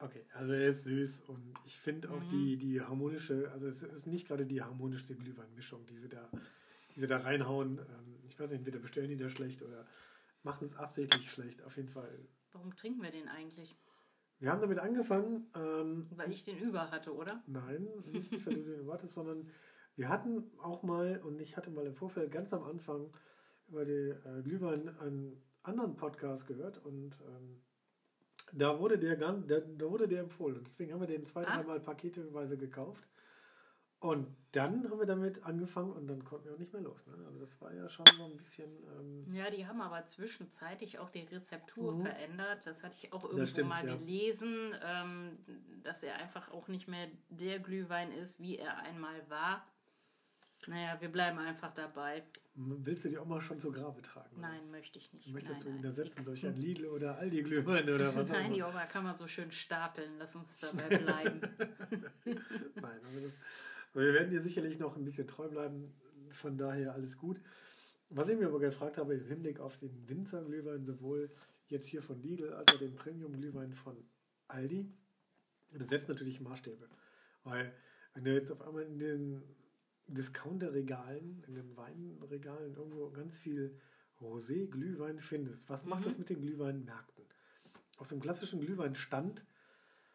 Okay, 0.00 0.24
also 0.34 0.52
er 0.52 0.68
ist 0.68 0.84
süß 0.84 1.20
und 1.22 1.54
ich 1.64 1.76
finde 1.78 2.10
auch 2.10 2.22
Mhm. 2.22 2.28
die, 2.28 2.56
die 2.56 2.80
harmonische, 2.80 3.50
also 3.52 3.66
es 3.66 3.82
ist 3.82 4.06
nicht 4.06 4.28
gerade 4.28 4.46
die 4.46 4.62
harmonischste 4.62 5.16
Glühweinmischung, 5.16 5.84
die 5.86 5.96
sie 5.96 6.08
da, 6.08 6.30
die 6.94 7.00
sie 7.00 7.06
da 7.08 7.18
reinhauen. 7.18 7.78
Ähm, 7.78 8.14
Ich 8.28 8.38
weiß 8.38 8.50
nicht, 8.50 8.58
entweder 8.60 8.78
bestellen 8.78 9.08
die 9.08 9.16
das 9.16 9.32
schlecht 9.32 9.62
oder 9.62 9.84
machen 10.44 10.64
es 10.64 10.76
absichtlich 10.76 11.28
schlecht. 11.30 11.62
Auf 11.64 11.76
jeden 11.76 11.88
Fall. 11.88 12.28
Warum 12.52 12.76
trinken 12.76 13.02
wir 13.02 13.10
den 13.10 13.26
eigentlich? 13.28 13.74
Wir 14.38 14.52
haben 14.52 14.60
damit 14.60 14.78
angefangen, 14.78 15.50
ähm, 15.56 16.06
Weil 16.14 16.30
ich 16.30 16.44
den 16.44 16.58
über 16.58 16.92
hatte, 16.92 17.12
oder? 17.12 17.42
nein, 17.48 17.88
nicht 18.12 18.46
weil 18.46 18.54
du 18.54 18.62
den 18.76 18.86
wartest, 18.86 19.14
sondern 19.14 19.50
wir 19.96 20.08
hatten 20.08 20.44
auch 20.62 20.84
mal, 20.84 21.20
und 21.22 21.40
ich 21.40 21.56
hatte 21.56 21.70
mal 21.70 21.84
im 21.86 21.96
Vorfeld 21.96 22.30
ganz 22.30 22.52
am 22.52 22.62
Anfang 22.62 23.12
über 23.66 23.84
die 23.84 24.10
äh, 24.10 24.42
Glühwein 24.44 24.96
einen 25.00 25.42
anderen 25.64 25.96
Podcast 25.96 26.46
gehört 26.46 26.78
und 26.84 27.18
ähm, 27.26 27.60
da 28.52 28.78
wurde 28.78 28.98
der, 28.98 29.16
da, 29.16 29.32
da 29.32 29.90
wurde 29.90 30.08
der 30.08 30.20
empfohlen. 30.22 30.62
Deswegen 30.64 30.92
haben 30.92 31.00
wir 31.00 31.06
den 31.08 31.24
zwei, 31.24 31.46
Ah. 31.46 31.56
dreimal 31.56 31.80
paketeweise 31.80 32.56
gekauft. 32.56 33.06
Und 34.00 34.28
dann 34.52 34.88
haben 34.88 35.00
wir 35.00 35.06
damit 35.06 35.42
angefangen 35.42 35.90
und 35.92 36.06
dann 36.06 36.24
konnten 36.24 36.46
wir 36.46 36.54
auch 36.54 36.58
nicht 36.58 36.72
mehr 36.72 36.82
los. 36.82 37.04
Ne? 37.08 37.14
Also 37.26 37.40
das 37.40 37.60
war 37.60 37.74
ja 37.74 37.88
schon 37.88 38.06
so 38.16 38.26
ein 38.26 38.36
bisschen. 38.36 38.70
Ähm, 38.96 39.24
Ja, 39.34 39.50
die 39.50 39.66
haben 39.66 39.80
aber 39.80 40.04
zwischenzeitlich 40.06 41.00
auch 41.00 41.10
die 41.10 41.22
Rezeptur 41.24 41.92
Mhm. 41.96 42.02
verändert. 42.02 42.64
Das 42.64 42.84
hatte 42.84 42.96
ich 43.02 43.12
auch 43.12 43.24
irgendwo 43.24 43.46
stimmt, 43.46 43.70
mal 43.70 43.84
ja. 43.88 43.96
gelesen, 43.96 44.72
ähm, 44.84 45.38
dass 45.82 46.04
er 46.04 46.14
einfach 46.14 46.52
auch 46.52 46.68
nicht 46.68 46.86
mehr 46.86 47.08
der 47.28 47.58
Glühwein 47.58 48.12
ist, 48.12 48.38
wie 48.40 48.56
er 48.58 48.78
einmal 48.78 49.28
war. 49.28 49.66
Naja, 50.66 51.00
wir 51.00 51.08
bleiben 51.08 51.38
einfach 51.38 51.72
dabei. 51.72 52.24
willst 52.54 53.04
du 53.04 53.08
die 53.08 53.18
auch 53.18 53.26
mal 53.26 53.40
schon 53.40 53.60
zu 53.60 53.70
Grabe 53.70 54.02
tragen? 54.02 54.40
Nein, 54.40 54.60
was? 54.60 54.70
möchte 54.72 54.98
ich 54.98 55.12
nicht. 55.12 55.28
Möchtest 55.28 55.60
nein, 55.60 55.64
du 55.64 55.68
ihn 55.70 55.76
nein. 55.76 55.84
ersetzen 55.84 56.24
durch 56.24 56.44
ein 56.44 56.56
Lidl 56.56 56.86
oder 56.86 57.16
Aldi 57.16 57.42
Glühwein 57.42 57.88
oder 57.88 58.14
was 58.14 58.28
Nein, 58.28 58.52
die? 58.52 58.62
Oma 58.62 58.86
kann 58.86 59.04
man 59.04 59.16
so 59.16 59.26
schön 59.28 59.50
stapeln. 59.52 60.18
Lass 60.18 60.34
uns 60.34 60.50
dabei 60.60 60.98
bleiben. 60.98 61.40
Nein, 62.24 63.00
also 63.04 63.20
das, 63.20 63.32
aber 63.94 64.04
wir 64.04 64.14
werden 64.14 64.30
dir 64.30 64.42
sicherlich 64.42 64.78
noch 64.78 64.96
ein 64.96 65.04
bisschen 65.04 65.26
treu 65.26 65.48
bleiben. 65.48 65.94
Von 66.30 66.58
daher 66.58 66.92
alles 66.92 67.16
gut. 67.16 67.40
Was 68.10 68.28
ich 68.28 68.38
mir 68.38 68.46
aber 68.46 68.58
gefragt 68.58 68.98
habe 68.98 69.14
im 69.14 69.26
Hinblick 69.26 69.60
auf 69.60 69.76
den 69.76 70.08
Winzer-Glühwein, 70.08 70.84
sowohl 70.84 71.30
jetzt 71.68 71.86
hier 71.86 72.02
von 72.02 72.20
Lidl 72.20 72.52
als 72.52 72.72
auch 72.72 72.78
den 72.78 72.94
Premium-Glühwein 72.96 73.72
von 73.72 73.96
Aldi, 74.48 74.90
das 75.72 75.88
setzt 75.88 76.08
natürlich 76.08 76.40
Maßstäbe. 76.40 76.88
Weil, 77.44 77.72
wenn 78.14 78.24
du 78.24 78.34
jetzt 78.34 78.50
auf 78.50 78.62
einmal 78.62 78.84
in 78.84 78.98
den 78.98 79.42
Discounter-Regalen, 80.08 81.44
in 81.46 81.54
den 81.54 81.76
Weinregalen 81.76 82.74
irgendwo 82.74 83.10
ganz 83.10 83.38
viel 83.38 83.78
Rosé-Glühwein 84.20 85.18
findest, 85.20 85.68
was 85.68 85.84
macht 85.84 86.00
Mhm. 86.00 86.04
das 86.04 86.18
mit 86.18 86.28
den 86.30 86.40
Glühweinmärkten? 86.40 87.24
Aus 87.98 88.08
dem 88.08 88.20
klassischen 88.20 88.60
Glühweinstand, 88.60 89.44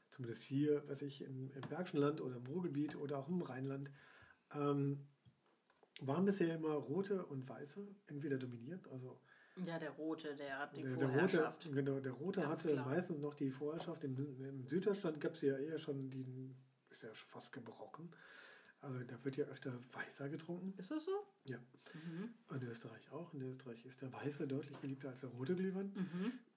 zumindest 0.10 0.44
hier, 0.44 0.88
weiß 0.88 1.02
ich, 1.04 1.22
im, 1.22 1.52
im 1.52 1.62
Bergischen 1.70 2.00
Land 2.00 2.22
oder 2.22 2.38
im 2.38 2.46
Ruhrgebiet 2.48 2.96
oder 2.96 3.18
auch 3.20 3.30
im 3.30 3.42
Rheinland, 3.42 3.92
ähm, 4.54 5.06
waren 6.02 6.26
bisher 6.26 6.56
immer 6.56 6.74
rote 6.74 7.26
und 7.26 7.48
weiße 7.48 7.88
entweder 8.08 8.38
dominierend, 8.38 8.88
also 8.90 9.20
ja, 9.66 9.78
der 9.78 9.92
Rote, 9.92 10.36
der 10.36 10.58
hat 10.58 10.76
die 10.76 10.82
der, 10.82 10.96
der 10.96 11.06
rote, 11.06 11.14
Vorherrschaft. 11.14 11.72
genau, 11.72 12.00
der 12.00 12.14
rote 12.14 12.42
Ganz 12.42 12.60
hatte 12.62 12.72
klar. 12.74 12.88
meistens 12.88 13.20
noch 13.20 13.36
die 13.36 13.52
Vorherrschaft. 13.52 14.04
Im, 14.04 14.18
im 14.18 14.68
Süddeutschland 14.68 15.22
gab 15.22 15.36
es 15.36 15.42
ja 15.44 15.56
eher 15.60 15.78
schon 15.78 16.10
die, 16.10 16.56
ist 16.90 17.04
ja 17.04 17.14
schon 17.14 17.30
fast 17.30 17.52
gebrochen. 17.54 18.10
Also 18.84 19.00
da 19.00 19.24
wird 19.24 19.38
ja 19.38 19.46
öfter 19.46 19.80
weißer 19.94 20.28
getrunken. 20.28 20.74
Ist 20.78 20.92
das 20.92 21.06
so? 21.06 21.12
Ja. 21.48 21.58
Mhm. 21.94 22.34
Und 22.50 22.64
in 22.64 22.68
Österreich 22.68 23.10
auch. 23.12 23.34
In 23.34 23.42
Österreich 23.44 23.86
ist 23.86 24.02
der 24.02 24.12
weiße 24.12 24.46
deutlich 24.46 24.78
beliebter 24.78 25.10
als 25.10 25.22
der 25.22 25.30
rote 25.30 25.56
Glühwein. 25.56 25.94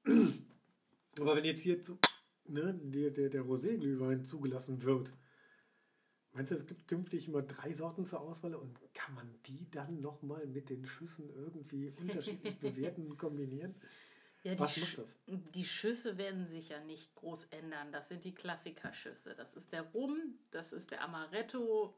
Mhm. 0.05 0.35
Aber 1.21 1.37
wenn 1.37 1.45
jetzt 1.45 1.61
hier 1.61 1.81
zu, 1.81 1.99
ne, 2.47 2.75
der, 2.83 3.13
der, 3.13 3.31
der 3.31 3.43
Rosé-Glühwein 3.43 4.25
zugelassen 4.25 4.83
wird, 4.83 5.13
meinst 6.33 6.51
du, 6.51 6.57
es 6.57 6.67
gibt 6.67 6.89
künftig 6.89 7.29
immer 7.29 7.43
drei 7.43 7.73
Sorten 7.73 8.07
zur 8.07 8.21
Auswahl 8.21 8.57
und 8.57 8.77
kann 8.93 9.15
man 9.15 9.33
die 9.47 9.71
dann 9.71 10.01
nochmal 10.01 10.49
mit 10.49 10.69
den 10.69 10.85
Schüssen 10.85 11.31
irgendwie 11.31 11.93
unterschiedlich 12.01 12.59
bewerten 12.59 13.07
und 13.07 13.19
kombinieren? 13.19 13.77
Ja, 14.43 14.55
die, 14.55 14.61
Was 14.61 14.77
macht 14.77 14.99
das? 14.99 15.17
die 15.27 15.65
Schüsse 15.65 16.19
werden 16.19 16.47
sich 16.47 16.69
ja 16.69 16.79
nicht 16.81 17.13
groß 17.17 17.47
ändern. 17.47 17.91
Das 17.91 18.09
sind 18.09 18.23
die 18.23 18.35
Klassikerschüsse. 18.35 19.35
Das 19.35 19.57
ist 19.57 19.73
der 19.73 19.83
Rum, 19.83 20.39
das 20.53 20.73
ist 20.73 20.93
der 20.93 21.03
Amaretto. 21.03 21.95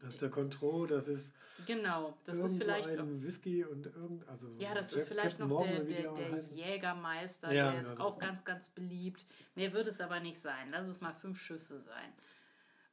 Das 0.00 0.10
ist 0.10 0.22
der 0.22 0.30
Contro, 0.30 0.86
das 0.86 1.08
ist 1.08 1.34
Genau, 1.66 2.16
das 2.24 2.38
ist 2.40 2.56
vielleicht. 2.56 2.84
so 2.96 3.02
ein 3.02 3.22
Whisky 3.22 3.64
und 3.64 3.86
irgend, 3.86 4.28
also 4.28 4.50
so 4.50 4.60
ja, 4.60 4.74
das 4.74 4.90
Jack- 4.90 5.00
ist 5.00 5.08
vielleicht 5.08 5.38
Captain 5.38 5.48
noch 5.48 5.62
der, 5.66 5.84
der, 5.84 6.12
der. 6.12 6.38
Jägermeister, 6.52 7.52
Ja, 7.52 7.70
der 7.72 7.80
genau 7.80 7.92
ist 7.92 7.98
so. 7.98 8.04
auch 8.04 8.18
ganz, 8.18 8.44
ganz 8.44 8.68
beliebt. 8.68 9.26
Mehr 9.54 9.72
wird 9.72 9.86
es 9.88 10.00
aber 10.00 10.20
nicht 10.20 10.38
sein. 10.40 10.68
Lass 10.70 10.86
es 10.86 11.00
mal 11.00 11.12
fünf 11.14 11.40
Schüsse 11.40 11.78
sein. 11.78 12.12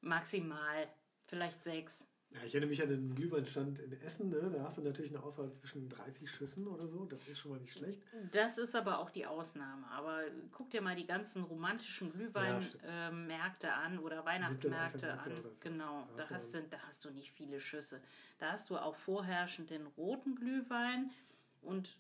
Maximal. 0.02 0.88
Vielleicht 1.26 1.64
sechs. 1.64 2.08
Ja, 2.36 2.44
ich 2.46 2.54
erinnere 2.54 2.70
mich 2.70 2.82
an 2.82 2.90
den 2.90 3.16
Glühweinstand 3.16 3.80
in 3.80 3.92
Essen, 4.02 4.30
ne? 4.30 4.52
da 4.54 4.64
hast 4.64 4.78
du 4.78 4.82
natürlich 4.82 5.12
eine 5.12 5.24
Auswahl 5.24 5.52
zwischen 5.54 5.88
30 5.88 6.30
Schüssen 6.30 6.68
oder 6.68 6.88
so, 6.88 7.06
das 7.06 7.26
ist 7.28 7.40
schon 7.40 7.52
mal 7.52 7.60
nicht 7.60 7.74
schlecht. 7.74 8.02
Das 8.32 8.58
ist 8.58 8.76
aber 8.76 9.00
auch 9.00 9.10
die 9.10 9.26
Ausnahme. 9.26 9.88
Aber 9.92 10.22
guck 10.52 10.70
dir 10.70 10.82
mal 10.82 10.96
die 10.96 11.08
ganzen 11.08 11.44
romantischen. 11.44 12.12
Glühweinmärkte 12.12 13.74
an 13.74 14.00
oder 14.00 14.26
Weihnachtsmärkte 14.26 15.14
an. 15.14 15.34
Genau, 15.62 16.08
Da 16.16 16.24
da 16.24 16.24
hast 16.24 16.30
du 16.30 16.36
hast, 16.36 16.56
du, 16.56 16.70
da 16.70 16.78
hast 16.86 17.06
du 17.06 17.12
nicht 17.12 17.32
viele 17.32 17.60
Schüsse. 17.60 18.02
Da 18.38 18.52
hast 18.52 18.70
du 18.70 18.78
auch 18.78 18.96
vorherrschend 18.96 19.70
den 19.70 19.86
roten 19.88 20.36
Glühwein 20.36 21.12
und 21.62 21.98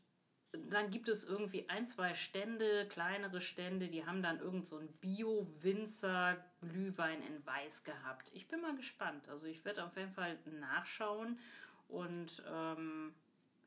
dann 0.70 0.89
gibt 0.89 1.08
es 1.08 1.24
irgendwie 1.26 1.70
ein, 1.70 1.88
zwei 1.88 2.13
Stände, 2.13 2.86
kleinere 2.88 3.39
Stände, 3.41 3.88
die 3.88 4.06
haben 4.06 4.22
dann 4.22 4.39
irgend 4.39 4.68
so 4.68 4.78
einen 4.78 4.94
Bio-Winzer-Glühwein 5.02 7.22
in 7.22 7.44
Weiß 7.46 7.84
gehabt. 7.84 8.32
Ich 8.34 8.48
bin 8.48 8.62
mal 8.62 8.76
gespannt. 8.76 9.28
Also 9.30 9.48
ich 9.48 9.65
werde 9.65 9.86
auf 9.86 9.98
jeden 9.98 10.12
Fall 10.12 10.38
nachschauen 10.60 11.39
und 11.88 12.44
ähm, 12.52 13.13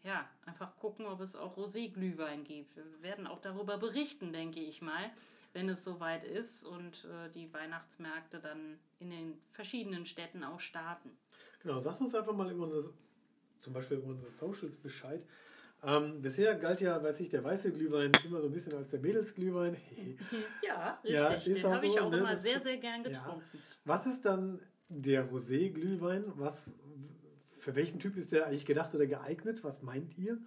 ja, 0.03 0.29
einfach 0.47 0.77
gucken, 0.77 1.07
ob 1.07 1.21
es 1.21 1.37
auch 1.37 1.57
Rosé-Glühwein 1.57 2.45
gibt. 2.45 2.77
Wir 2.77 3.03
werden 3.03 3.27
auch 3.27 3.41
darüber 3.41 3.79
berichten, 3.79 4.33
denke 4.33 4.61
ich 4.61 4.81
mal, 4.81 5.11
wenn 5.53 5.69
es 5.69 5.85
soweit 5.85 6.25
ist 6.25 6.65
und 6.65 7.05
äh, 7.05 7.31
die 7.31 7.53
Weihnachtsmärkte 7.53 8.41
dann 8.41 8.79
in 9.01 9.11
den 9.11 9.39
verschiedenen 9.51 10.07
Städten 10.07 10.45
auch 10.45 10.61
starten. 10.61 11.11
Genau, 11.61 11.79
sag 11.81 12.01
uns 12.01 12.15
einfach 12.15 12.35
mal 12.35 12.51
über 12.51 12.65
unsere, 12.65 12.93
zum 13.61 13.73
Beispiel 13.73 13.99
über 13.99 14.09
unsere 14.09 14.31
Socials 14.31 14.77
Bescheid. 14.77 15.25
Ähm, 15.83 16.21
bisher 16.21 16.57
galt 16.57 16.81
ja, 16.81 17.01
weiß 17.03 17.21
ich, 17.21 17.29
der 17.29 17.45
weiße 17.45 17.71
Glühwein 17.73 18.11
immer 18.25 18.41
so 18.41 18.49
ein 18.49 18.53
bisschen 18.53 18.75
als 18.75 18.91
der 18.91 19.01
Mädelsglühwein. 19.01 19.77
Ja, 20.67 20.99
richtig. 21.05 21.13
Ja, 21.13 21.71
Den 21.71 21.73
habe 21.73 21.87
ich 21.87 22.01
auch 22.01 22.11
ne? 22.11 22.19
immer 22.19 22.37
sehr, 22.37 22.61
sehr 22.61 22.79
gern 22.79 23.05
ja. 23.05 23.11
getrunken. 23.11 23.43
Was 23.85 24.07
ist 24.07 24.25
dann 24.25 24.61
der 24.89 25.31
Rosé-Glühwein? 25.31 26.25
Was, 26.37 26.73
für 27.57 27.77
welchen 27.77 28.01
Typ 28.01 28.17
ist 28.17 28.33
der 28.33 28.47
eigentlich 28.47 28.67
gedacht 28.67 28.95
oder 28.95 29.07
geeignet? 29.07 29.63
Was 29.63 29.83
meint 29.83 30.19
ihr? 30.19 30.39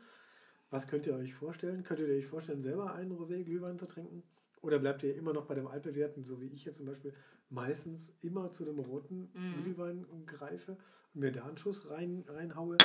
Was 0.70 0.88
könnt 0.88 1.08
ihr 1.08 1.16
euch 1.16 1.34
vorstellen? 1.34 1.84
Könnt 1.84 2.00
ihr 2.02 2.08
euch 2.08 2.28
vorstellen, 2.28 2.62
selber 2.62 2.94
einen 2.94 3.12
Rosé-Glühwein 3.12 3.80
zu 3.80 3.88
trinken? 3.88 4.24
Oder 4.62 4.80
bleibt 4.80 5.02
ihr 5.04 5.16
immer 5.16 5.34
noch 5.34 5.46
bei 5.46 5.56
dem 5.56 5.68
altbewährten, 5.68 6.24
so 6.24 6.40
wie 6.40 6.48
ich 6.48 6.66
jetzt 6.66 6.78
zum 6.78 6.86
Beispiel, 6.86 7.14
meistens 7.50 8.16
immer 8.22 8.52
zu 8.52 8.64
dem 8.66 8.80
roten 8.80 9.30
Mhm. 9.34 9.64
Glühwein 9.64 10.06
greife 10.26 10.78
und 11.14 11.22
mir 11.22 11.32
da 11.32 11.46
einen 11.46 11.58
Schuss 11.58 11.90
rein, 11.90 12.24
reinhaue? 12.28 12.78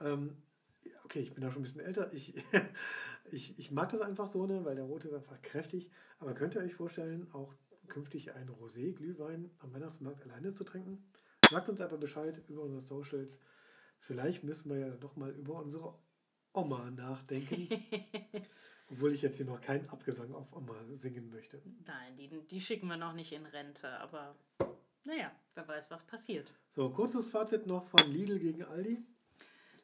Ähm, 0.00 0.30
ja, 0.30 0.34
okay, 1.04 1.20
ich 1.20 1.34
bin 1.34 1.42
da 1.42 1.50
schon 1.50 1.60
ein 1.60 1.64
bisschen 1.64 1.80
älter. 1.80 2.12
Ich 2.12 2.34
Ich, 3.30 3.58
ich 3.58 3.70
mag 3.70 3.88
das 3.88 4.00
einfach 4.00 4.26
so, 4.26 4.46
ne, 4.46 4.64
weil 4.64 4.74
der 4.74 4.84
rote 4.84 5.08
ist 5.08 5.14
einfach 5.14 5.40
kräftig. 5.42 5.90
Aber 6.18 6.34
könnt 6.34 6.54
ihr 6.54 6.60
euch 6.60 6.74
vorstellen, 6.74 7.26
auch 7.32 7.54
künftig 7.88 8.32
einen 8.34 8.50
Rosé-Glühwein 8.50 9.50
am 9.58 9.72
Weihnachtsmarkt 9.72 10.22
alleine 10.22 10.52
zu 10.52 10.64
trinken? 10.64 11.04
Sagt 11.50 11.68
uns 11.68 11.80
einfach 11.80 11.98
Bescheid 11.98 12.42
über 12.48 12.62
unsere 12.62 12.80
Socials. 12.80 13.40
Vielleicht 13.98 14.44
müssen 14.44 14.70
wir 14.70 14.78
ja 14.78 14.90
doch 14.90 15.16
mal 15.16 15.30
über 15.30 15.56
unsere 15.56 15.98
Oma 16.52 16.90
nachdenken. 16.90 17.68
Obwohl 18.90 19.12
ich 19.12 19.22
jetzt 19.22 19.36
hier 19.36 19.46
noch 19.46 19.60
keinen 19.60 19.88
Abgesang 19.88 20.34
auf 20.34 20.52
Oma 20.52 20.76
singen 20.92 21.30
möchte. 21.30 21.62
Nein, 21.86 22.16
die, 22.16 22.28
die 22.28 22.60
schicken 22.60 22.86
wir 22.86 22.98
noch 22.98 23.14
nicht 23.14 23.32
in 23.32 23.46
Rente, 23.46 23.88
aber 24.00 24.36
naja, 25.04 25.32
wer 25.54 25.66
weiß, 25.66 25.90
was 25.90 26.04
passiert. 26.04 26.52
So, 26.70 26.90
kurzes 26.90 27.28
Fazit 27.28 27.66
noch 27.66 27.86
von 27.86 28.10
Lidl 28.10 28.38
gegen 28.38 28.62
Aldi. 28.62 29.02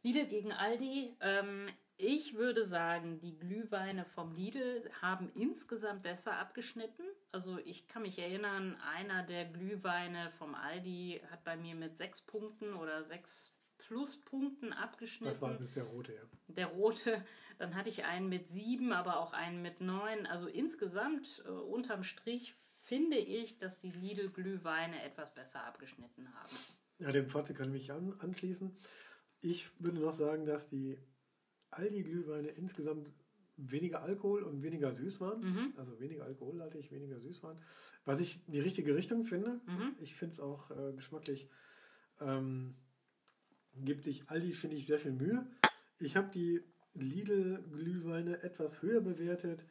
Lidl 0.02 0.26
gegen 0.26 0.52
Aldi. 0.52 1.16
Ähm, 1.20 1.68
ich 1.96 2.34
würde 2.34 2.64
sagen, 2.64 3.20
die 3.20 3.38
Glühweine 3.38 4.06
vom 4.06 4.32
Lidl 4.32 4.90
haben 5.02 5.30
insgesamt 5.34 6.02
besser 6.02 6.38
abgeschnitten. 6.38 7.04
Also 7.30 7.58
ich 7.58 7.88
kann 7.88 8.02
mich 8.02 8.18
erinnern, 8.18 8.76
einer 8.96 9.22
der 9.22 9.44
Glühweine 9.44 10.30
vom 10.30 10.54
Aldi 10.54 11.20
hat 11.30 11.44
bei 11.44 11.56
mir 11.56 11.74
mit 11.74 11.98
sechs 11.98 12.22
Punkten 12.22 12.74
oder 12.74 13.04
sechs 13.04 13.54
Pluspunkten 13.76 14.72
abgeschnitten. 14.72 15.30
Das 15.30 15.42
war 15.42 15.52
bis 15.54 15.74
der 15.74 15.84
rote, 15.84 16.14
ja. 16.14 16.22
Der 16.48 16.66
rote, 16.68 17.22
dann 17.58 17.74
hatte 17.74 17.90
ich 17.90 18.04
einen 18.04 18.28
mit 18.28 18.48
sieben, 18.48 18.92
aber 18.92 19.18
auch 19.18 19.34
einen 19.34 19.60
mit 19.60 19.80
neun. 19.80 20.26
Also 20.26 20.46
insgesamt 20.46 21.42
äh, 21.44 21.50
unterm 21.50 22.02
Strich 22.02 22.54
finde 22.80 23.18
ich, 23.18 23.58
dass 23.58 23.78
die 23.78 23.90
Lidl-Glühweine 23.90 25.02
etwas 25.02 25.34
besser 25.34 25.64
abgeschnitten 25.64 26.32
haben. 26.34 26.56
Ja, 26.98 27.12
dem 27.12 27.28
Fazit 27.28 27.56
kann 27.56 27.68
ich 27.68 27.72
mich 27.72 27.92
an, 27.92 28.14
anschließen. 28.20 28.76
Ich 29.40 29.70
würde 29.78 30.00
noch 30.00 30.12
sagen, 30.12 30.44
dass 30.44 30.68
die 30.68 30.98
Aldi-Glühweine 31.70 32.48
insgesamt 32.48 33.10
weniger 33.56 34.02
Alkohol 34.02 34.42
und 34.42 34.62
weniger 34.62 34.92
süß 34.92 35.20
waren. 35.20 35.40
Mhm. 35.40 35.74
Also 35.76 36.00
weniger 36.00 36.24
alkoholhaltig, 36.24 36.90
weniger 36.90 37.20
süß 37.20 37.42
waren. 37.42 37.58
Was 38.04 38.20
ich 38.20 38.44
die 38.46 38.60
richtige 38.60 38.96
Richtung 38.96 39.24
finde. 39.24 39.60
Mhm. 39.66 39.94
Ich 40.00 40.14
finde 40.14 40.34
es 40.34 40.40
auch 40.40 40.70
äh, 40.70 40.92
geschmacklich. 40.92 41.48
Ähm, 42.20 42.74
gibt 43.74 44.04
sich 44.04 44.28
Aldi, 44.28 44.52
finde 44.52 44.76
ich, 44.76 44.86
sehr 44.86 44.98
viel 44.98 45.12
Mühe. 45.12 45.46
Ich 45.98 46.16
habe 46.16 46.30
die 46.32 46.62
Lidl-Glühweine 46.94 48.42
etwas 48.42 48.82
höher 48.82 49.00
bewertet, 49.00 49.64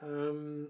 ähm, 0.00 0.68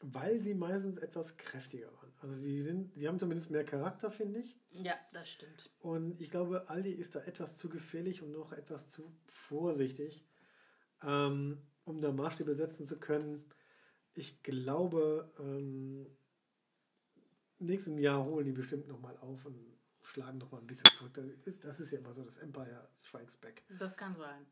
weil 0.00 0.40
sie 0.40 0.54
meistens 0.54 0.98
etwas 0.98 1.36
kräftiger 1.36 1.92
waren. 1.94 1.99
Also 2.20 2.34
sie 2.34 2.60
sind, 2.60 2.92
sie 2.98 3.08
haben 3.08 3.18
zumindest 3.18 3.50
mehr 3.50 3.64
Charakter, 3.64 4.10
finde 4.10 4.40
ich. 4.40 4.56
Ja, 4.70 4.94
das 5.12 5.30
stimmt. 5.30 5.70
Und 5.80 6.20
ich 6.20 6.30
glaube, 6.30 6.68
Aldi 6.68 6.92
ist 6.92 7.14
da 7.14 7.20
etwas 7.20 7.56
zu 7.56 7.70
gefährlich 7.70 8.22
und 8.22 8.30
noch 8.30 8.52
etwas 8.52 8.90
zu 8.90 9.10
vorsichtig, 9.26 10.26
ähm, 11.02 11.62
um 11.84 12.00
da 12.02 12.12
Maßstäbe 12.12 12.54
setzen 12.54 12.84
zu 12.84 12.98
können. 12.98 13.44
Ich 14.12 14.42
glaube, 14.42 15.32
ähm, 15.38 16.06
nächsten 17.58 17.96
Jahr 17.98 18.24
holen 18.26 18.44
die 18.44 18.52
bestimmt 18.52 18.86
nochmal 18.86 19.16
auf 19.18 19.46
und 19.46 19.58
schlagen 20.02 20.38
nochmal 20.38 20.60
ein 20.60 20.66
bisschen 20.66 20.94
zurück. 20.94 21.14
Das 21.14 21.24
ist, 21.46 21.64
das 21.64 21.80
ist 21.80 21.90
ja 21.90 21.98
immer 21.98 22.12
so, 22.12 22.22
das 22.22 22.36
Empire 22.36 22.88
Strikes 23.02 23.36
Back. 23.36 23.62
Das 23.78 23.96
kann 23.96 24.14
sein. 24.16 24.46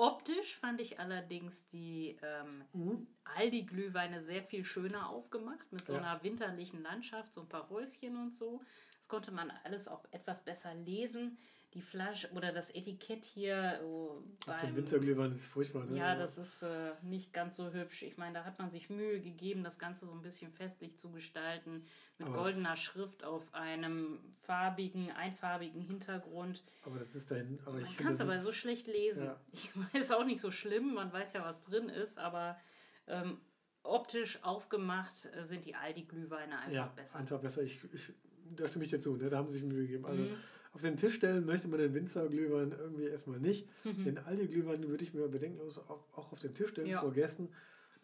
Optisch 0.00 0.56
fand 0.56 0.80
ich 0.80 0.98
allerdings 0.98 1.66
die 1.66 2.16
ähm, 2.22 2.64
Mhm. 2.72 3.06
Aldi-Glühweine 3.36 4.22
sehr 4.22 4.42
viel 4.42 4.64
schöner 4.64 5.10
aufgemacht, 5.10 5.70
mit 5.72 5.86
so 5.86 5.92
Ja. 5.92 5.98
einer 5.98 6.22
winterlichen 6.22 6.82
Landschaft, 6.82 7.34
so 7.34 7.42
ein 7.42 7.48
paar 7.50 7.68
Häuschen 7.68 8.16
und 8.16 8.34
so. 8.34 8.62
Das 8.96 9.08
konnte 9.08 9.30
man 9.30 9.50
alles 9.64 9.88
auch 9.88 10.06
etwas 10.10 10.42
besser 10.42 10.74
lesen. 10.74 11.36
Die 11.74 11.82
Flasche 11.82 12.28
oder 12.32 12.50
das 12.52 12.70
Etikett 12.74 13.24
hier 13.24 13.80
oh, 13.84 14.22
Auf 14.48 14.58
dem 14.58 14.70
beim 14.70 14.76
Winterglühwein 14.76 15.30
ist 15.32 15.46
furchtbar. 15.46 15.84
Ne? 15.84 15.96
Ja, 15.96 16.16
das 16.16 16.36
ist 16.36 16.62
äh, 16.62 16.92
nicht 17.02 17.32
ganz 17.32 17.56
so 17.56 17.72
hübsch. 17.72 18.02
Ich 18.02 18.16
meine, 18.16 18.34
da 18.34 18.44
hat 18.44 18.58
man 18.58 18.70
sich 18.72 18.90
Mühe 18.90 19.20
gegeben, 19.20 19.62
das 19.62 19.78
Ganze 19.78 20.06
so 20.06 20.12
ein 20.12 20.20
bisschen 20.20 20.50
festlich 20.50 20.98
zu 20.98 21.12
gestalten, 21.12 21.84
mit 22.18 22.26
Aber 22.26 22.38
goldener 22.38 22.74
Schrift 22.76 23.22
auf 23.22 23.54
einem 23.54 24.18
farbigen, 24.42 25.12
einfarbigen 25.12 25.80
Hintergrund. 25.80 26.64
Aber 26.84 26.98
das 26.98 27.14
ist 27.14 27.30
dahin. 27.30 27.60
Aber 27.64 27.78
ich 27.78 27.84
Man 27.84 27.96
kann 27.98 28.12
es 28.14 28.20
aber 28.20 28.34
ist- 28.34 28.42
so 28.44 28.50
schlecht 28.52 28.88
lesen. 28.88 29.26
Ja. 29.26 29.40
Ich 29.52 29.70
weiß 29.94 30.10
auch 30.10 30.24
nicht 30.24 30.40
so 30.40 30.50
schlimm, 30.50 30.94
man 30.94 31.12
weiß 31.12 31.34
ja, 31.34 31.44
was 31.44 31.60
drin 31.60 31.88
ist, 31.88 32.18
aber 32.18 32.58
ähm, 33.06 33.40
optisch 33.84 34.42
aufgemacht 34.42 35.28
äh, 35.36 35.44
sind 35.44 35.64
die 35.64 35.76
Aldi-Glühweine 35.76 36.58
einfach 36.58 36.72
ja, 36.72 36.86
besser. 36.96 37.18
einfach 37.20 37.38
besser. 37.40 37.62
Ich, 37.62 37.78
ich, 37.94 38.12
da 38.56 38.66
stimme 38.66 38.84
ich 38.84 38.90
dir 38.90 38.98
zu. 38.98 39.14
Ne? 39.16 39.30
Da 39.30 39.36
haben 39.38 39.46
sie 39.48 39.58
sich 39.58 39.62
Mühe 39.62 39.82
gegeben. 39.82 40.04
Also 40.04 40.22
Mhm. 40.22 40.36
Auf 40.72 40.82
den 40.82 40.96
Tisch 40.96 41.14
stellen 41.14 41.44
möchte 41.46 41.68
man 41.68 41.80
den 41.80 41.94
Winzerglühwein 41.94 42.72
irgendwie 42.72 43.04
erstmal 43.06 43.40
nicht. 43.40 43.68
Mhm. 43.84 44.04
Den 44.04 44.18
Aldi-Glühwein 44.18 44.86
würde 44.88 45.02
ich 45.04 45.12
mir 45.14 45.26
bedenkenlos 45.28 45.78
auch, 45.78 46.06
auch 46.16 46.32
auf 46.32 46.38
den 46.38 46.54
Tisch 46.54 46.70
stellen 46.70 46.88
Ja. 46.88 47.00
vor 47.00 47.12
Gästen. 47.12 47.48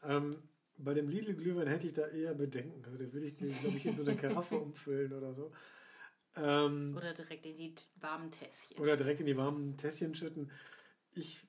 Ähm, 0.02 0.36
bei 0.78 0.92
dem 0.92 1.08
Lidl-Glühwein 1.08 1.68
hätte 1.68 1.86
ich 1.86 1.92
da 1.92 2.06
eher 2.08 2.34
Bedenken. 2.34 2.82
Den 2.98 3.12
würde 3.12 3.26
ich, 3.26 3.36
glaube 3.36 3.76
ich, 3.76 3.86
in 3.86 3.96
so 3.96 4.02
eine 4.02 4.16
Karaffe 4.16 4.56
umfüllen 4.58 5.12
oder 5.12 5.32
so. 5.32 5.52
Ähm, 6.36 6.94
Oder 6.96 7.14
direkt 7.14 7.46
in 7.46 7.56
die 7.56 7.74
warmen 8.00 8.30
Tässchen. 8.30 8.76
Oder 8.78 8.96
direkt 8.96 9.20
in 9.20 9.26
die 9.26 9.36
warmen 9.38 9.76
Tässchen 9.78 10.14
schütten. 10.14 10.50
Ich 11.14 11.46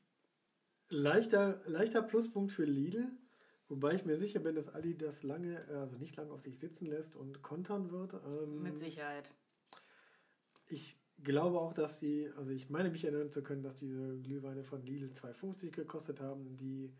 leichter, 0.89 1.59
leichter 1.65 2.01
Pluspunkt 2.01 2.53
für 2.53 2.63
Lidl, 2.63 3.05
wobei 3.67 3.95
ich 3.95 4.05
mir 4.05 4.17
sicher 4.17 4.39
bin, 4.39 4.55
dass 4.55 4.69
Aldi 4.69 4.97
das 4.97 5.23
lange, 5.23 5.67
also 5.67 5.97
nicht 5.97 6.15
lange 6.15 6.31
auf 6.31 6.41
sich 6.41 6.57
sitzen 6.57 6.85
lässt 6.85 7.17
und 7.17 7.41
kontern 7.41 7.91
wird. 7.91 8.13
Ähm, 8.13 8.61
Mit 8.63 8.77
Sicherheit. 8.77 9.29
ich 10.67 10.97
glaube 11.23 11.59
auch, 11.59 11.73
dass 11.73 11.99
die, 11.99 12.29
also 12.37 12.51
ich 12.51 12.69
meine 12.69 12.89
mich 12.89 13.03
erinnern 13.03 13.31
zu 13.31 13.41
können, 13.43 13.63
dass 13.63 13.75
diese 13.75 14.17
Glühweine 14.19 14.63
von 14.63 14.81
Lidl 14.83 15.11
2,50 15.13 15.71
gekostet 15.71 16.19
haben. 16.21 16.55
Die, 16.57 16.91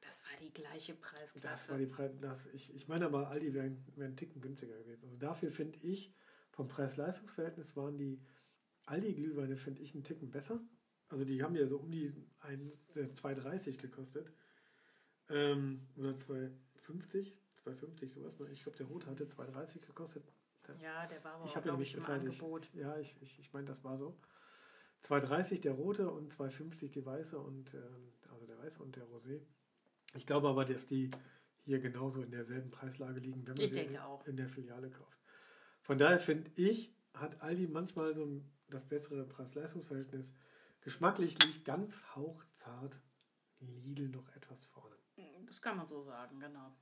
Das 0.00 0.22
war 0.24 0.30
die 0.40 0.52
gleiche 0.52 0.94
Preisklasse. 0.94 1.46
das 1.46 1.68
war 1.70 1.78
die 1.78 1.86
Preis, 1.86 2.10
das, 2.20 2.46
ich, 2.46 2.74
ich 2.74 2.88
meine 2.88 3.06
aber, 3.06 3.28
Aldi 3.28 3.54
wäre 3.54 3.70
wär 3.96 4.06
einen 4.06 4.16
Ticken 4.16 4.40
günstiger 4.40 4.76
gewesen. 4.78 5.04
Also 5.04 5.16
dafür 5.16 5.50
finde 5.52 5.78
ich, 5.82 6.12
vom 6.50 6.68
Preis-Leistungs-Verhältnis 6.68 7.76
waren 7.76 7.96
die 7.96 8.20
Aldi-Glühweine, 8.86 9.56
finde 9.56 9.82
ich, 9.82 9.94
einen 9.94 10.04
Ticken 10.04 10.30
besser. 10.30 10.60
Also 11.08 11.24
die 11.24 11.42
haben 11.42 11.54
ja 11.56 11.66
so 11.66 11.78
um 11.78 11.90
die 11.90 12.12
ein- 12.40 12.70
äh, 12.94 13.08
2,30 13.14 13.76
gekostet. 13.78 14.32
Ähm, 15.28 15.86
oder 15.96 16.16
2,50, 16.16 17.38
2,50 17.64 18.08
sowas. 18.08 18.38
ne? 18.38 18.48
Ich 18.50 18.62
glaube, 18.62 18.76
der 18.76 18.86
rote 18.86 19.06
hatte 19.06 19.26
2,30 19.26 19.80
gekostet. 19.86 20.24
Ja, 20.80 21.06
der 21.06 21.22
war 21.24 21.34
aber, 21.34 21.44
Ich 21.44 21.56
habe 21.56 21.66
ja 21.66 21.72
glaube 21.72 21.82
ich, 21.82 21.94
im 21.94 22.00
bezahlt. 22.00 22.22
Ich, 22.24 22.40
Angebot. 22.40 22.68
ja, 22.74 22.96
ich, 22.98 23.16
ich, 23.20 23.38
ich 23.38 23.52
meine, 23.52 23.66
das 23.66 23.82
war 23.84 23.96
so. 23.98 24.16
2,30 25.04 25.60
der 25.60 25.72
rote 25.72 26.10
und 26.10 26.32
2,50 26.32 26.90
die 26.90 27.04
weiße 27.04 27.38
und 27.38 27.74
ähm, 27.74 28.12
also 28.30 28.46
der 28.46 28.58
weiße 28.58 28.82
und 28.82 28.94
der 28.94 29.04
Rosé. 29.06 29.40
Ich 30.14 30.26
glaube 30.26 30.48
aber, 30.48 30.64
dass 30.64 30.86
die 30.86 31.10
hier 31.64 31.80
genauso 31.80 32.22
in 32.22 32.30
derselben 32.30 32.70
Preislage 32.70 33.18
liegen, 33.20 33.46
wenn 33.46 33.54
man 33.54 33.64
Ich 33.64 33.72
sie 33.72 33.80
in, 33.80 33.98
auch. 33.98 34.24
in 34.26 34.36
der 34.36 34.48
Filiale 34.48 34.90
kauft. 34.90 35.18
Von 35.80 35.98
daher 35.98 36.20
finde 36.20 36.50
ich, 36.54 36.94
hat 37.14 37.42
Aldi 37.42 37.66
manchmal 37.66 38.14
so 38.14 38.28
das 38.68 38.84
bessere 38.88 39.24
Preis-Leistungs-Verhältnis. 39.24 40.32
Geschmacklich 40.80 41.36
liegt 41.44 41.64
ganz 41.64 42.02
hauchzart 42.14 43.00
Lidl 43.60 44.08
noch 44.08 44.28
etwas 44.34 44.66
vorne. 44.66 44.96
Das 45.46 45.60
kann 45.60 45.76
man 45.76 45.86
so 45.86 46.00
sagen, 46.02 46.38
genau. 46.40 46.72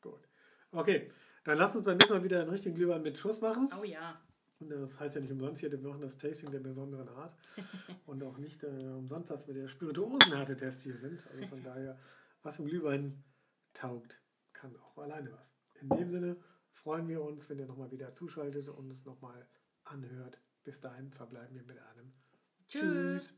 Gut. 0.00 0.28
Okay, 0.72 1.10
dann 1.44 1.58
lass 1.58 1.74
uns 1.74 1.84
beim 1.84 1.96
nächsten 1.96 2.14
Mal 2.14 2.24
wieder 2.24 2.40
einen 2.40 2.50
richtigen 2.50 2.74
Glühwein 2.74 3.02
mit 3.02 3.18
Schuss 3.18 3.40
machen. 3.40 3.70
Oh 3.78 3.84
ja. 3.84 4.20
Das 4.60 5.00
heißt 5.00 5.14
ja 5.14 5.20
nicht 5.22 5.32
umsonst 5.32 5.60
hier, 5.60 5.72
wir 5.72 5.78
machen 5.78 6.02
das 6.02 6.18
Tasting 6.18 6.50
der 6.50 6.60
besonderen 6.60 7.08
Art. 7.08 7.34
und 8.06 8.22
auch 8.22 8.36
nicht 8.36 8.62
äh, 8.62 8.66
umsonst, 8.66 9.30
dass 9.30 9.46
wir 9.46 9.54
der 9.54 9.68
Spirituosenhärtetest 9.68 10.82
hier 10.82 10.96
sind. 10.96 11.26
Also 11.28 11.46
von 11.46 11.62
daher, 11.62 11.98
was 12.42 12.58
im 12.58 12.66
Glühwein 12.66 13.24
taugt, 13.72 14.20
kann 14.52 14.76
auch 14.76 14.98
alleine 14.98 15.32
was. 15.32 15.54
In 15.80 15.88
dem 15.88 16.10
Sinne 16.10 16.36
freuen 16.72 17.08
wir 17.08 17.22
uns, 17.22 17.48
wenn 17.48 17.58
ihr 17.58 17.66
nochmal 17.66 17.90
wieder 17.90 18.12
zuschaltet 18.12 18.68
und 18.68 18.90
es 18.90 19.06
nochmal 19.06 19.46
anhört. 19.84 20.40
Bis 20.62 20.80
dahin 20.80 21.10
verbleiben 21.10 21.54
wir 21.54 21.64
mit 21.64 21.78
einem 21.78 22.12
Tschüss. 22.68 22.82
Tschüss. 22.82 23.34